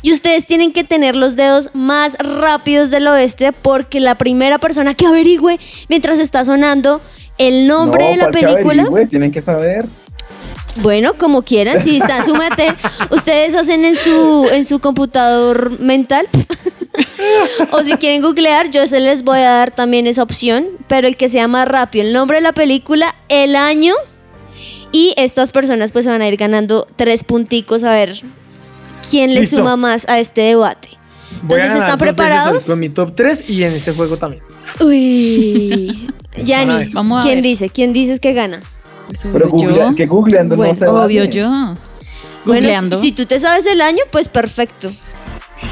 Y 0.02 0.14
ustedes 0.14 0.46
tienen 0.48 0.72
que 0.72 0.86
tener 0.86 1.16
los 1.16 1.36
dedos 1.36 1.72
más 1.74 2.16
rápidos 2.20 2.90
del 2.90 3.08
oeste 3.08 3.52
porque 3.52 4.00
la 4.00 4.16
primera 4.16 4.60
persona 4.60 4.94
que 4.96 5.08
averigüe 5.08 5.60
mientras 5.90 6.20
está 6.20 6.46
sonando 6.46 7.02
el 7.38 7.68
nombre 7.68 8.06
No, 8.06 8.12
de 8.12 8.18
la 8.18 8.24
¿cuál 8.26 8.34
que 8.34 8.48
película. 8.48 9.08
Tienen 9.10 9.32
que 9.34 9.42
saber. 9.42 9.86
Bueno, 10.82 11.14
como 11.18 11.44
quieran, 11.44 11.82
si 11.82 11.98
está 11.98 12.24
súmate, 12.24 12.68
ustedes 13.10 13.56
hacen 13.56 13.86
en 13.86 13.96
su 13.96 14.48
en 14.52 14.66
su 14.66 14.80
computador 14.80 15.80
mental. 15.80 16.28
o 17.72 17.82
si 17.84 17.94
quieren 17.94 18.22
googlear, 18.22 18.70
yo 18.72 18.86
se 18.88 19.00
les 19.00 19.24
voy 19.24 19.40
a 19.40 19.52
dar 19.52 19.72
también 19.72 20.08
esa 20.08 20.24
opción, 20.24 20.68
pero 20.88 21.08
el 21.08 21.18
que 21.18 21.30
sea 21.30 21.48
más 21.48 21.68
rápido, 21.68 22.06
el 22.06 22.14
nombre 22.14 22.38
de 22.38 22.42
la 22.42 22.54
película, 22.54 23.16
el 23.30 23.56
año 23.56 23.94
y 24.92 25.14
estas 25.18 25.52
personas 25.52 25.92
pues 25.92 26.06
van 26.06 26.22
a 26.22 26.28
ir 26.28 26.38
ganando 26.38 26.88
tres 26.96 27.24
punticos 27.24 27.84
a 27.84 27.92
ver 27.92 28.22
quién 29.10 29.34
le 29.34 29.42
Listo. 29.42 29.58
suma 29.58 29.76
más 29.78 30.08
a 30.08 30.20
este 30.20 30.42
debate. 30.42 30.90
Voy 31.42 31.60
a 31.60 31.66
Entonces, 31.66 31.68
ganar 31.68 31.78
¿están 31.78 31.88
dos 31.88 31.88
veces 31.88 31.92
hoy 31.94 31.98
preparados? 32.16 32.66
Con 32.68 32.80
mi 32.80 32.90
top 32.90 33.16
3 33.16 33.50
y 33.50 33.64
en 33.64 33.74
este 33.74 33.92
juego 33.92 34.18
también. 34.18 34.44
Uy. 34.80 36.10
Ver. 36.38 36.90
Vamos 36.92 37.20
a 37.20 37.24
¿quién 37.24 37.36
ver. 37.36 37.44
dice? 37.44 37.70
¿Quién 37.70 37.94
dices 37.94 38.20
que 38.20 38.34
gana? 38.34 38.62
Pero 39.32 39.50
googlea- 39.50 39.96
que 39.96 40.06
googleando 40.06 40.56
Bueno, 40.56 40.74
no 40.74 40.80
se 40.80 40.86
Obvio 40.88 41.22
vale. 41.22 41.32
yo. 41.32 41.50
Bueno, 41.50 41.78
Googleando. 42.46 42.96
si 42.98 43.12
tú 43.12 43.26
te 43.26 43.40
sabes 43.40 43.66
el 43.66 43.82
año, 43.82 44.02
pues 44.12 44.28
perfecto. 44.28 44.92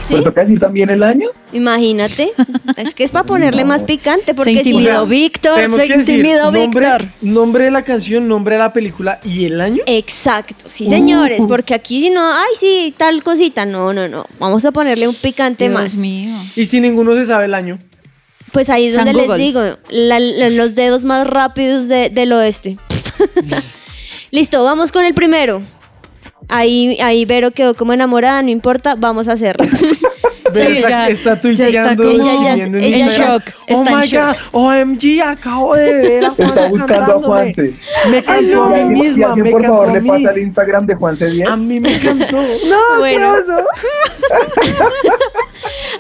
¿Sí? 0.04 0.16
¿Pero 0.16 0.24
toca 0.24 0.42
decir 0.42 0.60
también 0.60 0.90
el 0.90 1.04
año? 1.04 1.28
Imagínate. 1.54 2.32
Es 2.78 2.94
que 2.96 3.04
es 3.04 3.12
para 3.12 3.26
ponerle 3.26 3.64
más 3.66 3.84
picante, 3.84 4.34
porque 4.34 4.64
si 4.64 4.72
intimidó 4.72 4.94
no. 5.02 5.06
Víctor, 5.06 5.60
se 5.72 5.86
intimidó 5.96 6.52
nombre, 6.52 6.66
Víctor. 6.68 7.06
nombre 7.22 7.66
de 7.66 7.72
la 7.72 7.84
canción, 7.84 8.28
nombre 8.28 8.56
de 8.56 8.60
la 8.60 8.74
película 8.74 9.20
y 9.24 9.46
el 9.46 9.62
año. 9.62 9.84
Exacto, 9.86 10.66
sí, 10.68 10.88
señores, 10.88 11.40
Uh. 11.42 11.48
porque 11.48 11.74
aquí 11.76 12.02
si 12.02 12.10
no, 12.10 12.22
ay, 12.34 12.50
sí, 12.56 12.94
tal 12.98 13.24
cosita. 13.24 13.66
No, 13.66 13.94
no, 13.94 14.08
no. 14.08 14.26
Vamos 14.40 14.66
a 14.66 14.72
ponerle 14.72 15.08
un 15.08 15.16
picante 15.16 15.70
Dios 15.70 15.80
más. 15.80 15.96
mío. 15.96 16.36
Y 16.56 16.66
si 16.66 16.82
ninguno 16.82 17.14
se 17.16 17.26
sabe 17.26 17.46
el 17.46 17.54
año. 17.54 17.78
Pues 18.54 18.70
ahí 18.70 18.86
es 18.88 18.96
San 18.96 19.06
donde 19.06 19.20
les 19.20 19.28
Google. 19.28 19.44
digo, 19.44 19.62
la- 19.90 20.20
la- 20.20 20.50
los 20.50 20.76
dedos 20.76 21.04
más 21.06 21.28
rápidos 21.28 21.88
de- 21.90 22.10
del 22.10 22.32
oeste. 22.34 22.78
Listo, 24.32 24.64
vamos 24.64 24.92
con 24.92 25.04
el 25.06 25.14
primero. 25.14 25.62
Ahí, 26.50 26.98
ahí 27.02 27.26
Vero 27.26 27.52
quedó 27.52 27.74
como 27.74 27.94
enamorada, 27.94 28.42
no 28.44 28.50
importa, 28.50 28.96
vamos 28.96 29.28
a 29.28 29.34
hacerlo. 29.34 29.68
Sí, 30.54 30.78
está, 30.78 30.90
ya, 30.90 31.08
está 31.10 31.34
está 31.34 31.42
tuiteando, 31.42 32.10
Ella 32.10 32.56
ya- 32.56 32.78
ella 32.80 33.08
shock, 33.08 33.44
Oh 33.70 33.84
está 33.84 33.92
my 33.98 34.10
god, 34.12 34.36
OMG, 34.52 35.22
acabo 35.22 35.76
de 35.76 35.94
ver 35.94 36.24
a 36.26 36.28
Está 36.28 36.46
Juanse 36.46 36.70
buscando 36.70 37.14
a. 37.14 37.20
Juanse. 37.22 37.62
Me 38.10 38.18
Ay, 38.18 38.24
cantó 38.24 38.64
a 38.64 38.70
mí 38.70 39.02
misma, 39.02 39.36
me 39.36 39.52
por 39.52 39.62
favor, 39.66 39.92
le 39.94 40.02
pasa 40.02 40.32
el 40.32 40.38
Instagram 40.44 40.86
de 40.86 40.96
Juanse 40.96 41.26
10. 41.28 41.48
A 41.50 41.56
mí 41.56 41.80
me 41.80 42.00
cantó. 42.00 42.38
No, 42.66 43.00
Bueno. 43.00 43.34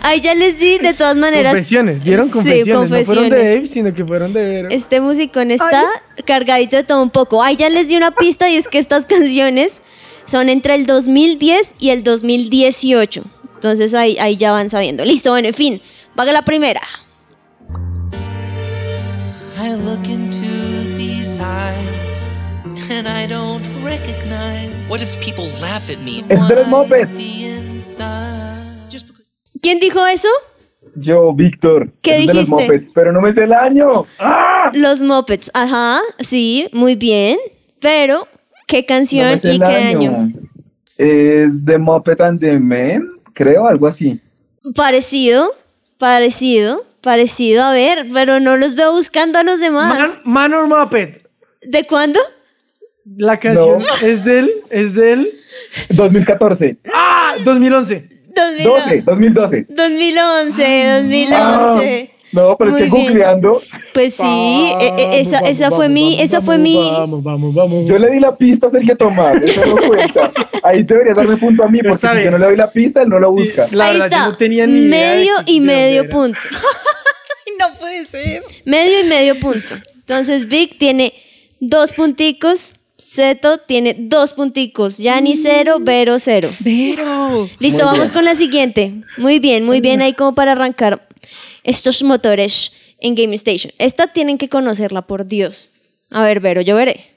Ahí 0.01 0.21
ya 0.21 0.33
les 0.35 0.59
di, 0.59 0.77
de 0.77 0.93
todas 0.93 1.15
maneras. 1.15 1.51
Confesiones, 1.53 2.03
¿vieron? 2.03 2.27
Sí, 2.27 2.33
Confesiones. 2.33 2.67
No 2.67 2.73
fueron 2.87 2.89
de 2.89 3.05
confesiones. 3.05 3.53
Dave, 3.55 3.65
sino 3.67 3.93
que 3.93 4.05
fueron 4.05 4.33
de 4.33 4.43
Vero. 4.45 4.69
Este 4.71 4.99
musicón 5.01 5.51
está 5.51 5.83
cargadito 6.25 6.75
de 6.77 6.83
todo 6.83 7.01
un 7.01 7.09
poco. 7.09 7.41
Ay, 7.43 7.55
ya 7.55 7.69
les 7.69 7.87
di 7.87 7.95
una 7.95 8.11
pista 8.11 8.49
y 8.49 8.55
es 8.55 8.67
que 8.67 8.77
estas 8.79 9.05
canciones 9.05 9.81
son 10.25 10.49
entre 10.49 10.75
el 10.75 10.85
2010 10.85 11.75
y 11.79 11.89
el 11.89 12.03
2018. 12.03 13.23
Entonces 13.63 13.93
ahí, 13.93 14.17
ahí 14.19 14.35
ya 14.35 14.51
van 14.51 14.69
sabiendo. 14.69 15.05
Listo, 15.05 15.29
bueno, 15.29 15.47
en 15.47 15.53
fin. 15.53 15.81
Vaga 16.17 16.33
la 16.33 16.41
primera. 16.41 16.81
I 19.57 19.69
look 19.85 20.05
into 20.05 20.41
these 20.97 21.39
eyes 21.39 22.27
and 22.91 23.07
I 23.07 23.25
don't 23.25 23.65
recognize 23.81 24.89
What 24.89 25.01
if 25.01 25.17
people 25.21 25.45
laugh 25.61 25.89
at 25.89 25.99
me? 26.03 26.25
¿Quién 29.61 29.79
dijo 29.79 30.05
eso? 30.07 30.27
Yo, 30.97 31.33
Víctor. 31.33 31.93
¿Qué 32.01 32.17
es 32.17 32.27
de 32.27 32.33
los 32.33 32.49
dijiste? 32.49 32.63
Muppets, 32.63 32.91
pero 32.93 33.13
no 33.13 33.21
me 33.21 33.33
sé 33.33 33.45
el 33.45 33.53
año. 33.53 34.05
¡Ah! 34.19 34.71
Los 34.73 35.01
Muppets. 35.01 35.49
Ajá, 35.53 36.01
sí, 36.19 36.67
muy 36.73 36.95
bien. 36.95 37.37
Pero, 37.79 38.27
¿qué 38.67 38.81
No 38.81 38.87
canción 38.87 39.39
sé 39.41 39.53
y 39.53 39.59
qué 39.59 39.71
año? 39.71 40.33
Es 40.97 41.49
The 41.65 41.77
Muppet 41.77 42.19
and 42.19 42.41
the 42.41 42.59
Men, 42.59 43.12
creo, 43.33 43.67
algo 43.67 43.87
así. 43.87 44.19
Parecido, 44.75 45.51
parecido, 45.97 46.85
parecido. 47.01 47.63
A 47.63 47.73
ver, 47.73 48.07
pero 48.13 48.39
no 48.39 48.57
los 48.57 48.75
veo 48.75 48.91
buscando 48.93 49.39
a 49.39 49.43
los 49.43 49.59
demás. 49.59 50.19
Man 50.25 50.53
or 50.53 50.67
Muppet. 50.67 51.27
¿De 51.61 51.83
cuándo? 51.85 52.19
La 53.17 53.37
canción 53.39 53.79
No. 53.79 54.07
es 54.07 54.23
del, 54.23 54.49
es 54.69 54.95
del, 54.95 55.29
2014. 55.89 56.77
ah, 56.93 57.35
2011. 57.43 58.09
12, 58.63 59.01
2012. 59.05 59.65
2011, 59.69 61.01
2011. 61.01 62.12
No, 62.33 62.57
pero 62.57 62.71
Muy 62.71 62.81
estoy 62.83 62.97
bien. 62.99 63.07
googleando. 63.13 63.57
Pues 63.93 64.15
sí, 64.15 64.23
e- 64.79 64.87
e- 64.97 65.19
esa, 65.21 65.37
Vamos, 65.37 65.49
esa 65.51 65.63
vamos, 65.65 65.77
fue 65.77 65.89
mi, 65.89 66.03
vamos, 66.15 66.19
esa 66.21 66.41
fue 66.41 66.55
vamos, 66.57 66.69
mi. 66.69 66.75
Vamos, 66.91 67.23
vamos, 67.23 67.53
vamos. 67.55 67.85
Yo 67.85 67.97
le 67.97 68.11
di 68.11 68.19
la 68.19 68.35
pista 68.35 68.67
a 68.67 68.71
Sergio 68.71 68.97
Tomás, 68.97 69.37
eso 69.41 69.61
no 69.65 69.75
cuenta. 69.87 70.31
Ahí 70.63 70.83
debería 70.83 71.13
darme 71.13 71.37
punto 71.37 71.63
a 71.63 71.67
mí, 71.67 71.79
porque 71.79 71.93
Está 71.95 72.17
si 72.17 72.23
yo 72.25 72.31
no 72.31 72.37
le 72.39 72.45
doy 72.47 72.57
la 72.57 72.71
pista, 72.71 73.01
él 73.01 73.09
no 73.09 73.19
lo 73.19 73.29
Sí, 73.35 73.43
busca. 73.43 73.67
La 73.71 73.85
Ahí 73.85 73.93
verdad, 73.93 74.07
está. 74.07 74.25
yo 74.25 74.31
no 74.31 74.37
tenía 74.37 74.65
ni 74.67 74.81
medio 74.87 75.33
y 75.45 75.59
medio 75.61 76.01
era. 76.01 76.09
punto. 76.09 76.39
No 77.59 77.73
puede 77.79 78.03
ser. 78.05 78.43
Medio 78.65 79.01
y 79.01 79.03
medio 79.07 79.39
punto. 79.39 79.75
Entonces 79.95 80.47
Vic 80.47 80.77
tiene 80.77 81.13
dos 81.59 81.93
punticos. 81.93 82.75
Seto 82.97 83.57
tiene 83.57 83.95
dos 83.99 84.33
punticos. 84.33 84.97
Yani 84.97 85.35
cero, 85.35 85.77
Vero 85.81 86.17
cero. 86.19 86.49
Vero. 86.61 87.47
Listo, 87.59 87.85
vamos 87.85 88.11
con 88.11 88.25
la 88.25 88.35
siguiente. 88.35 88.93
Muy 89.17 89.39
bien, 89.39 89.65
muy 89.65 89.81
bien 89.81 90.01
ahí 90.01 90.13
como 90.13 90.33
para 90.35 90.53
arrancar 90.53 91.07
estos 91.63 92.03
motores 92.03 92.71
en 92.99 93.15
Game 93.15 93.35
Station. 93.35 93.73
Esta 93.77 94.07
tienen 94.07 94.37
que 94.37 94.49
conocerla, 94.49 95.07
por 95.07 95.25
Dios. 95.25 95.71
A 96.09 96.23
ver, 96.23 96.39
Vero, 96.39 96.61
yo 96.61 96.75
veré. 96.75 97.12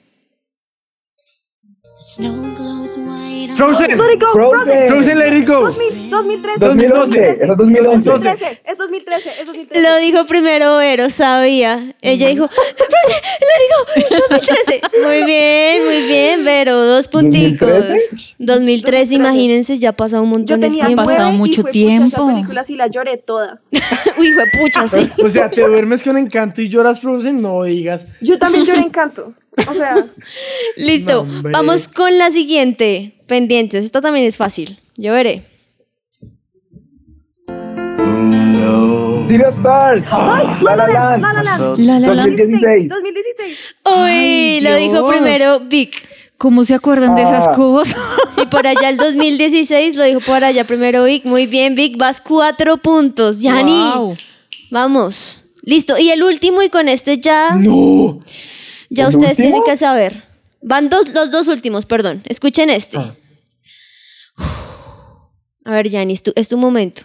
Frozen. 1.97 3.97
Let 3.97 4.13
it 4.13 4.21
go, 4.21 4.27
Frozen. 4.33 4.33
Frozen. 4.33 4.87
Frozen, 4.87 5.17
let 5.19 5.33
it 5.35 5.47
go. 5.47 5.65
2000, 5.67 6.09
2013. 6.11 6.65
2012, 6.67 7.29
eso 7.31 7.43
es 7.43 7.47
2011. 7.57 8.09
2013, 8.09 8.61
es 8.65 8.77
2013, 8.77 9.29
es 9.41 9.47
2013. 9.47 9.81
Lo 9.81 9.97
dijo 9.97 10.25
primero 10.27 10.77
Vero, 10.77 11.09
sabía. 11.09 11.95
Ella 12.01 12.27
dijo, 12.27 12.47
"Frozen, 12.49 13.21
let 13.41 13.63
it 13.63 13.71
go, 13.73 13.79
2013. 14.29 14.81
Muy 15.03 15.23
bien, 15.25 15.85
muy 15.85 16.01
bien, 16.03 16.45
Vero, 16.45 16.85
dos 16.85 17.07
punticos. 17.07 17.67
2013. 17.67 18.17
2003, 18.39 19.11
imagínense, 19.13 19.79
ya 19.79 19.89
ha 19.89 19.93
pasado 19.93 20.21
un 20.21 20.29
Yo 20.29 20.33
montón 20.37 20.59
de 20.59 20.69
tiempo. 20.69 20.95
pasado 20.97 21.17
nueve 21.23 21.33
y 21.33 21.37
mucho 21.37 21.61
fue 21.63 21.71
pucha, 21.71 21.79
esa 21.79 21.87
tiempo. 22.17 22.27
película 22.27 22.63
sí 22.63 22.75
la 22.75 22.85
lloré 22.87 23.17
toda. 23.17 23.59
Uy, 24.19 24.27
hijo 24.27 24.39
de 24.39 24.45
pucha, 24.59 24.87
sí. 24.87 25.09
O 25.23 25.29
sea, 25.29 25.49
te 25.49 25.61
duermes 25.61 26.03
con 26.03 26.15
encanto 26.15 26.61
y 26.61 26.69
lloras 26.69 26.99
Frozen, 26.99 27.41
no 27.41 27.63
digas. 27.63 28.07
Yo 28.21 28.37
también 28.37 28.65
lloré 28.65 28.81
Encanto. 28.81 29.33
O 29.67 29.73
sea, 29.73 30.05
Listo, 30.77 31.25
vamos 31.43 31.87
con 31.87 32.17
la 32.17 32.31
siguiente. 32.31 33.13
Pendientes, 33.27 33.85
esta 33.85 34.01
también 34.01 34.25
es 34.25 34.37
fácil. 34.37 34.79
Yo 34.97 35.11
veré. 35.13 35.45
City 39.27 39.43
of 39.43 39.57
Stars. 39.59 40.09
La 40.63 40.75
La 40.75 40.87
La 40.87 40.87
La 40.87 41.17
Land, 41.17 41.21
La 41.21 41.33
La 41.33 41.43
Land. 41.43 41.79
La 41.79 41.99
La 41.99 42.13
Land. 42.13 42.37
2016, 42.37 42.89
2016. 42.89 43.57
Uy, 43.85 44.61
lo 44.61 44.75
dijo 44.75 45.05
primero 45.07 45.59
Vic. 45.61 46.07
¿Cómo 46.37 46.63
se 46.63 46.75
acuerdan 46.75 47.15
de 47.15 47.23
esas 47.23 47.47
Ah. 47.47 47.51
cosas? 47.51 47.97
Sí, 48.35 48.45
por 48.51 48.67
allá 48.67 48.89
el 48.89 48.97
2016 48.97 49.95
lo 49.95 50.03
dijo 50.03 50.19
por 50.21 50.43
allá 50.43 50.65
primero 50.67 51.03
Vic. 51.05 51.25
Muy 51.25 51.47
bien, 51.47 51.75
Vic, 51.75 51.97
vas 51.97 52.21
cuatro 52.21 52.77
puntos. 52.77 53.41
Yani, 53.41 53.91
Wow. 53.95 54.15
vamos. 54.69 55.43
Listo, 55.63 55.97
y 55.97 56.11
el 56.11 56.23
último, 56.23 56.61
y 56.61 56.69
con 56.69 56.87
este 56.87 57.17
ya, 57.19 57.55
No. 57.55 58.19
Ya 58.89 59.03
¿El 59.05 59.09
ustedes 59.09 59.31
último? 59.31 59.47
tienen 59.47 59.63
que 59.63 59.77
saber. 59.77 60.23
Van 60.61 60.89
dos, 60.89 61.09
los 61.09 61.31
dos 61.31 61.47
últimos, 61.47 61.85
perdón. 61.85 62.21
Escuchen 62.25 62.69
este. 62.69 62.97
Ah. 62.97 63.15
A 65.65 65.71
ver, 65.71 65.89
Yani, 65.89 66.13
es 66.13 66.23
tu, 66.23 66.31
es 66.35 66.49
tu 66.49 66.57
momento. 66.57 67.01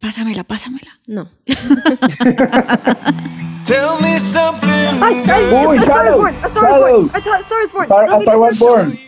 Pásamela, 0.00 0.44
pásamela. 0.44 1.00
No. 1.06 1.30
Tell 3.64 4.00
me 4.00 4.18
something. 4.20 5.02
Ay, 5.02 5.22
ay, 5.32 5.66
Uy, 5.66 5.78
A 5.78 5.82
Star 5.82 6.06
is 6.06 6.12
Shadow, 6.12 6.18
Born, 6.18 6.34
A 6.42 6.46
Star 6.46 6.64
is 6.64 6.70
Shadow. 6.70 7.00
Born, 7.02 7.10
A 7.14 7.18
Star 7.18 7.40
Star 7.40 7.62
is 7.64 7.72
Born. 7.72 7.84
Star, 7.84 8.04
a 8.04 8.18
Star 8.20 8.36
Wars 8.38 8.58
2018. 8.58 8.58
Born. 8.58 8.98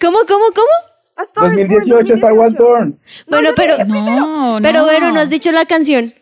¿Cómo, 0.00 0.18
cómo, 0.26 0.44
cómo? 0.54 0.74
A 1.16 1.22
Star 1.22 1.46
is 1.58 1.68
Born, 1.68 1.88
2018, 1.88 2.14
Star 2.14 2.32
Wars 2.34 2.54
2018. 2.54 2.58
Born. 2.58 3.00
Bueno, 3.28 3.50
pero. 3.56 3.78
No, 3.84 4.58
pero 4.62 4.78
no. 4.80 4.86
Vero, 4.86 5.10
no 5.12 5.20
has 5.20 5.30
dicho 5.30 5.50
la 5.52 5.64
canción. 5.66 6.12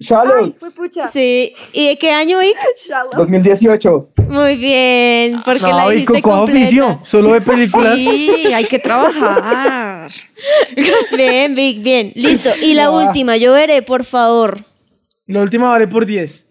Shallow. 0.00 0.44
Ay, 0.44 0.54
fue 0.58 0.70
pucha. 0.70 1.08
Sí. 1.08 1.52
¿Y 1.72 1.88
de 1.88 1.96
qué 1.98 2.10
año, 2.12 2.38
Vic? 2.38 2.54
Shallow. 2.88 3.10
2018. 3.16 4.08
Muy 4.28 4.56
bien, 4.56 5.40
porque 5.44 5.62
la 5.62 5.70
No, 5.84 5.90
y 5.92 5.94
dijiste 5.96 6.22
con 6.22 6.38
completa. 6.38 6.60
oficio, 6.60 7.00
solo 7.02 7.32
de 7.32 7.40
películas. 7.40 7.96
Sí, 7.98 8.30
hay 8.54 8.64
que 8.66 8.78
trabajar. 8.78 10.10
Bien, 11.16 11.54
Vic, 11.54 11.82
bien. 11.82 12.12
Listo. 12.14 12.50
Y 12.62 12.74
la 12.74 12.90
última, 12.90 13.36
yo 13.36 13.52
veré, 13.52 13.82
por 13.82 14.04
favor. 14.04 14.64
La 15.26 15.42
última 15.42 15.68
vale 15.70 15.88
por 15.88 16.06
10. 16.06 16.46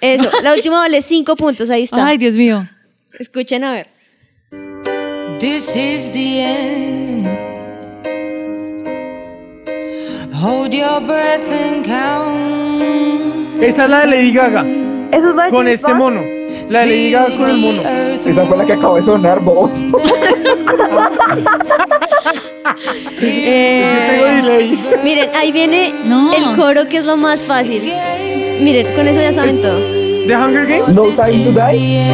Eso, 0.00 0.30
la 0.42 0.54
última 0.54 0.78
vale 0.78 1.02
cinco 1.02 1.36
puntos, 1.36 1.68
ahí 1.70 1.82
está. 1.82 2.06
Ay, 2.06 2.16
Dios 2.18 2.34
mío. 2.36 2.68
Escuchen 3.18 3.64
a 3.64 3.72
ver. 3.72 3.88
This 5.40 5.74
is 5.76 6.10
the 6.12 6.40
end. 6.42 7.13
Esa 13.60 13.84
es 13.84 13.90
la 13.90 14.00
de 14.00 14.06
Lady 14.08 14.32
Gaga, 14.32 14.64
Eso 15.12 15.30
es 15.30 15.36
de 15.36 15.42
con 15.50 15.64
James 15.64 15.74
este 15.80 15.92
Bond. 15.92 16.16
mono. 16.16 16.22
La 16.70 16.80
de 16.80 16.86
Lady 16.86 17.10
Gaga 17.12 17.36
con 17.36 17.48
el 17.50 17.56
mono. 17.58 17.82
Esa 17.82 18.46
fue 18.46 18.56
la 18.58 18.64
que 18.66 18.72
acabó 18.72 18.96
de 18.96 19.02
sonar, 19.02 19.40
vos. 19.40 19.70
Delay. 23.20 24.78
Miren, 25.04 25.30
ahí 25.36 25.52
viene 25.52 25.92
No. 26.04 26.32
el 26.32 26.56
coro 26.56 26.88
que 26.88 26.96
es 26.98 27.06
lo 27.06 27.16
más 27.16 27.44
fácil. 27.44 27.82
Miren, 28.60 28.92
con 28.94 29.06
eso 29.06 29.20
ya 29.20 29.32
saben 29.32 29.62
todo. 29.62 29.78
¿The 30.26 30.36
Hunger 30.36 30.66
Games? 30.66 30.88
No 30.88 31.02
Time 31.14 31.44
to 31.44 31.52
Die. 31.52 32.04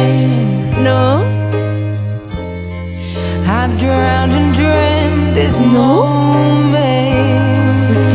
No, 0.83 1.23
and 3.47 3.81
no 5.73 6.51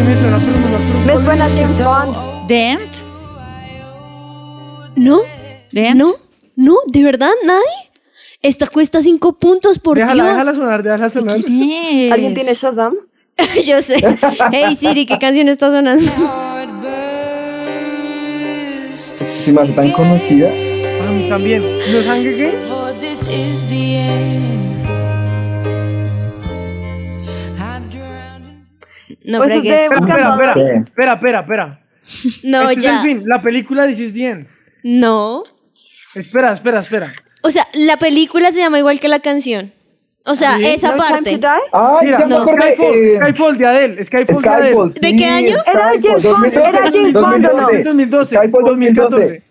me 0.06 1.16
suena 1.16 1.48
James 1.48 1.84
Bond. 1.84 2.14
Damned. 2.48 2.88
no, 4.94 5.20
Damned. 5.72 5.94
no, 5.96 6.14
no, 6.54 6.74
¿de 6.86 7.02
verdad? 7.02 7.32
¿Nadie? 7.44 7.62
Esta 8.42 8.68
cuesta 8.68 9.02
cinco 9.02 9.32
puntos, 9.32 9.78
por 9.80 9.96
Déjala, 9.98 10.22
Dios. 10.22 10.36
déjala 10.36 10.54
sonar, 10.54 10.82
déjala 10.84 11.08
sonar. 11.10 11.40
¿Qué 11.42 12.10
¿Alguien 12.12 12.34
tiene 12.34 12.54
Shazam? 12.54 12.94
Yo 13.66 13.82
sé. 13.82 13.96
Hey 14.52 14.76
Siri, 14.76 15.06
¿qué 15.06 15.18
canción 15.18 15.48
está 15.48 15.70
sonando? 15.72 16.04
Si 18.94 19.56
hace 19.58 19.72
tan 19.72 19.90
conocida. 19.92 20.48
A 20.48 21.10
mí 21.10 21.28
también. 21.28 21.62
¿Los 21.92 22.06
Hunger 22.06 22.36
Games? 22.36 22.64
No 29.26 29.38
Pues 29.38 29.52
es 29.52 29.62
de-. 29.62 29.74
Espera, 29.74 29.98
espera, 29.98 30.30
espera. 30.32 30.54
Espera, 30.86 31.12
espera, 31.14 31.40
espera. 31.40 31.80
No, 32.44 32.62
este 32.62 32.74
es 32.78 32.82
ya. 32.84 32.96
el 32.96 33.02
fin. 33.02 33.22
La 33.26 33.42
película 33.42 33.86
This 33.86 34.00
is 34.00 34.14
the 34.14 34.28
End. 34.28 34.46
No. 34.84 35.42
Espera, 36.14 36.52
espera, 36.52 36.80
espera. 36.80 37.12
O 37.42 37.50
sea, 37.50 37.66
la 37.74 37.96
película 37.96 38.52
se 38.52 38.60
llama 38.60 38.78
igual 38.78 38.98
que 39.00 39.08
la 39.08 39.18
canción. 39.20 39.72
O 40.24 40.34
sea, 40.34 40.56
¿Sí? 40.56 40.66
esa 40.66 40.92
No 40.92 41.02
Time 41.04 41.08
parte. 41.10 41.30
to 41.38 41.38
Die. 41.38 41.46
Ay, 41.72 42.04
Mira, 42.04 42.18
no. 42.26 42.46
Skyfall, 42.46 42.94
eh, 42.94 43.10
Skyfall 43.12 43.58
de 43.58 43.66
Adele. 43.66 44.04
Skyfall, 44.06 44.42
de 44.42 44.48
Adele. 44.48 44.70
Skyfall, 44.72 44.94
¿De 44.94 45.16
qué 45.16 45.26
año? 45.26 45.56
Era 45.66 45.92
Skyfall, 45.92 46.02
James 46.02 46.24
Bond, 46.24 46.42
2012, 46.42 46.68
era 46.68 46.90
James 46.92 47.12
Bond, 47.14 47.44
¿o 47.46 47.56
no? 47.56 47.68
2012. 47.84 48.36
Skyfall 48.36 48.64
2014. 48.64 49.42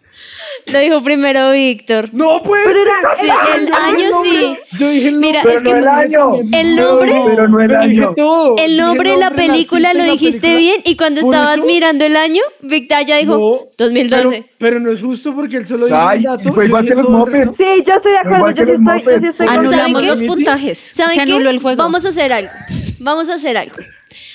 Lo 0.67 0.79
dijo 0.79 1.03
primero 1.03 1.51
Víctor. 1.51 2.09
No 2.11 2.41
puede 2.41 2.63
Pero 2.65 2.75
ser. 2.79 2.87
era- 2.87 3.15
Sí, 3.15 3.27
el 3.55 3.67
año 3.73 4.09
sí. 4.23 4.57
Yo 4.79 4.89
dije 4.89 5.07
el 5.09 5.15
Mira, 5.17 5.43
nombre. 5.43 5.55
es 5.55 5.61
Pero 5.63 5.63
que 5.63 5.71
no 5.71 5.77
el 5.77 5.87
año. 5.87 6.31
el 6.51 6.75
nombre, 6.75 7.11
Pero 7.25 7.47
no 7.47 7.59
el 7.61 7.89
dije 7.89 8.07
todo. 8.15 8.55
el 8.57 8.77
nombre 8.77 9.11
de 9.11 9.17
la 9.17 9.27
el 9.27 9.35
película 9.35 9.93
lo 9.93 10.03
dijiste 10.03 10.41
película. 10.41 10.57
bien 10.59 10.81
y 10.85 10.95
cuando 10.97 11.21
Por 11.21 11.33
estabas 11.35 11.57
eso- 11.57 11.67
mirando 11.67 12.05
el 12.05 12.15
año, 12.15 12.41
Víctor 12.61 13.05
ya 13.05 13.17
dijo 13.17 13.37
No, 13.37 13.59
2012. 13.77 14.27
Pero, 14.29 14.45
pero 14.57 14.79
no 14.79 14.91
es 14.91 15.01
justo 15.01 15.35
porque 15.35 15.57
él 15.57 15.65
solo 15.67 15.85
dijo 15.85 15.97
Ay, 15.97 16.17
un 16.17 16.23
dato. 16.23 16.53
fue 16.53 16.65
igual 16.65 16.87
que 16.87 16.95
los 16.95 17.27
el 17.27 17.33
resto. 17.33 17.53
Sí, 17.53 17.83
yo 17.85 17.93
estoy 17.93 18.11
de 18.13 18.17
acuerdo. 18.17 18.51
Yo 18.51 18.65
sí 18.65 18.71
estoy, 18.71 19.03
yo 19.03 19.19
sí 19.19 19.27
estoy 19.27 19.47
Anulamos 19.47 19.69
¿saben 19.91 20.07
los 20.07 20.19
qué? 20.21 20.27
puntajes. 20.27 20.77
¿Saben 20.79 21.25
qué? 21.25 21.35
el 21.35 21.59
juego. 21.59 21.77
Vamos 21.77 22.05
a 22.05 22.09
hacer 22.09 22.33
algo. 22.33 22.51
Vamos 22.99 23.29
a 23.29 23.35
hacer 23.35 23.55
algo. 23.57 23.75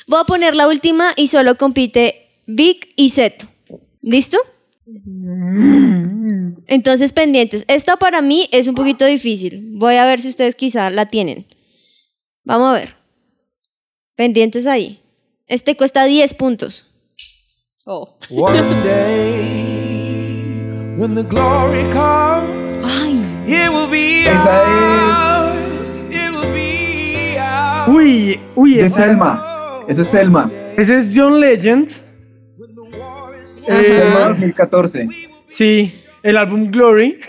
Voy 0.07 0.21
a 0.21 0.25
poner 0.25 0.55
la 0.55 0.69
última 0.69 1.09
y 1.17 1.27
solo 1.27 1.57
compite 1.57 2.29
Vic 2.47 2.89
y 2.97 3.11
Zeto. 3.11 3.47
¿Listo? 4.03 4.39
Entonces, 6.67 7.13
pendientes. 7.13 7.65
Esta 7.69 7.97
para 7.97 8.23
mí 8.23 8.49
es 8.53 8.67
un 8.69 8.75
poquito 8.75 9.05
difícil. 9.07 9.71
Voy 9.73 9.97
a 9.97 10.07
ver 10.07 10.21
si 10.21 10.29
ustedes 10.29 10.55
quizá 10.55 10.91
la 10.91 11.07
tienen. 11.07 11.47
Vamos 12.45 12.71
a 12.71 12.79
ver. 12.79 12.95
Pendientes 14.17 14.67
ahí. 14.67 15.01
Este 15.47 15.77
cuesta 15.77 16.05
10 16.05 16.35
puntos. 16.35 16.87
Oh. 17.87 18.17
One 18.31 18.83
day, 18.85 20.95
when 20.97 21.15
the 21.15 21.25
glory 21.25 21.83
comes, 21.93 22.85
it 23.47 23.69
will 23.71 23.89
be 23.91 24.27
Esa 24.27 25.51
ours. 25.51 25.91
It 26.11 26.31
will 26.31 26.53
be 26.53 27.37
ours. 27.39 27.89
Uy, 27.89 28.41
uy, 28.55 28.79
Es 28.79 28.93
esa 28.93 29.07
Selma. 29.07 29.83
Ese 29.89 30.03
es 30.03 30.09
Selma. 30.09 30.51
Ese 30.77 30.97
es 30.99 31.11
John 31.13 31.41
Legend. 31.41 31.91
Eh, 33.67 33.69
Selma 33.99 34.29
2014. 34.29 35.09
sí, 35.47 35.93
el 36.23 36.37
álbum 36.37 36.71
Glory. 36.71 37.19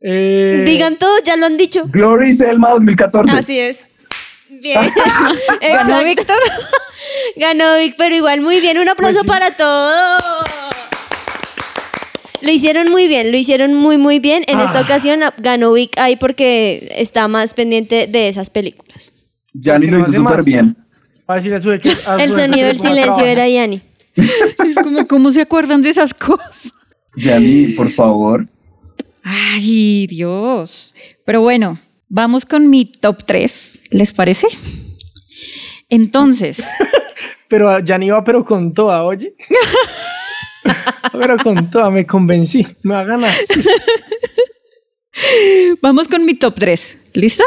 Eh, 0.00 0.62
Digan 0.64 0.96
todo, 0.96 1.10
ya 1.24 1.36
lo 1.36 1.46
han 1.46 1.56
dicho. 1.56 1.82
Glory 1.88 2.36
Selma 2.36 2.70
2014. 2.70 3.36
Así 3.36 3.58
es. 3.58 3.88
Bien. 4.48 4.80
¿Ganó 4.94 5.34
Exacto. 5.60 6.04
Víctor? 6.04 6.38
Ganó 7.36 7.76
Vic, 7.78 7.94
pero 7.98 8.14
igual 8.14 8.40
muy 8.40 8.60
bien. 8.60 8.78
Un 8.78 8.88
aplauso 8.88 9.24
para 9.24 9.50
todos. 9.50 10.44
Lo 12.40 12.50
hicieron 12.52 12.90
muy 12.90 13.08
bien, 13.08 13.32
lo 13.32 13.36
hicieron 13.36 13.74
muy 13.74 13.98
muy 13.98 14.20
bien. 14.20 14.44
En 14.46 14.60
esta 14.60 14.80
ocasión 14.80 15.24
ah, 15.24 15.34
ganó 15.38 15.72
Vic 15.72 15.98
ahí 15.98 16.14
porque 16.14 16.88
está 16.96 17.26
más 17.26 17.54
pendiente 17.54 18.06
de 18.06 18.28
esas 18.28 18.50
películas. 18.50 19.12
Yanni 19.52 19.86
¿Qué 19.86 19.92
lo 19.92 20.08
hizo 20.08 20.12
súper 20.12 20.44
bien. 20.44 20.76
A 21.26 21.34
decirle 21.34 21.56
a 21.56 21.60
su 21.60 21.72
El 21.72 21.82
sonido 22.32 22.68
del 22.68 22.78
silencio 22.78 23.14
trabajar. 23.14 23.26
era 23.26 23.48
Yanni. 23.48 23.82
Es 24.14 24.76
como, 24.80 25.08
¿cómo 25.08 25.30
se 25.32 25.40
acuerdan 25.40 25.82
de 25.82 25.90
esas 25.90 26.14
cosas? 26.14 26.72
Yanni, 27.18 27.74
por 27.74 27.92
favor. 27.94 28.48
Ay, 29.22 30.06
Dios. 30.06 30.94
Pero 31.24 31.42
bueno, 31.42 31.80
vamos 32.08 32.44
con 32.44 32.70
mi 32.70 32.84
top 32.84 33.24
3, 33.24 33.80
¿les 33.90 34.12
parece? 34.12 34.46
Entonces, 35.88 36.62
Pero 37.48 37.78
ya 37.80 37.98
ni 37.98 38.06
iba, 38.06 38.22
pero 38.22 38.44
con 38.44 38.74
toda, 38.74 39.02
oye. 39.04 39.34
pero 41.12 41.38
con 41.38 41.70
toda, 41.70 41.90
me 41.90 42.06
convencí. 42.06 42.66
Me 42.82 42.94
va 42.94 43.00
a 43.00 43.04
ganar. 43.04 43.32
vamos 45.82 46.08
con 46.08 46.26
mi 46.26 46.34
top 46.34 46.56
3, 46.58 46.98
¿listo? 47.14 47.44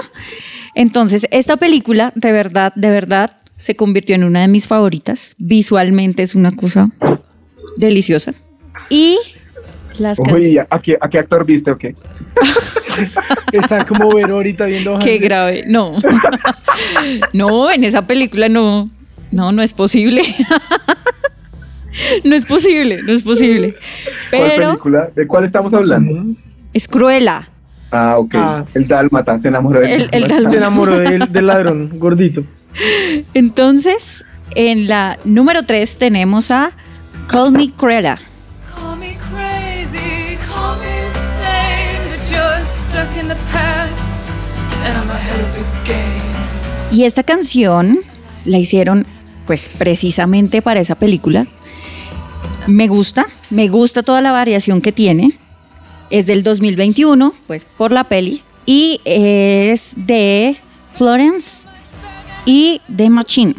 Entonces, 0.73 1.27
esta 1.29 1.57
película, 1.57 2.11
de 2.15 2.31
verdad, 2.31 2.73
de 2.75 2.89
verdad, 2.89 3.37
se 3.57 3.75
convirtió 3.75 4.15
en 4.15 4.23
una 4.23 4.41
de 4.41 4.47
mis 4.47 4.67
favoritas. 4.67 5.35
Visualmente 5.37 6.23
es 6.23 6.33
una 6.33 6.51
cosa 6.51 6.89
deliciosa. 7.77 8.33
Y 8.89 9.19
las 10.01 10.19
Uy, 10.19 10.25
canciones. 10.25 10.67
¿a 10.69 10.81
qué, 10.81 10.97
¿a 10.99 11.09
qué 11.09 11.19
actor 11.19 11.45
viste 11.45 11.71
o 11.71 11.77
qué? 11.77 11.95
Está 13.53 13.85
como 13.85 14.13
ver 14.13 14.29
ahorita 14.29 14.65
viendo. 14.65 14.99
Qué 14.99 15.13
Hansen. 15.13 15.27
grave. 15.27 15.63
No. 15.67 15.93
no, 17.33 17.71
en 17.71 17.83
esa 17.83 18.05
película 18.05 18.49
no. 18.49 18.89
No, 19.31 19.51
no 19.51 19.61
es 19.61 19.73
posible. 19.73 20.23
no 22.23 22.35
es 22.35 22.45
posible, 22.45 23.01
no 23.03 23.13
es 23.13 23.23
posible. 23.23 23.73
¿Cuál 24.29 24.43
Pero 24.49 24.67
película? 24.69 25.09
¿De 25.15 25.27
cuál 25.27 25.45
estamos 25.45 25.73
hablando? 25.73 26.21
Es 26.73 26.87
cruela. 26.87 27.49
Ah, 27.91 28.15
ok. 28.17 28.31
Ah. 28.35 28.65
El 28.73 28.87
Dálmata, 28.87 29.39
se 29.41 29.47
enamoró 29.49 29.79
de 29.81 29.95
El, 29.95 30.01
el 30.11 30.23
Se 30.23 30.29
Dálmata. 30.29 30.57
enamoró 30.57 30.97
del, 30.97 31.31
del 31.31 31.47
ladrón, 31.47 31.99
gordito. 31.99 32.43
Entonces, 33.33 34.25
en 34.55 34.87
la 34.87 35.17
número 35.25 35.63
3 35.63 35.97
tenemos 35.97 36.51
a 36.51 36.71
Call 37.27 37.51
Me 37.51 37.69
Cruella. 37.71 38.17
Y 46.91 47.05
esta 47.05 47.23
canción 47.23 47.99
la 48.45 48.57
hicieron 48.57 49.05
pues 49.45 49.69
precisamente 49.69 50.61
para 50.61 50.79
esa 50.79 50.95
película. 50.95 51.47
Me 52.67 52.87
gusta, 52.87 53.25
me 53.49 53.69
gusta 53.69 54.03
toda 54.03 54.21
la 54.21 54.31
variación 54.31 54.81
que 54.81 54.91
tiene. 54.91 55.39
Es 56.09 56.25
del 56.25 56.43
2021, 56.43 57.33
pues 57.47 57.63
por 57.77 57.91
la 57.91 58.03
peli. 58.05 58.43
Y 58.65 59.01
es 59.05 59.93
de 59.95 60.57
Florence 60.93 61.67
y 62.45 62.81
de 62.87 63.09
Machine. 63.09 63.55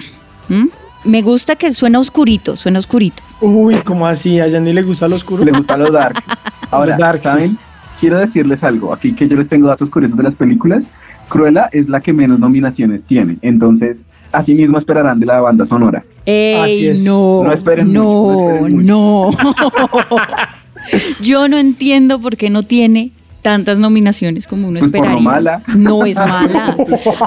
Me 1.04 1.22
gusta 1.22 1.56
que 1.56 1.72
suena 1.72 1.98
oscurito, 1.98 2.56
suena 2.56 2.78
oscurito. 2.78 3.22
Uy, 3.40 3.80
¿cómo 3.82 4.06
así? 4.06 4.38
A 4.40 4.46
Yanni 4.46 4.72
le 4.72 4.82
gusta 4.82 5.08
lo 5.08 5.16
oscuro. 5.16 5.44
Le 5.44 5.50
gusta 5.50 5.76
lo 5.76 5.90
dark. 5.90 6.22
Ahora, 6.70 6.96
dark, 6.96 7.22
sí. 7.24 7.56
Quiero 8.02 8.18
decirles 8.18 8.60
algo. 8.64 8.92
Aquí 8.92 9.14
que 9.14 9.28
yo 9.28 9.36
les 9.36 9.48
tengo 9.48 9.68
datos 9.68 9.88
curiosos 9.88 10.16
de 10.16 10.24
las 10.24 10.34
películas. 10.34 10.82
Cruella 11.28 11.68
es 11.70 11.88
la 11.88 12.00
que 12.00 12.12
menos 12.12 12.40
nominaciones 12.40 13.02
tiene. 13.06 13.36
Entonces, 13.42 13.98
así 14.32 14.54
mismo 14.54 14.76
esperarán 14.78 15.20
de 15.20 15.26
la 15.26 15.40
banda 15.40 15.66
sonora. 15.68 15.98
Así 16.00 16.10
Ey, 16.26 16.86
es. 16.88 17.04
no, 17.04 17.44
No 17.44 17.52
esperen 17.52 17.92
no, 17.92 18.02
mucho, 18.02 18.68
no 18.70 19.30
no. 19.30 19.30
Yo 21.22 21.46
no 21.46 21.58
entiendo 21.58 22.18
por 22.20 22.36
qué 22.36 22.50
no 22.50 22.64
tiene 22.64 23.12
tantas 23.40 23.78
nominaciones 23.78 24.48
como 24.48 24.66
uno 24.66 24.80
Pues 24.80 24.90
por 24.90 24.98
lo 25.00 25.04
esperaría. 25.04 25.30
mala. 25.30 25.62
No 25.68 26.04
es 26.04 26.16
mala. 26.18 26.76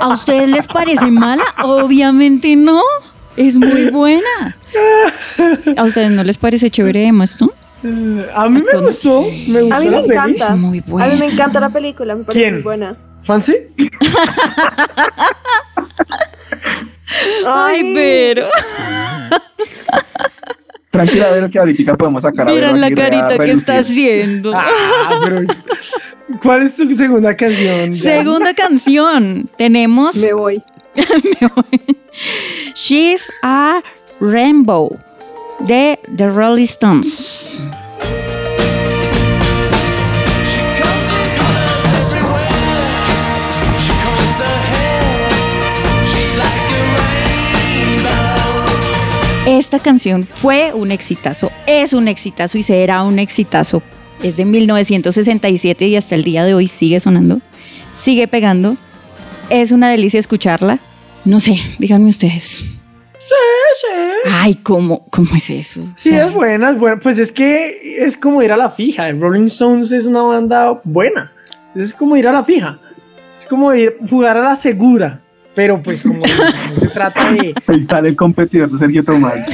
¿A 0.01 0.09
ustedes 0.09 0.49
les 0.49 0.67
parece 0.67 1.09
mala? 1.09 1.43
Obviamente 1.63 2.53
no. 2.57 2.81
Es 3.37 3.57
muy 3.57 3.91
buena. 3.91 4.55
¿A 5.77 5.83
ustedes 5.83 6.11
no 6.11 6.23
les 6.25 6.37
parece 6.37 6.69
chévere 6.69 7.07
Emma 7.07 7.23
Stone? 7.23 7.51
Eh, 7.87 8.25
a 8.33 8.49
mí 8.49 8.61
me 8.63 8.79
gustó. 8.81 9.21
Me 9.47 9.61
gustó 9.61 9.75
A 9.75 9.79
mí 9.79 9.85
la 9.89 9.91
me 10.01 10.07
encanta. 10.07 10.53
Es 10.53 10.57
muy 10.57 10.79
A 10.79 10.81
mí 10.81 10.91
buena. 10.91 11.15
me 11.17 11.25
encanta 11.27 11.59
la 11.59 11.69
película, 11.69 12.15
me 12.15 12.23
parece 12.23 12.39
¿Quién? 12.41 12.53
muy 12.55 12.63
buena. 12.63 12.97
¿Fancy? 13.25 13.53
Ay, 17.45 17.91
pero. 17.93 18.47
Tranquila, 20.91 21.31
Vero, 21.31 21.49
que 21.51 21.59
ahorita 21.59 21.95
podemos 21.97 22.21
sacar 22.21 22.47
a 22.47 22.51
Miren 22.51 22.79
la 22.79 22.87
a 22.87 22.91
carita 22.91 23.37
que 23.43 23.51
está 23.51 23.79
haciendo. 23.79 24.53
Ah, 24.55 25.19
pero 25.23 25.39
es- 25.41 25.61
¿Cuál 26.41 26.63
es 26.63 26.77
tu 26.77 26.91
segunda 26.93 27.35
canción? 27.35 27.91
Segunda 27.93 28.53
canción. 28.53 29.49
Tenemos. 29.57 30.15
Me 30.15 30.33
voy. 30.33 30.63
Me 30.95 31.47
voy. 31.55 31.97
She's 32.75 33.29
a 33.43 33.81
Rainbow 34.21 34.97
de 35.59 35.99
The 36.15 36.29
Rolling 36.29 36.63
Stones. 36.63 37.61
Esta 49.47 49.79
canción 49.79 50.27
fue 50.27 50.73
un 50.73 50.91
exitazo, 50.91 51.51
es 51.67 51.93
un 51.93 52.07
exitazo 52.07 52.57
y 52.57 52.63
será 52.63 53.03
un 53.03 53.19
exitazo. 53.19 53.83
Es 54.23 54.37
de 54.37 54.45
1967 54.45 55.87
y 55.87 55.95
hasta 55.95 56.15
el 56.15 56.23
día 56.23 56.43
de 56.45 56.55
hoy 56.55 56.67
sigue 56.67 56.99
sonando, 56.99 57.41
sigue 57.95 58.27
pegando. 58.27 58.75
Es 59.49 59.71
una 59.71 59.89
delicia 59.89 60.19
escucharla. 60.19 60.79
No 61.25 61.39
sé, 61.39 61.59
díganme 61.77 62.09
ustedes. 62.09 62.63
Ay, 64.31 64.55
¿cómo, 64.55 65.05
cómo 65.09 65.35
es 65.35 65.49
eso? 65.49 65.81
Sí, 65.95 66.13
es 66.15 66.31
buena, 66.33 66.71
es 66.71 66.77
buena. 66.77 66.99
Pues 66.99 67.17
es 67.17 67.31
que 67.31 68.03
es 68.03 68.17
como 68.17 68.41
ir 68.41 68.51
a 68.51 68.57
la 68.57 68.69
fija. 68.69 69.11
Rolling 69.11 69.45
Stones 69.45 69.91
es 69.91 70.05
una 70.05 70.21
banda 70.23 70.79
buena. 70.83 71.31
Es 71.75 71.93
como 71.93 72.15
ir 72.17 72.27
a 72.27 72.31
la 72.31 72.43
fija. 72.43 72.79
Es 73.35 73.45
como 73.45 73.73
ir 73.73 73.97
jugar 74.09 74.37
a 74.37 74.41
la 74.43 74.55
segura. 74.55 75.21
Pero 75.55 75.81
pues 75.81 76.01
como 76.01 76.19
no 76.69 76.77
se 76.77 76.87
trata 76.89 77.31
de... 77.31 77.55
Ahí 77.67 77.85
sale 77.89 78.09
el 78.09 78.15
competidor 78.15 78.69
de 78.71 78.79
Sergio 78.79 79.03
Tomás. 79.05 79.35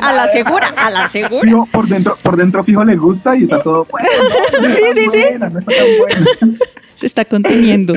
A 0.00 0.12
la 0.12 0.30
segura, 0.32 0.68
a 0.76 0.90
la 0.90 1.08
segura. 1.08 1.48
No, 1.48 1.64
por 1.70 1.86
dentro, 1.88 2.16
por 2.22 2.36
dentro 2.36 2.64
fijo 2.64 2.82
le 2.84 2.96
gusta 2.96 3.36
y 3.36 3.44
está 3.44 3.62
todo 3.62 3.86
bueno. 3.90 4.08
no, 4.52 4.68
no 4.68 4.74
Sí, 4.74 4.80
sí, 4.94 5.08
sí. 5.12 5.24
buena, 5.38 5.48
buena. 5.48 6.58
Se 6.96 7.06
está 7.06 7.24
conteniendo. 7.24 7.94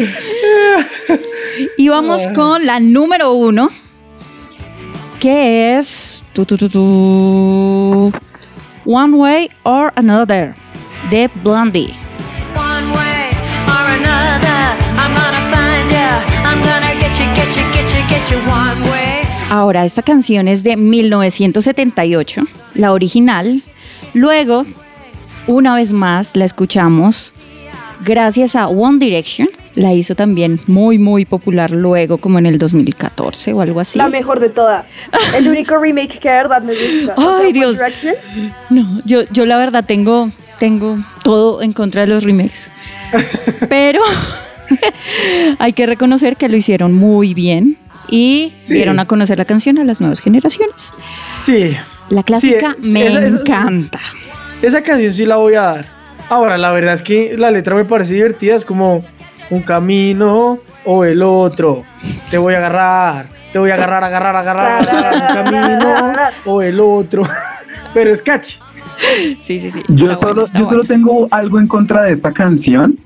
Y 1.78 1.90
vamos 1.90 2.28
con 2.36 2.66
la 2.66 2.80
número 2.80 3.34
uno, 3.34 3.70
que 5.24 5.78
es 5.78 6.22
tu, 6.34 6.46
tu, 6.46 6.58
tu, 6.58 8.12
One 8.84 9.16
Way 9.16 9.50
or 9.64 9.94
Another 9.96 10.54
de 11.10 11.30
Blondie. 11.42 11.94
One 12.54 12.92
way 12.94 13.32
or 13.66 13.88
another, 14.02 14.76
I'm 14.98 15.16
gonna 15.16 15.50
find 15.50 15.90
ya. 15.90 16.20
I'm 16.44 16.62
gonna 16.62 17.00
get 17.00 17.18
you, 17.18 17.26
get 17.36 17.56
you, 17.56 17.64
get 17.72 17.90
you, 17.96 18.04
get 18.10 18.30
you 18.30 18.38
one 18.50 18.92
way. 18.92 19.24
Ahora, 19.50 19.86
esta 19.86 20.02
canción 20.02 20.50
es 20.50 20.62
de 20.62 20.76
1978, 20.76 22.42
la 22.74 22.92
original. 22.92 23.64
Luego, 24.14 24.66
una 25.48 25.76
vez 25.76 25.94
más, 25.94 26.36
la 26.36 26.44
escuchamos 26.44 27.34
gracias 28.04 28.58
a 28.58 28.68
One 28.68 29.00
Direction. 29.00 29.48
La 29.76 29.92
hizo 29.94 30.14
también 30.16 30.60
muy, 30.68 31.00
muy 31.00 31.26
popular 31.26 31.72
luego, 31.72 32.18
como 32.20 32.38
en 32.38 32.46
el 32.46 32.58
2014 32.60 33.54
o 33.54 33.62
algo 33.62 33.80
así. 33.80 33.98
La 33.98 34.08
mejor 34.10 34.40
de 34.40 34.50
todas. 34.50 34.86
El 35.36 35.48
único 35.48 35.78
remake 35.78 36.20
que 36.20 36.30
de 36.30 36.36
verdad 36.36 36.62
me 36.62 36.74
gusta. 36.74 37.16
O 37.18 37.22
sea, 37.22 37.38
Ay, 37.48 37.54
Dios. 37.54 37.78
No, 38.70 39.02
yo, 39.06 39.22
yo 39.32 39.46
la 39.48 39.58
verdad 39.58 39.84
tengo, 39.86 40.32
tengo 40.60 40.98
todo 41.24 41.62
en 41.64 41.74
contra 41.74 42.02
de 42.02 42.08
los 42.08 42.24
remakes. 42.24 42.70
Pero 43.70 44.02
hay 45.60 45.74
que 45.74 45.86
reconocer 45.86 46.38
que 46.38 46.50
lo 46.50 46.58
hicieron 46.58 46.94
muy 46.94 47.34
bien 47.34 47.78
y 48.08 48.54
Sí. 48.62 48.76
dieron 48.76 49.00
a 49.00 49.06
conocer 49.06 49.38
la 49.38 49.46
canción 49.46 49.78
a 49.80 49.84
las 49.84 50.02
nuevas 50.02 50.20
generaciones. 50.20 50.94
Sí, 51.36 51.76
La 52.10 52.22
clásica 52.24 52.76
Sí, 52.82 52.90
me 52.92 53.08
esa- 53.08 53.26
esa- 53.26 53.40
encanta. 53.40 54.00
esa 54.62 54.84
canción 54.84 55.14
sí 55.14 55.26
la 55.26 55.38
voy 55.38 55.56
a 55.56 55.62
dar. 55.62 55.86
Ahora, 56.30 56.58
la 56.58 56.72
verdad 56.72 56.94
es 56.94 57.02
que 57.02 57.36
la 57.38 57.50
letra 57.52 57.76
me 57.76 57.86
parece 57.86 58.14
divertida. 58.16 58.56
Es 58.56 58.66
como 58.66 59.04
un 59.50 59.62
camino 59.62 60.60
o 60.86 61.04
el 61.06 61.22
otro. 61.24 61.84
Te 62.30 62.38
voy 62.38 62.54
a 62.54 62.58
agarrar. 62.58 63.28
Te 63.52 63.60
voy 63.60 63.70
a 63.72 63.76
agarrar, 63.76 64.04
agarrar, 64.04 64.36
agarrar, 64.36 64.82
agarrar. 64.82 65.16
Un 65.16 65.52
camino 65.52 66.14
o 66.46 66.62
el 66.62 66.80
otro. 66.80 67.24
Pero 67.94 68.12
es 68.12 68.22
catchy. 68.22 68.58
Sí, 69.42 69.60
sí, 69.60 69.70
sí. 69.72 69.84
Yo, 69.90 70.12
está 70.12 70.28
solo, 70.28 70.36
yo 70.46 70.46
solo 70.52 70.66
bueno. 70.68 70.84
tengo 70.86 71.28
algo 71.32 71.60
en 71.60 71.68
contra 71.68 72.04
de 72.04 72.14
esta 72.14 72.32
canción 72.32 72.98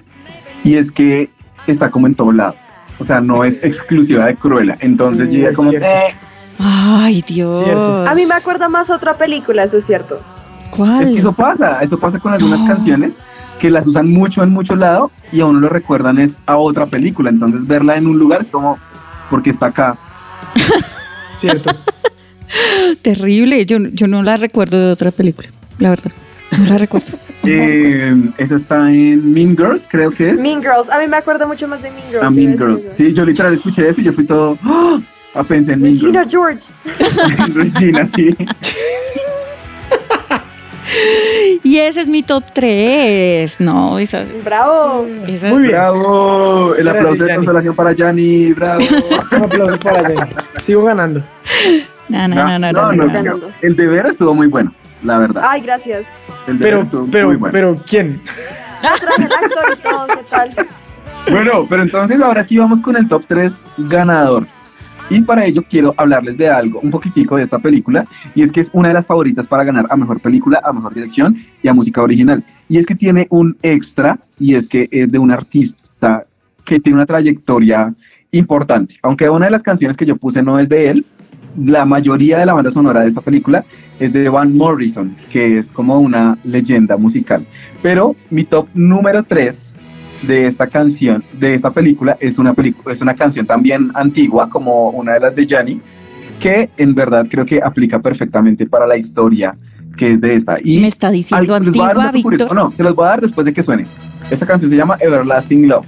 y 0.63 0.77
es 0.77 0.91
que 0.91 1.29
está 1.65 1.89
como 1.89 2.07
en 2.07 2.15
todos 2.15 2.33
lados. 2.35 2.55
O 2.99 3.05
sea, 3.05 3.19
no 3.19 3.43
es 3.43 3.61
exclusiva 3.63 4.25
de 4.25 4.35
Cruella. 4.35 4.75
Entonces 4.79 5.27
Mm, 5.27 5.31
yo 5.31 5.39
ya 5.41 5.49
es 5.49 5.55
como, 5.55 5.71
eh, 5.71 6.15
Ay, 6.59 7.21
Dios. 7.27 7.61
Cierto. 7.63 8.07
A 8.07 8.15
mí 8.15 8.25
me 8.25 8.33
acuerda 8.35 8.67
más 8.69 8.89
a 8.89 8.95
otra 8.95 9.17
película, 9.17 9.63
eso 9.63 9.77
es 9.77 9.85
cierto. 9.85 10.15
es 10.15 10.71
que 10.71 10.77
¿Cuál? 10.77 11.17
eso 11.17 11.31
pasa, 11.33 11.79
eso 11.81 11.99
pasa 11.99 12.19
con 12.19 12.33
algunas 12.33 12.59
No. 12.61 12.67
canciones 12.67 13.11
que 13.59 13.69
las 13.69 13.85
usan 13.85 14.11
mucho 14.11 14.43
en 14.43 14.49
muchos 14.49 14.77
lados 14.77 15.11
y 15.31 15.41
a 15.41 15.45
uno 15.45 15.59
lo 15.59 15.69
recuerdan 15.69 16.19
es 16.19 16.31
a 16.45 16.57
otra 16.57 16.85
película. 16.85 17.29
Entonces 17.29 17.65
verla 17.67 17.97
en 17.97 18.07
un 18.07 18.17
lugar 18.17 18.41
es 18.41 18.47
como, 18.47 18.77
porque 19.29 19.51
está 19.51 19.67
acá. 19.67 19.97
Cierto. 21.33 21.71
Terrible. 23.01 23.65
Yo, 23.65 23.77
yo 23.79 24.07
no 24.07 24.23
la 24.23 24.37
recuerdo 24.37 24.79
de 24.79 24.91
otra 24.91 25.11
película, 25.11 25.49
la 25.79 25.89
verdad. 25.89 26.11
No 26.57 26.65
la 26.65 26.77
recuerdo. 26.77 27.07
Eh, 27.49 28.13
eso 28.39 28.57
está 28.57 28.91
en 28.91 29.33
Mean 29.33 29.55
Girls, 29.55 29.81
creo 29.87 30.11
que 30.11 30.31
es. 30.31 30.35
Mean 30.37 30.61
Girls, 30.61 30.89
a 30.89 30.99
mí 30.99 31.07
me 31.07 31.15
acuerdo 31.15 31.47
mucho 31.47 31.65
más 31.65 31.81
de 31.81 31.91
Mean 31.91 32.03
Girls. 32.09 32.23
A 32.23 32.25
iba 32.25 32.31
Mean 32.31 32.57
Girls. 32.57 32.81
Sí, 32.97 33.13
yo 33.13 33.23
literal 33.23 33.53
escuché 33.53 33.87
eso 33.87 34.01
y 34.01 34.03
yo 34.03 34.11
fui 34.11 34.25
todo, 34.25 34.57
¡ah! 34.63 34.99
a 35.33 35.43
pensar 35.43 35.75
en 35.75 35.81
Mean 35.81 35.93
Regina 35.93 36.25
Girls. 36.25 36.73
George. 36.89 37.53
Regina, 37.53 38.09
sí. 38.13 38.35
Y 41.63 41.77
ese 41.79 42.01
es 42.01 42.07
mi 42.07 42.23
top 42.23 42.43
3, 42.53 43.59
¿no? 43.59 43.97
Bravo. 44.43 45.03
Muy 45.03 45.61
bien. 45.63 45.71
Bravo. 45.71 46.75
El 46.75 46.87
aplauso 46.87 47.23
de 47.23 47.25
Gianni. 47.25 47.35
consolación 47.35 47.75
para 47.75 47.91
Yanni. 47.93 48.53
Bravo. 48.53 48.79
Un 49.31 49.43
aplauso 49.43 49.79
para 49.79 50.01
Yanni. 50.09 50.31
Sigo 50.61 50.83
ganando. 50.83 51.23
No, 52.09 52.27
no, 52.27 52.35
no, 52.35 52.59
no. 52.59 52.71
no, 52.71 52.91
no, 52.93 53.21
no 53.21 53.47
el 53.61 53.75
deber 53.75 54.05
estuvo 54.07 54.33
muy 54.33 54.47
bueno, 54.47 54.73
la 55.03 55.19
verdad. 55.19 55.43
Ay, 55.45 55.61
gracias. 55.61 56.07
El 56.47 56.57
deber 56.57 56.87
pero, 56.89 57.07
pero, 57.11 57.51
pero, 57.51 57.75
¿quién? 57.85 58.21
Bueno, 61.29 61.65
pero 61.69 61.83
entonces 61.83 62.21
ahora 62.21 62.47
sí 62.47 62.57
vamos 62.57 62.81
con 62.81 62.95
el 62.95 63.07
top 63.07 63.23
3 63.27 63.51
ganador. 63.77 64.47
Y 65.09 65.21
para 65.21 65.45
ello 65.45 65.63
quiero 65.69 65.93
hablarles 65.95 66.37
de 66.37 66.49
algo, 66.49 66.79
un 66.81 66.91
poquitico 66.91 67.37
de 67.37 67.43
esta 67.43 67.59
película, 67.59 68.05
y 68.35 68.43
es 68.43 68.51
que 68.51 68.61
es 68.61 68.67
una 68.73 68.89
de 68.89 68.93
las 68.95 69.05
favoritas 69.05 69.47
para 69.47 69.63
ganar 69.63 69.85
a 69.89 69.95
mejor 69.95 70.19
película, 70.19 70.61
a 70.63 70.73
mejor 70.73 70.93
dirección 70.93 71.37
y 71.63 71.67
a 71.67 71.73
música 71.73 72.01
original. 72.01 72.43
Y 72.67 72.77
es 72.77 72.85
que 72.85 72.95
tiene 72.95 73.27
un 73.29 73.55
extra, 73.61 74.19
y 74.37 74.55
es 74.55 74.67
que 74.67 74.89
es 74.91 75.09
de 75.09 75.17
un 75.17 75.31
artista 75.31 76.25
que 76.65 76.79
tiene 76.81 76.97
una 76.97 77.05
trayectoria 77.05 77.93
importante. 78.31 78.95
Aunque 79.01 79.29
una 79.29 79.45
de 79.45 79.51
las 79.51 79.63
canciones 79.63 79.95
que 79.95 80.05
yo 80.05 80.17
puse 80.17 80.41
no 80.43 80.59
es 80.59 80.67
de 80.67 80.89
él, 80.89 81.05
la 81.57 81.85
mayoría 81.85 82.37
de 82.39 82.45
la 82.45 82.53
banda 82.53 82.71
sonora 82.71 83.01
de 83.01 83.09
esta 83.09 83.21
película 83.21 83.63
es 83.99 84.13
de 84.13 84.29
Van 84.29 84.55
Morrison, 84.55 85.15
que 85.31 85.59
es 85.59 85.65
como 85.67 85.99
una 85.99 86.37
leyenda 86.43 86.97
musical. 86.97 87.43
Pero 87.81 88.15
mi 88.29 88.43
top 88.43 88.67
número 88.73 89.23
3 89.23 89.55
de 90.23 90.47
esta 90.47 90.67
canción, 90.67 91.23
de 91.33 91.55
esta 91.55 91.69
película, 91.71 92.17
es 92.19 92.37
una, 92.37 92.53
pelicu- 92.53 92.91
es 92.91 92.99
una 93.01 93.15
canción 93.15 93.45
también 93.45 93.91
antigua, 93.93 94.49
como 94.49 94.89
una 94.89 95.13
de 95.13 95.19
las 95.19 95.35
de 95.35 95.45
Gianni, 95.45 95.79
que 96.39 96.69
en 96.77 96.93
verdad 96.95 97.25
creo 97.29 97.45
que 97.45 97.61
aplica 97.61 97.99
perfectamente 97.99 98.65
para 98.65 98.85
la 98.87 98.97
historia 98.97 99.55
que 99.97 100.13
es 100.13 100.21
de 100.21 100.35
esta. 100.35 100.57
Y 100.63 100.79
Me 100.79 100.87
está 100.87 101.09
diciendo 101.09 101.55
Ay, 101.55 101.61
les 101.65 101.71
voy 101.73 101.81
a 101.81 101.87
dar 101.87 101.97
un 101.97 102.03
antigua. 102.05 102.31
Víctor. 102.31 102.53
No, 102.55 102.71
se 102.71 102.83
los 102.83 102.95
voy 102.95 103.05
a 103.05 103.09
dar 103.09 103.21
después 103.21 103.45
de 103.45 103.53
que 103.53 103.63
suene. 103.63 103.85
Esta 104.29 104.45
canción 104.45 104.69
se 104.69 104.77
llama 104.77 104.95
Everlasting 104.99 105.67
Love. 105.67 105.85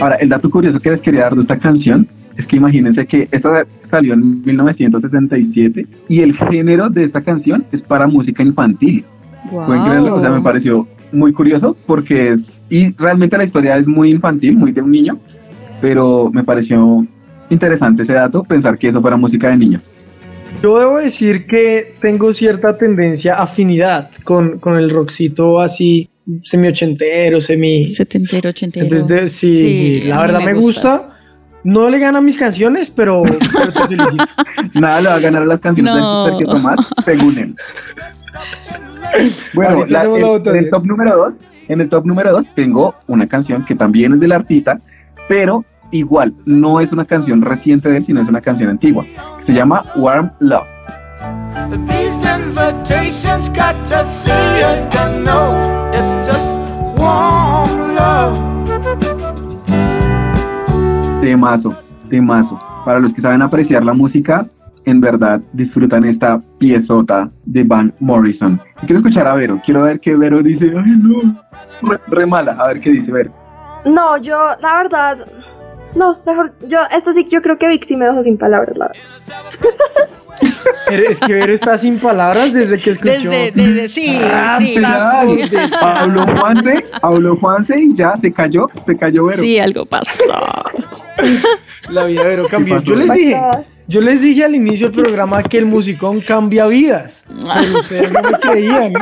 Ahora, 0.00 0.16
el 0.16 0.28
dato 0.30 0.48
curioso 0.50 0.78
que 0.78 0.90
les 0.92 1.00
quería 1.00 1.22
dar 1.22 1.34
de 1.34 1.42
esta 1.42 1.58
canción 1.58 2.08
es 2.40 2.46
que 2.46 2.56
imagínense 2.56 3.06
que 3.06 3.28
esta 3.30 3.64
salió 3.90 4.14
en 4.14 4.42
1967 4.42 5.86
y 6.08 6.20
el 6.20 6.36
género 6.36 6.88
de 6.88 7.04
esta 7.04 7.20
canción 7.22 7.64
es 7.72 7.80
para 7.82 8.06
música 8.06 8.42
infantil. 8.42 9.04
¿Pueden 9.50 9.84
creerlo? 9.84 10.16
O 10.16 10.20
sea, 10.20 10.30
me 10.30 10.42
pareció 10.42 10.86
muy 11.12 11.32
curioso 11.32 11.76
porque 11.86 12.32
es, 12.34 12.40
y 12.68 12.90
realmente 12.92 13.36
la 13.36 13.44
historia 13.44 13.76
es 13.76 13.86
muy 13.86 14.10
infantil, 14.10 14.56
muy 14.56 14.72
de 14.72 14.82
un 14.82 14.90
niño, 14.90 15.18
pero 15.80 16.30
me 16.32 16.44
pareció 16.44 17.06
interesante 17.48 18.02
ese 18.04 18.12
dato, 18.12 18.44
pensar 18.44 18.78
que 18.78 18.88
eso 18.88 19.00
fuera 19.00 19.16
música 19.16 19.48
de 19.48 19.56
niños. 19.56 19.82
Yo 20.62 20.78
debo 20.78 20.98
decir 20.98 21.46
que 21.46 21.94
tengo 22.00 22.34
cierta 22.34 22.76
tendencia, 22.76 23.34
afinidad 23.40 24.10
con, 24.24 24.58
con 24.58 24.76
el 24.76 24.90
rockcito 24.90 25.60
así 25.60 26.08
semi-ochentero, 26.42 27.40
semi... 27.40 27.90
Setentero, 27.90 28.50
ochentero. 28.50 28.84
Entonces, 28.84 29.08
de- 29.08 29.28
sí, 29.28 29.74
sí, 29.74 30.00
la 30.08 30.16
a 30.16 30.26
mí 30.26 30.32
verdad 30.32 30.44
me 30.44 30.54
gusta. 30.54 31.16
No 31.64 31.90
le 31.90 31.98
gana 31.98 32.18
a 32.18 32.22
mis 32.22 32.36
canciones, 32.36 32.90
pero, 32.90 33.22
pero 33.22 33.72
te 33.72 33.96
felicito. 33.96 34.24
Nada 34.80 35.00
le 35.00 35.08
va 35.08 35.14
a 35.16 35.18
ganar 35.20 35.42
a 35.42 35.46
las 35.46 35.60
canciones 35.60 35.94
No. 35.94 36.24
de 36.26 36.30
Sergio 36.32 36.46
Tomás, 36.54 36.86
según 37.04 37.38
él. 37.38 37.54
Bueno, 39.54 39.70
Ahorita 39.78 40.04
la- 40.04 40.18
la 40.18 40.36
en, 40.52 40.56
el 40.56 40.70
top 40.70 40.86
número 40.86 41.16
2, 41.16 41.34
en 41.68 41.80
el 41.80 41.88
top 41.88 42.06
número 42.06 42.32
2 42.32 42.46
tengo 42.54 42.94
una 43.08 43.26
canción 43.26 43.64
que 43.66 43.74
también 43.74 44.14
es 44.14 44.20
del 44.20 44.32
artista, 44.32 44.78
pero 45.28 45.64
igual, 45.90 46.32
no 46.46 46.80
es 46.80 46.90
una 46.92 47.04
canción 47.04 47.42
reciente 47.42 47.88
de 47.88 47.98
él, 47.98 48.04
sino 48.04 48.20
es 48.22 48.28
una 48.28 48.40
canción 48.40 48.70
antigua. 48.70 49.04
Se 49.46 49.52
llama 49.52 49.84
Warm 49.96 50.30
Love. 50.38 50.66
These 51.88 52.24
invitations 52.24 53.48
got 53.50 53.74
to 53.88 54.04
see 54.06 54.30
it, 54.30 54.92
you 54.94 55.22
know 55.24 55.54
it's 55.92 56.26
just 56.28 56.50
warm 56.98 57.94
love. 57.96 58.49
Temazo, 61.20 61.74
temazo. 62.08 62.60
Para 62.84 62.98
los 63.00 63.12
que 63.12 63.20
saben 63.20 63.42
apreciar 63.42 63.84
la 63.84 63.92
música, 63.92 64.46
en 64.86 65.00
verdad 65.00 65.40
disfrutan 65.52 66.04
esta 66.04 66.40
piezota 66.58 67.30
de 67.44 67.62
Van 67.64 67.92
Morrison. 68.00 68.60
Y 68.82 68.86
quiero 68.86 68.98
escuchar 69.00 69.26
a 69.28 69.34
Vero, 69.34 69.60
quiero 69.64 69.82
ver 69.82 70.00
qué 70.00 70.16
Vero 70.16 70.42
dice. 70.42 70.64
Ay, 70.64 70.92
no, 71.02 71.38
re, 71.82 71.98
re 72.08 72.26
mala. 72.26 72.52
A 72.64 72.68
ver 72.72 72.80
qué 72.80 72.90
dice 72.90 73.12
Vero. 73.12 73.32
No, 73.84 74.16
yo, 74.18 74.38
la 74.60 74.76
verdad. 74.82 75.18
No, 75.96 76.16
mejor. 76.26 76.52
Yo, 76.66 76.78
esto 76.96 77.12
sí, 77.12 77.26
yo 77.30 77.42
creo 77.42 77.58
que 77.58 77.68
Vic 77.68 77.84
sí 77.86 77.96
me 77.96 78.06
dejó 78.06 78.22
sin 78.22 78.38
palabras, 78.38 78.76
la 78.76 78.88
verdad. 78.88 79.02
Pero 80.88 81.02
Es 81.10 81.20
que 81.20 81.32
Vero 81.34 81.52
está 81.52 81.76
sin 81.76 81.98
palabras 81.98 82.52
desde 82.54 82.78
que 82.78 82.90
escuchó. 82.90 83.10
Desde, 83.12 83.50
desde, 83.52 83.88
sí, 83.88 84.18
Ah, 84.22 84.56
sí. 84.58 84.74
habló 85.82 86.24
Juanse, 86.26 86.84
habló 87.02 87.36
Juanse 87.36 87.78
y 87.78 87.94
ya 87.94 88.14
se 88.20 88.32
cayó, 88.32 88.68
se 88.86 88.96
cayó 88.96 89.26
Vero. 89.26 89.42
Sí, 89.42 89.58
algo 89.58 89.84
pasó. 89.84 90.24
La 91.88 92.04
vida 92.04 92.22
de 92.22 92.28
Vero 92.28 92.44
cambió. 92.50 92.82
Yo 92.82 92.94
les 92.94 93.12
dije, 93.12 93.36
yo 93.88 94.00
les 94.00 94.22
dije 94.22 94.44
al 94.44 94.54
inicio 94.54 94.90
del 94.90 95.02
programa 95.02 95.42
que 95.42 95.58
el 95.58 95.66
musicón 95.66 96.20
cambia 96.20 96.66
vidas. 96.66 97.26
Pero 97.28 97.78
ustedes 97.78 98.12
no 98.12 98.22
me 98.22 98.38
creían. 98.38 98.92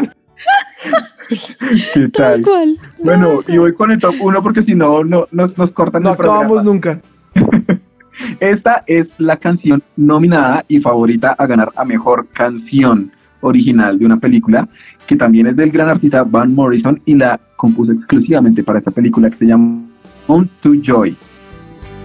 ¿Qué 1.95 2.09
tal? 2.09 2.43
Cual. 2.43 2.79
Bueno, 3.03 3.41
y 3.47 3.59
voy 3.59 3.75
con 3.75 3.91
el 3.91 3.99
top 3.99 4.15
1 4.21 4.43
porque 4.43 4.63
si 4.65 4.75
no, 4.75 5.05
no 5.05 5.27
nos, 5.31 5.57
nos 5.59 5.71
cortan 5.73 6.03
No 6.03 6.13
el 6.13 6.17
programa. 6.17 6.41
acabamos 6.41 6.65
nunca. 6.65 7.01
Esta 8.41 8.83
es 8.87 9.07
la 9.19 9.37
canción 9.37 9.83
nominada 9.97 10.65
y 10.69 10.81
favorita 10.81 11.35
a 11.39 11.47
ganar 11.47 11.71
a 11.77 11.85
mejor 11.85 12.29
canción 12.33 13.13
original 13.41 13.99
de 13.99 14.07
una 14.07 14.17
película, 14.17 14.69
que 15.07 15.17
también 15.17 15.47
es 15.47 15.57
del 15.57 15.71
gran 15.71 15.89
artista 15.89 16.25
Van 16.25 16.53
Morrison 16.55 17.01
y 17.05 17.15
la 17.15 17.39
compuso 17.57 17.93
exclusivamente 17.93 18.63
para 18.65 18.79
esta 18.81 18.91
película 18.91 19.31
que 19.31 19.37
se 19.37 19.47
llama 19.47 19.83
On 20.27 20.49
to 20.63 20.73
Joy. 20.83 21.17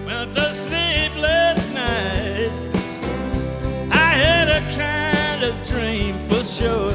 Well, 0.06 0.26
the 0.34 0.52
sleepless 0.52 1.72
night, 1.74 2.50
I 3.90 4.10
had 4.22 4.48
a 4.48 4.60
kind 4.76 5.42
of 5.44 5.54
dream 5.66 6.14
for 6.28 6.44
sure. 6.44 6.92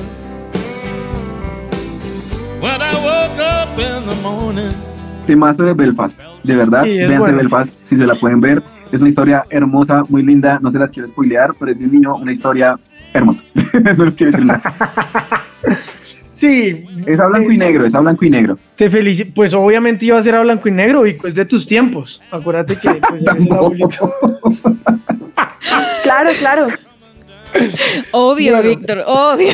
When 2.62 2.82
I 2.82 2.93
woke 3.01 3.39
up 3.39 3.80
in 3.80 4.05
the 4.07 4.16
morning, 4.22 4.74
Temazo 5.26 5.64
de 5.64 5.74
Belfast, 5.74 6.16
de 6.43 6.55
verdad, 6.55 6.84
Sí, 6.84 6.97
véanse 6.97 7.18
bueno. 7.18 7.38
Belfast 7.38 7.72
si 7.89 7.97
se 7.97 8.05
la 8.05 8.16
pueden 8.16 8.41
ver. 8.41 8.62
Es 8.91 8.99
una 8.99 9.10
historia 9.10 9.43
hermosa, 9.49 10.03
muy 10.10 10.24
linda, 10.24 10.60
no 10.62 10.72
se 10.72 10.80
las 10.80 10.89
quiero 10.91 11.10
spoilear, 11.10 11.53
pero 11.60 11.72
es 11.72 11.80
de 11.80 11.86
un 11.86 11.91
niño, 11.91 12.16
una 12.16 12.32
historia 12.32 12.76
hermosa. 13.14 13.41
no 13.97 14.05
les 14.05 14.16
quiero 14.16 14.32
decir 14.32 14.45
nada. 14.45 15.43
Sí. 16.40 16.86
Es 17.06 17.20
a 17.20 17.26
blanco 17.28 17.52
y 17.52 17.58
negro, 17.58 17.86
es 17.86 17.94
a 17.94 18.00
blanco 18.00 18.24
y 18.24 18.30
negro. 18.30 18.58
Te 18.76 18.90
felicito. 18.90 19.32
Pues 19.36 19.54
obviamente 19.54 20.06
iba 20.06 20.18
a 20.18 20.22
ser 20.22 20.36
a 20.36 20.42
blanco 20.42 20.70
y 20.70 20.72
negro 20.72 21.06
y 21.06 21.14
pues 21.14 21.36
de 21.36 21.44
tus 21.44 21.66
tiempos. 21.68 22.22
Acuérdate 22.32 22.78
que 22.78 22.90
pues, 22.90 23.24
eres 23.28 23.46
el 23.46 23.52
abuelito. 23.54 24.14
Claro, 26.04 26.30
claro. 26.40 26.68
Obvio, 28.12 28.54
Bueno. 28.56 28.70
Víctor, 28.70 29.04
obvio. 29.06 29.54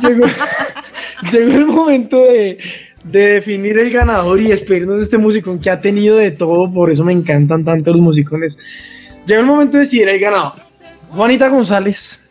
llegó, 0.00 0.24
llegó 1.30 1.52
el 1.58 1.66
momento 1.66 2.16
de, 2.16 2.58
de 3.04 3.26
definir 3.34 3.78
el 3.78 3.90
ganador 3.92 4.40
y 4.40 4.48
despedirnos 4.48 4.96
de 4.96 5.02
este 5.02 5.18
musicón 5.18 5.60
que 5.60 5.70
ha 5.70 5.80
tenido 5.80 6.16
de 6.16 6.30
todo, 6.30 6.72
por 6.72 6.90
eso 6.90 7.04
me 7.04 7.12
encantan 7.12 7.64
tanto 7.64 7.92
los 7.92 8.00
musicones. 8.00 9.20
Llegó 9.26 9.42
el 9.42 9.46
momento 9.46 9.76
de 9.76 9.84
decidir 9.84 10.08
el 10.08 10.18
ganador. 10.18 10.54
Juanita 11.10 11.48
González, 11.48 12.28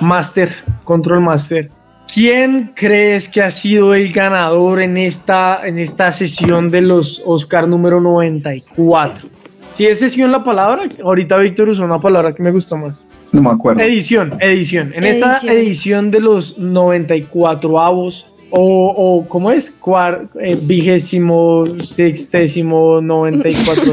Master, 0.00 0.50
Control 0.84 1.20
Master. 1.22 1.70
¿Quién 2.12 2.72
crees 2.74 3.28
que 3.28 3.42
ha 3.42 3.50
sido 3.50 3.94
el 3.94 4.12
ganador 4.12 4.80
en 4.82 4.96
esta, 4.96 5.60
en 5.66 5.78
esta 5.78 6.10
sesión 6.10 6.70
de 6.70 6.80
los 6.80 7.22
Oscar 7.24 7.68
número 7.68 8.00
94? 8.00 9.28
Si 9.68 9.86
es 9.86 10.00
sesión 10.00 10.32
la 10.32 10.42
palabra, 10.42 10.82
ahorita 11.04 11.36
Víctor 11.36 11.68
usó 11.68 11.84
una 11.84 12.00
palabra 12.00 12.34
que 12.34 12.42
me 12.42 12.50
gustó 12.50 12.76
más. 12.76 13.04
No 13.30 13.40
me 13.42 13.50
acuerdo. 13.50 13.80
Edición, 13.82 14.36
edición. 14.40 14.92
En 14.94 15.04
esta 15.04 15.38
Edición. 15.52 16.10
de 16.10 16.20
los 16.20 16.58
94 16.58 17.80
avos, 17.80 18.26
o, 18.50 18.88
o 18.96 19.28
¿cómo 19.28 19.52
es? 19.52 19.70
Cuar, 19.70 20.26
eh, 20.40 20.58
vigésimo, 20.60 21.64
sextésimo, 21.80 23.00
94 23.00 23.92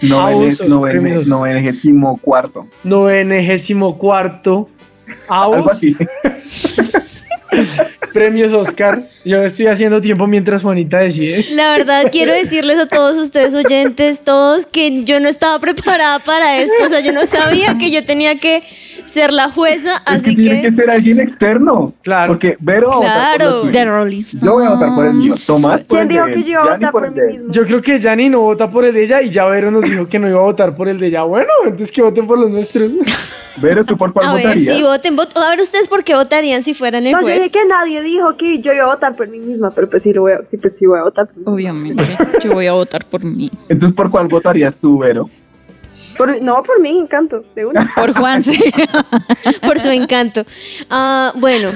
Novene- 0.00 0.32
Abusos, 0.32 0.68
novene- 0.68 0.92
premios. 1.00 1.26
Novengésimo 1.26 2.16
cuarto. 2.22 2.66
noventésimo 2.84 3.98
cuarto 3.98 4.68
Algo 5.28 5.70
así. 5.70 5.96
premios 8.12 8.52
Oscar. 8.52 9.08
Yo 9.24 9.42
estoy 9.42 9.66
haciendo 9.66 10.00
tiempo 10.00 10.26
mientras 10.26 10.62
Juanita 10.62 10.98
decide. 10.98 11.46
La 11.52 11.72
verdad, 11.72 12.08
quiero 12.10 12.32
decirles 12.32 12.78
a 12.78 12.86
todos 12.86 13.16
ustedes 13.16 13.54
oyentes, 13.54 14.22
todos, 14.22 14.66
que 14.66 15.04
yo 15.04 15.20
no 15.20 15.28
estaba 15.28 15.58
preparada 15.58 16.18
para 16.18 16.58
esto. 16.58 16.74
O 16.84 16.88
sea, 16.88 17.00
yo 17.00 17.12
no 17.12 17.26
sabía 17.26 17.76
que 17.78 17.90
yo 17.90 18.04
tenía 18.04 18.38
que 18.38 18.62
ser 19.08 19.32
la 19.32 19.50
jueza, 19.50 19.96
Es 20.06 20.12
así 20.16 20.36
que 20.36 20.42
tiene 20.42 20.62
que. 20.62 20.70
que 20.70 20.76
ser 20.76 20.90
alguien 20.90 21.20
externo. 21.20 21.92
Claro. 22.02 22.32
Porque 22.34 22.56
Vero 22.60 22.88
va 22.90 22.94
a 22.94 22.98
votar 22.98 23.38
por 23.38 23.70
Claro. 23.70 23.90
Stones. 24.10 24.40
Yo 24.40 24.52
voy 24.52 24.66
a 24.66 24.70
votar 24.70 24.94
por 24.94 25.06
el 25.06 25.14
mío. 25.14 25.34
Tomás 25.46 25.78
por 25.80 25.86
¿Quién 25.88 26.08
dijo 26.08 26.24
de 26.26 26.30
que 26.32 26.42
yo 26.42 26.50
iba 26.50 26.62
a 26.62 26.74
votar 26.74 26.92
por 26.92 27.04
el 27.06 27.12
mí 27.12 27.20
de 27.20 27.26
mismo? 27.26 27.50
Yo 27.52 27.64
creo 27.66 27.80
que 27.82 27.98
Yanni 27.98 28.28
no 28.28 28.40
vota 28.40 28.70
por 28.70 28.84
el 28.84 28.94
de 28.94 29.02
ella 29.04 29.22
y 29.22 29.30
ya 29.30 29.46
Vero 29.46 29.70
nos 29.70 29.84
dijo 29.84 30.06
que 30.06 30.18
no 30.18 30.28
iba 30.28 30.38
a 30.38 30.42
votar 30.42 30.74
por 30.76 30.88
el 30.88 30.98
de 30.98 31.06
ella. 31.08 31.22
Bueno, 31.24 31.48
entonces 31.64 31.90
que 31.92 32.02
voten 32.02 32.26
por 32.26 32.38
los 32.38 32.50
nuestros. 32.50 32.92
Vero, 33.60 33.84
¿tú 33.84 33.96
por 33.96 34.12
cuál 34.12 34.26
A 34.28 34.34
ver, 34.34 34.44
votarías? 34.44 34.76
si 34.76 34.82
voten, 34.84 35.16
vot- 35.16 35.36
a 35.36 35.50
ver 35.50 35.60
ustedes 35.60 35.88
por 35.88 36.04
qué 36.04 36.14
votarían 36.14 36.62
si 36.62 36.74
fueran 36.74 37.04
el 37.06 37.10
No, 37.12 37.18
yo 37.18 37.24
juez. 37.24 37.38
dije 37.38 37.50
que 37.50 37.64
nadie 37.66 38.02
dijo 38.02 38.36
que 38.36 38.60
yo 38.60 38.72
iba 38.72 38.84
a 38.84 38.94
votar 38.94 39.16
por 39.16 39.26
mí 39.28 39.40
misma, 39.40 39.72
pero 39.72 39.90
pues 39.90 40.04
sí 40.04 40.12
lo 40.12 40.20
voy 40.22 40.32
a, 40.32 40.46
sí, 40.46 40.58
pues 40.58 40.76
sí 40.76 40.86
voy 40.86 41.00
a 41.00 41.02
votar 41.02 41.26
por 41.26 41.36
mí. 41.38 41.42
Obviamente, 41.44 42.04
yo 42.44 42.52
voy 42.52 42.68
a 42.68 42.72
votar 42.74 43.04
por 43.06 43.24
mí. 43.24 43.50
Entonces, 43.68 43.96
¿por 43.96 44.10
cuál 44.12 44.28
votarías 44.28 44.74
tú, 44.80 44.98
Vero? 44.98 45.28
Por- 46.18 46.42
no, 46.42 46.62
por 46.62 46.80
mí, 46.80 46.98
encanto, 46.98 47.42
de 47.54 47.64
una. 47.64 47.92
Por 47.94 48.12
Juan, 48.12 48.42
sí. 48.42 48.58
por 49.62 49.78
su 49.80 49.88
encanto. 49.88 50.44
Ah, 50.90 51.32
bueno, 51.36 51.70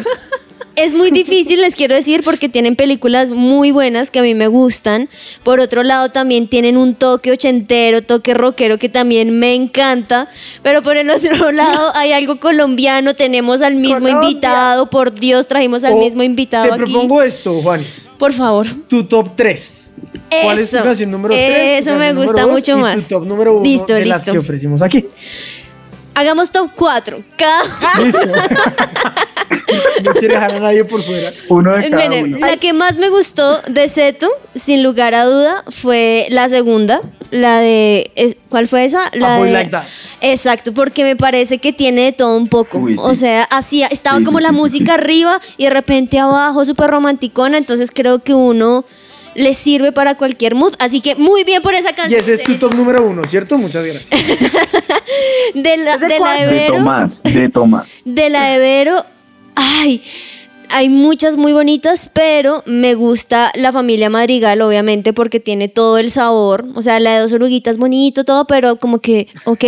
es 0.76 0.94
muy 0.94 1.10
difícil, 1.10 1.60
les 1.60 1.74
quiero 1.76 1.94
decir, 1.94 2.22
porque 2.24 2.48
tienen 2.48 2.76
películas 2.76 3.30
muy 3.30 3.70
buenas 3.70 4.10
que 4.10 4.18
a 4.18 4.22
mí 4.22 4.34
me 4.34 4.46
gustan. 4.46 5.08
Por 5.42 5.60
otro 5.60 5.82
lado, 5.82 6.10
también 6.10 6.48
tienen 6.48 6.76
un 6.76 6.94
toque 6.94 7.32
ochentero, 7.32 8.02
toque 8.02 8.34
rockero 8.34 8.78
que 8.78 8.88
también 8.88 9.38
me 9.38 9.54
encanta. 9.54 10.28
Pero 10.62 10.82
por 10.82 10.96
el 10.96 11.10
otro 11.10 11.52
lado, 11.52 11.92
hay 11.94 12.12
algo 12.12 12.40
colombiano. 12.40 13.14
Tenemos 13.14 13.62
al 13.62 13.74
mismo 13.74 13.98
Colombia. 14.00 14.28
invitado. 14.30 14.88
Por 14.90 15.12
Dios, 15.14 15.46
trajimos 15.46 15.84
al 15.84 15.94
O 15.94 15.98
mismo 15.98 16.22
invitado 16.22 16.64
Te 16.68 16.72
aquí. 16.82 16.92
propongo 16.92 17.22
esto, 17.22 17.60
Juanis. 17.62 18.10
Por 18.18 18.32
favor. 18.32 18.66
Tu 18.88 19.04
top 19.04 19.30
3. 19.36 19.90
¿Cuál 20.42 20.58
es 20.58 20.70
tu 20.70 20.78
canción 20.82 21.10
número 21.10 21.34
3? 21.34 21.80
eso 21.86 21.94
me 21.96 22.12
gusta 22.14 22.46
mucho 22.46 22.76
más. 22.78 22.96
Y 22.98 23.02
tu 23.02 23.08
top 23.18 23.26
número 23.26 23.54
1 23.56 23.64
Listo, 23.64 23.94
de 23.94 24.06
las 24.06 24.18
listo. 24.18 24.32
que 24.32 24.38
ofrecimos 24.38 24.82
aquí. 24.82 25.06
Hagamos 26.14 26.50
top 26.50 26.70
4. 26.76 27.22
Cada... 27.36 27.62
Listo. 28.04 28.20
no 30.04 30.12
quiere 30.12 30.34
dejar 30.34 30.52
a 30.52 30.60
nadie 30.60 30.84
por 30.84 31.02
fuera. 31.02 31.32
Uno 31.48 31.72
de 31.76 31.90
cada 31.90 32.08
Miren, 32.08 32.34
uno. 32.36 32.46
la 32.46 32.56
que 32.56 32.72
más 32.72 32.98
me 32.98 33.08
gustó 33.08 33.60
de 33.68 33.88
Seto, 33.88 34.28
sin 34.54 34.82
lugar 34.82 35.14
a 35.14 35.24
duda, 35.24 35.64
fue 35.70 36.26
la 36.30 36.48
segunda. 36.48 37.00
La 37.30 37.60
de. 37.60 38.36
¿Cuál 38.50 38.68
fue 38.68 38.84
esa? 38.84 39.10
La 39.14 39.42
de- 39.42 39.50
Like 39.52 39.70
That. 39.70 39.84
Exacto, 40.20 40.74
porque 40.74 41.02
me 41.04 41.16
parece 41.16 41.58
que 41.58 41.72
tiene 41.72 42.02
de 42.04 42.12
todo 42.12 42.36
un 42.36 42.48
poco. 42.48 42.78
Uy, 42.78 42.92
sí. 42.92 42.98
O 43.00 43.14
sea, 43.14 43.44
así 43.44 43.82
estaba 43.84 44.18
Sí, 44.18 44.24
como 44.24 44.38
sí, 44.38 44.42
la 44.42 44.50
sí, 44.50 44.54
sí, 44.54 44.60
música 44.60 44.94
arriba 44.94 45.40
y 45.56 45.64
de 45.64 45.70
repente 45.70 46.18
abajo, 46.18 46.64
súper 46.66 46.90
romanticona. 46.90 47.56
Entonces 47.56 47.90
creo 47.90 48.18
que 48.22 48.34
uno 48.34 48.84
le 49.34 49.54
sirve 49.54 49.92
para 49.92 50.16
cualquier 50.16 50.54
mood. 50.54 50.74
Así 50.78 51.00
que 51.00 51.14
muy 51.14 51.44
bien 51.44 51.62
por 51.62 51.74
esa 51.74 51.90
Y 51.90 51.94
canción. 51.94 52.20
ese 52.20 52.34
es 52.34 52.42
tu 52.44 52.54
top 52.56 52.74
número 52.74 53.04
1, 53.06 53.24
¿cierto? 53.24 53.58
Muchas 53.58 53.84
gracias. 53.84 54.10
De 55.54 55.76
la, 55.76 55.94
¿Ese 55.94 56.08
de 56.08 56.18
la 56.18 56.32
de 56.34 56.46
De 56.46 56.52
Vero. 56.52 56.74
Tomás, 56.74 57.10
de 57.24 57.48
Tomás. 57.48 57.86
De 58.04 58.30
la 58.30 58.44
de 58.46 58.58
Vero, 58.58 59.04
ay, 59.54 60.02
hay 60.70 60.88
muchas 60.88 61.36
muy 61.36 61.52
bonitas, 61.52 62.08
pero 62.14 62.62
me 62.64 62.94
gusta 62.94 63.52
la 63.54 63.72
familia 63.72 64.08
Madrigal, 64.08 64.62
obviamente, 64.62 65.12
porque 65.12 65.38
tiene 65.40 65.68
todo 65.68 65.98
el 65.98 66.10
sabor. 66.10 66.64
O 66.74 66.80
sea, 66.80 66.98
la 67.00 67.14
de 67.14 67.20
dos 67.20 67.32
oruguitas, 67.34 67.76
bonito, 67.76 68.24
todo, 68.24 68.46
pero 68.46 68.76
como 68.76 68.98
que, 69.00 69.28
ok. 69.44 69.64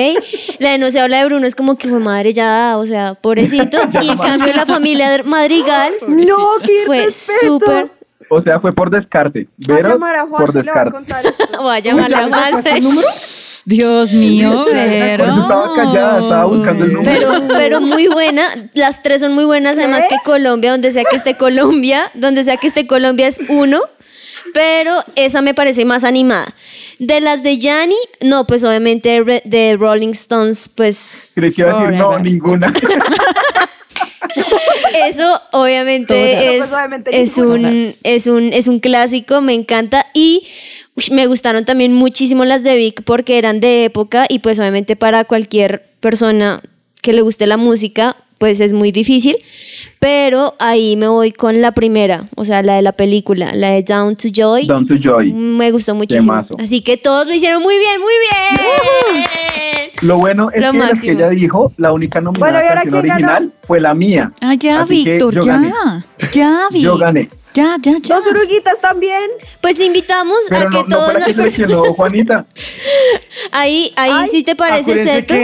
La 0.61 0.71
de 0.71 0.79
No 0.79 0.91
se 0.91 1.01
habla 1.01 1.19
de 1.19 1.27
Bruno 1.27 1.47
es 1.47 1.55
como 1.55 1.77
que, 1.77 1.89
"Jue 1.89 1.99
madre, 1.99 2.33
ya, 2.33 2.77
o 2.79 2.87
sea, 2.87 3.15
pobrecito. 3.15 3.79
Y 4.03 4.09
en 4.09 4.19
cambio, 4.19 4.53
la 4.55 4.65
familia 4.65 5.11
de 5.11 5.23
Madrigal 5.25 5.93
No, 6.09 6.39
qué 6.65 6.83
fue 6.87 7.11
súper. 7.11 7.91
O 8.35 8.43
sea, 8.43 8.61
fue 8.61 8.73
por 8.73 8.91
descarte. 8.91 9.49
Voy 9.67 9.79
a 9.79 9.83
llamar 9.89 10.17
a 10.17 10.27
Juan 10.27 10.45
por 10.45 10.53
si 10.53 10.63
le 10.63 10.73
va 10.73 10.81
a 10.81 10.85
descarte. 10.85 10.91
contar 10.91 11.27
esto. 11.27 11.45
Voy 11.63 11.77
a 11.77 11.79
llamarla 11.79 12.17
¿Ya 12.19 12.25
le 12.25 12.31
más. 12.31 12.41
sacaste 12.47 12.71
el 12.79 12.83
número? 12.85 13.09
Dios 13.67 14.13
mío, 14.13 14.65
Vero. 14.73 15.25
Por 15.25 15.33
eso 15.33 15.43
estaba 15.43 15.75
callada, 15.75 16.21
estaba 16.21 16.45
buscando 16.45 16.85
el 16.85 16.93
número. 16.93 17.11
Pero, 17.19 17.49
pero 17.49 17.81
muy 17.81 18.07
buena, 18.13 18.43
las 18.75 19.03
tres 19.03 19.23
son 19.23 19.33
muy 19.33 19.45
buenas, 19.45 19.79
además 19.79 20.05
que 20.09 20.17
Colombia, 20.25 20.73
donde 20.73 20.93
sea 20.93 21.05
que 21.05 21.17
esté 21.17 21.37
Colombia, 21.37 22.11
donde 22.15 22.45
sea 22.45 22.57
que 22.59 22.67
esté 22.67 22.87
Colombia 22.87 23.27
es 23.27 23.41
uno, 23.49 23.81
pero 24.53 24.93
esa 25.17 25.41
me 25.41 25.55
parece 25.55 25.85
más 25.87 26.05
animada. 26.05 26.55
De 26.99 27.21
las 27.21 27.43
de 27.43 27.59
Yanni, 27.59 27.97
no, 28.23 28.47
pues 28.47 28.65
obviamente 28.65 29.25
de 29.45 29.77
Rolling 29.79 30.11
Stones, 30.11 30.69
pues 30.77 31.33
Creí 31.35 31.53
que 31.53 31.63
iba 31.63 31.73
a 31.73 31.83
decir, 31.85 31.99
no, 31.99 32.19
ninguna. 32.19 32.71
Eso 34.95 35.41
obviamente 35.53 36.57
es, 36.57 36.69
Pues, 36.69 37.05
es, 37.11 37.39
un, 37.39 37.95
es, 38.03 38.27
un, 38.27 38.53
es 38.53 38.69
un 38.69 38.81
clásico, 38.81 39.41
me 39.41 39.55
encanta. 39.55 40.07
Y 40.15 40.47
me 41.11 41.27
gustaron 41.27 41.65
también 41.65 41.93
muchísimo 41.93 42.45
las 42.45 42.63
de 42.63 42.77
Vic 42.77 43.03
porque 43.05 43.39
eran 43.39 43.61
de 43.61 43.85
época 43.85 44.27
y 44.29 44.39
pues 44.39 44.59
obviamente 44.59 44.97
para 44.97 45.25
cualquier 45.25 45.85
persona 46.01 46.63
que 47.03 47.13
le 47.13 47.23
guste 47.23 47.47
la 47.47 47.57
música 47.57 48.17
pues 48.45 48.61
es 48.61 48.75
muy 48.75 48.93
difícil, 48.93 49.39
pero 49.99 50.53
ahí 50.59 50.99
me 50.99 51.09
voy 51.09 51.33
con 51.33 51.63
la 51.63 51.73
primera, 51.73 52.29
o 52.37 52.45
sea, 52.45 52.63
la 52.63 52.75
de 52.75 52.83
la 52.83 52.93
película, 52.93 53.55
la 53.55 53.71
de 53.71 53.83
Down 53.83 54.17
to 54.17 54.29
Joy. 54.31 54.67
Down 54.67 54.87
to 54.87 54.97
Joy. 55.03 55.33
Me 55.33 55.71
gustó 55.71 55.95
muchísimo. 55.95 56.31
Temazo. 56.31 56.55
Así 56.59 56.83
que 56.83 56.99
todos 56.99 57.27
lo 57.27 57.33
hicieron 57.33 57.63
muy 57.63 57.75
bien, 57.79 57.99
muy 58.03 58.13
bien. 58.21 59.91
Lo 60.03 60.19
bueno 60.19 60.51
es 60.53 60.61
Lo 60.61 60.73
que 60.73 60.79
las 60.79 60.89
que 60.89 60.93
máximo. 60.93 61.13
ella 61.15 61.29
dijo, 61.31 61.73
la 61.79 61.93
única 61.95 62.21
nominada 62.21 62.53
Bueno, 62.53 62.67
¿y 62.67 62.69
ahora 62.69 62.83
canción 62.83 63.01
quién 63.03 63.15
ganó? 63.15 63.33
original 63.33 63.53
fue 63.67 63.81
la 63.81 63.95
mía. 63.95 64.33
Ah, 64.43 64.55
ya, 64.57 64.85
Víctor, 64.85 65.35
ya. 65.43 65.53
gané. 65.53 65.73
Ya, 66.35 66.69
Víctor. 66.71 66.93
Yo 66.93 66.97
gané. 66.99 67.31
Ya, 67.55 67.77
ya, 67.81 67.93
ya. 68.03 68.17
Dos 68.17 68.27
oruguitas 68.27 68.81
también. 68.81 69.31
Pues 69.61 69.81
invitamos 69.81 70.37
Pero 70.49 70.69
a 70.69 70.71
que 70.71 70.77
no, 70.79 70.83
no 70.83 70.89
todas 70.97 71.07
para 71.15 71.19
las 71.21 71.29
que 71.29 71.43
personas... 71.67 71.89
Juanita. 71.97 72.47
Ahí, 73.53 73.93
ahí 73.97 74.11
Ay, 74.13 74.27
si 74.29 74.43
te 74.43 74.57
parece 74.57 75.05
seto, 75.05 75.35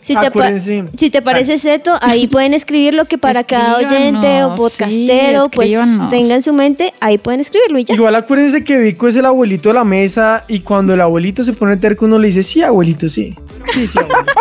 si, 0.00 0.14
te 0.16 0.30
pa- 0.30 0.58
si 0.58 1.10
te 1.10 1.22
parece 1.22 1.58
seto, 1.58 1.96
ahí 2.00 2.26
pueden 2.26 2.54
escribir 2.54 2.94
lo 2.94 3.04
que 3.06 3.18
para 3.18 3.44
cada 3.44 3.76
oyente 3.78 4.44
o 4.44 4.54
podcastero 4.54 5.44
sí, 5.44 5.50
pues 5.52 5.72
tenga 6.10 6.34
en 6.34 6.42
su 6.42 6.52
mente, 6.52 6.92
ahí 7.00 7.18
pueden 7.18 7.40
escribirlo 7.40 7.78
y 7.78 7.84
ya. 7.84 7.94
Igual 7.94 8.14
acuérdense 8.16 8.64
que 8.64 8.78
Vico 8.78 9.06
es 9.08 9.16
el 9.16 9.26
abuelito 9.26 9.68
de 9.68 9.74
la 9.74 9.84
mesa 9.84 10.44
y 10.48 10.60
cuando 10.60 10.94
el 10.94 11.00
abuelito 11.00 11.44
se 11.44 11.52
pone 11.52 11.76
terco 11.76 12.04
uno 12.06 12.18
le 12.18 12.28
dice, 12.28 12.42
sí, 12.42 12.62
abuelito, 12.62 13.08
sí. 13.08 13.36
Sí, 13.72 13.86
sí, 13.86 13.98
abuelito. 13.98 14.32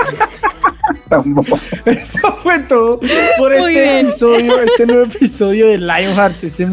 Eso 1.85 2.37
fue 2.41 2.59
todo 2.59 2.99
por 3.37 3.57
Muy 3.57 3.75
este 3.75 3.81
bien. 3.81 4.05
episodio, 4.05 4.61
este 4.61 4.85
nuevo 4.85 5.03
episodio 5.03 5.67
de 5.67 5.77
Lionheart, 5.77 6.43
este 6.43 6.65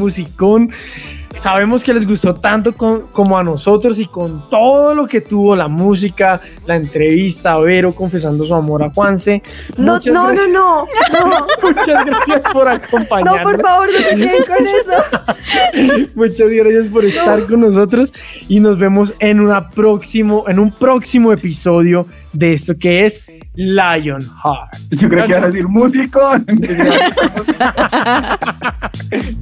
Sabemos 1.36 1.84
que 1.84 1.94
les 1.94 2.04
gustó 2.04 2.34
tanto 2.34 2.72
con- 2.76 3.02
como 3.12 3.38
a 3.38 3.44
nosotros 3.44 4.00
y 4.00 4.06
con 4.06 4.48
todo 4.50 4.92
lo 4.92 5.06
que 5.06 5.20
tuvo 5.20 5.54
la 5.54 5.68
música, 5.68 6.40
la 6.66 6.74
entrevista, 6.74 7.56
Vero 7.58 7.92
confesando 7.94 8.44
su 8.44 8.52
amor 8.54 8.82
a 8.82 8.90
Juanse. 8.90 9.40
No, 9.76 9.94
Muchas 9.94 10.12
no, 10.14 10.22
no, 10.22 10.26
gracias- 10.28 10.48
no, 10.50 10.84
no. 11.28 11.46
Muchas 11.62 12.04
gracias 12.04 12.40
por 12.52 12.66
acompañarnos. 12.68 13.36
No, 13.36 13.42
por 13.52 13.62
favor, 13.62 13.86
no 13.86 13.98
se 13.98 14.16
queden 14.16 14.44
con 14.44 14.56
eso. 16.02 16.08
Muchas 16.16 16.48
gracias 16.50 16.88
por 16.88 17.04
estar 17.04 17.44
con 17.46 17.60
nosotros 17.60 18.12
y 18.48 18.58
nos 18.58 18.76
vemos 18.76 19.14
en, 19.20 19.38
una 19.38 19.70
próximo, 19.70 20.44
en 20.48 20.58
un 20.58 20.72
próximo 20.72 21.32
episodio 21.32 22.06
de 22.32 22.54
esto 22.54 22.74
que 22.76 23.06
es 23.06 23.24
Lionheart. 23.54 24.74
Yo 24.90 25.08
creo 25.08 25.24
que 25.26 25.30
iba 25.30 25.38
a 25.42 25.46
decir 25.46 25.68
músico. 25.68 26.20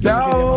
Chao. 0.03 0.56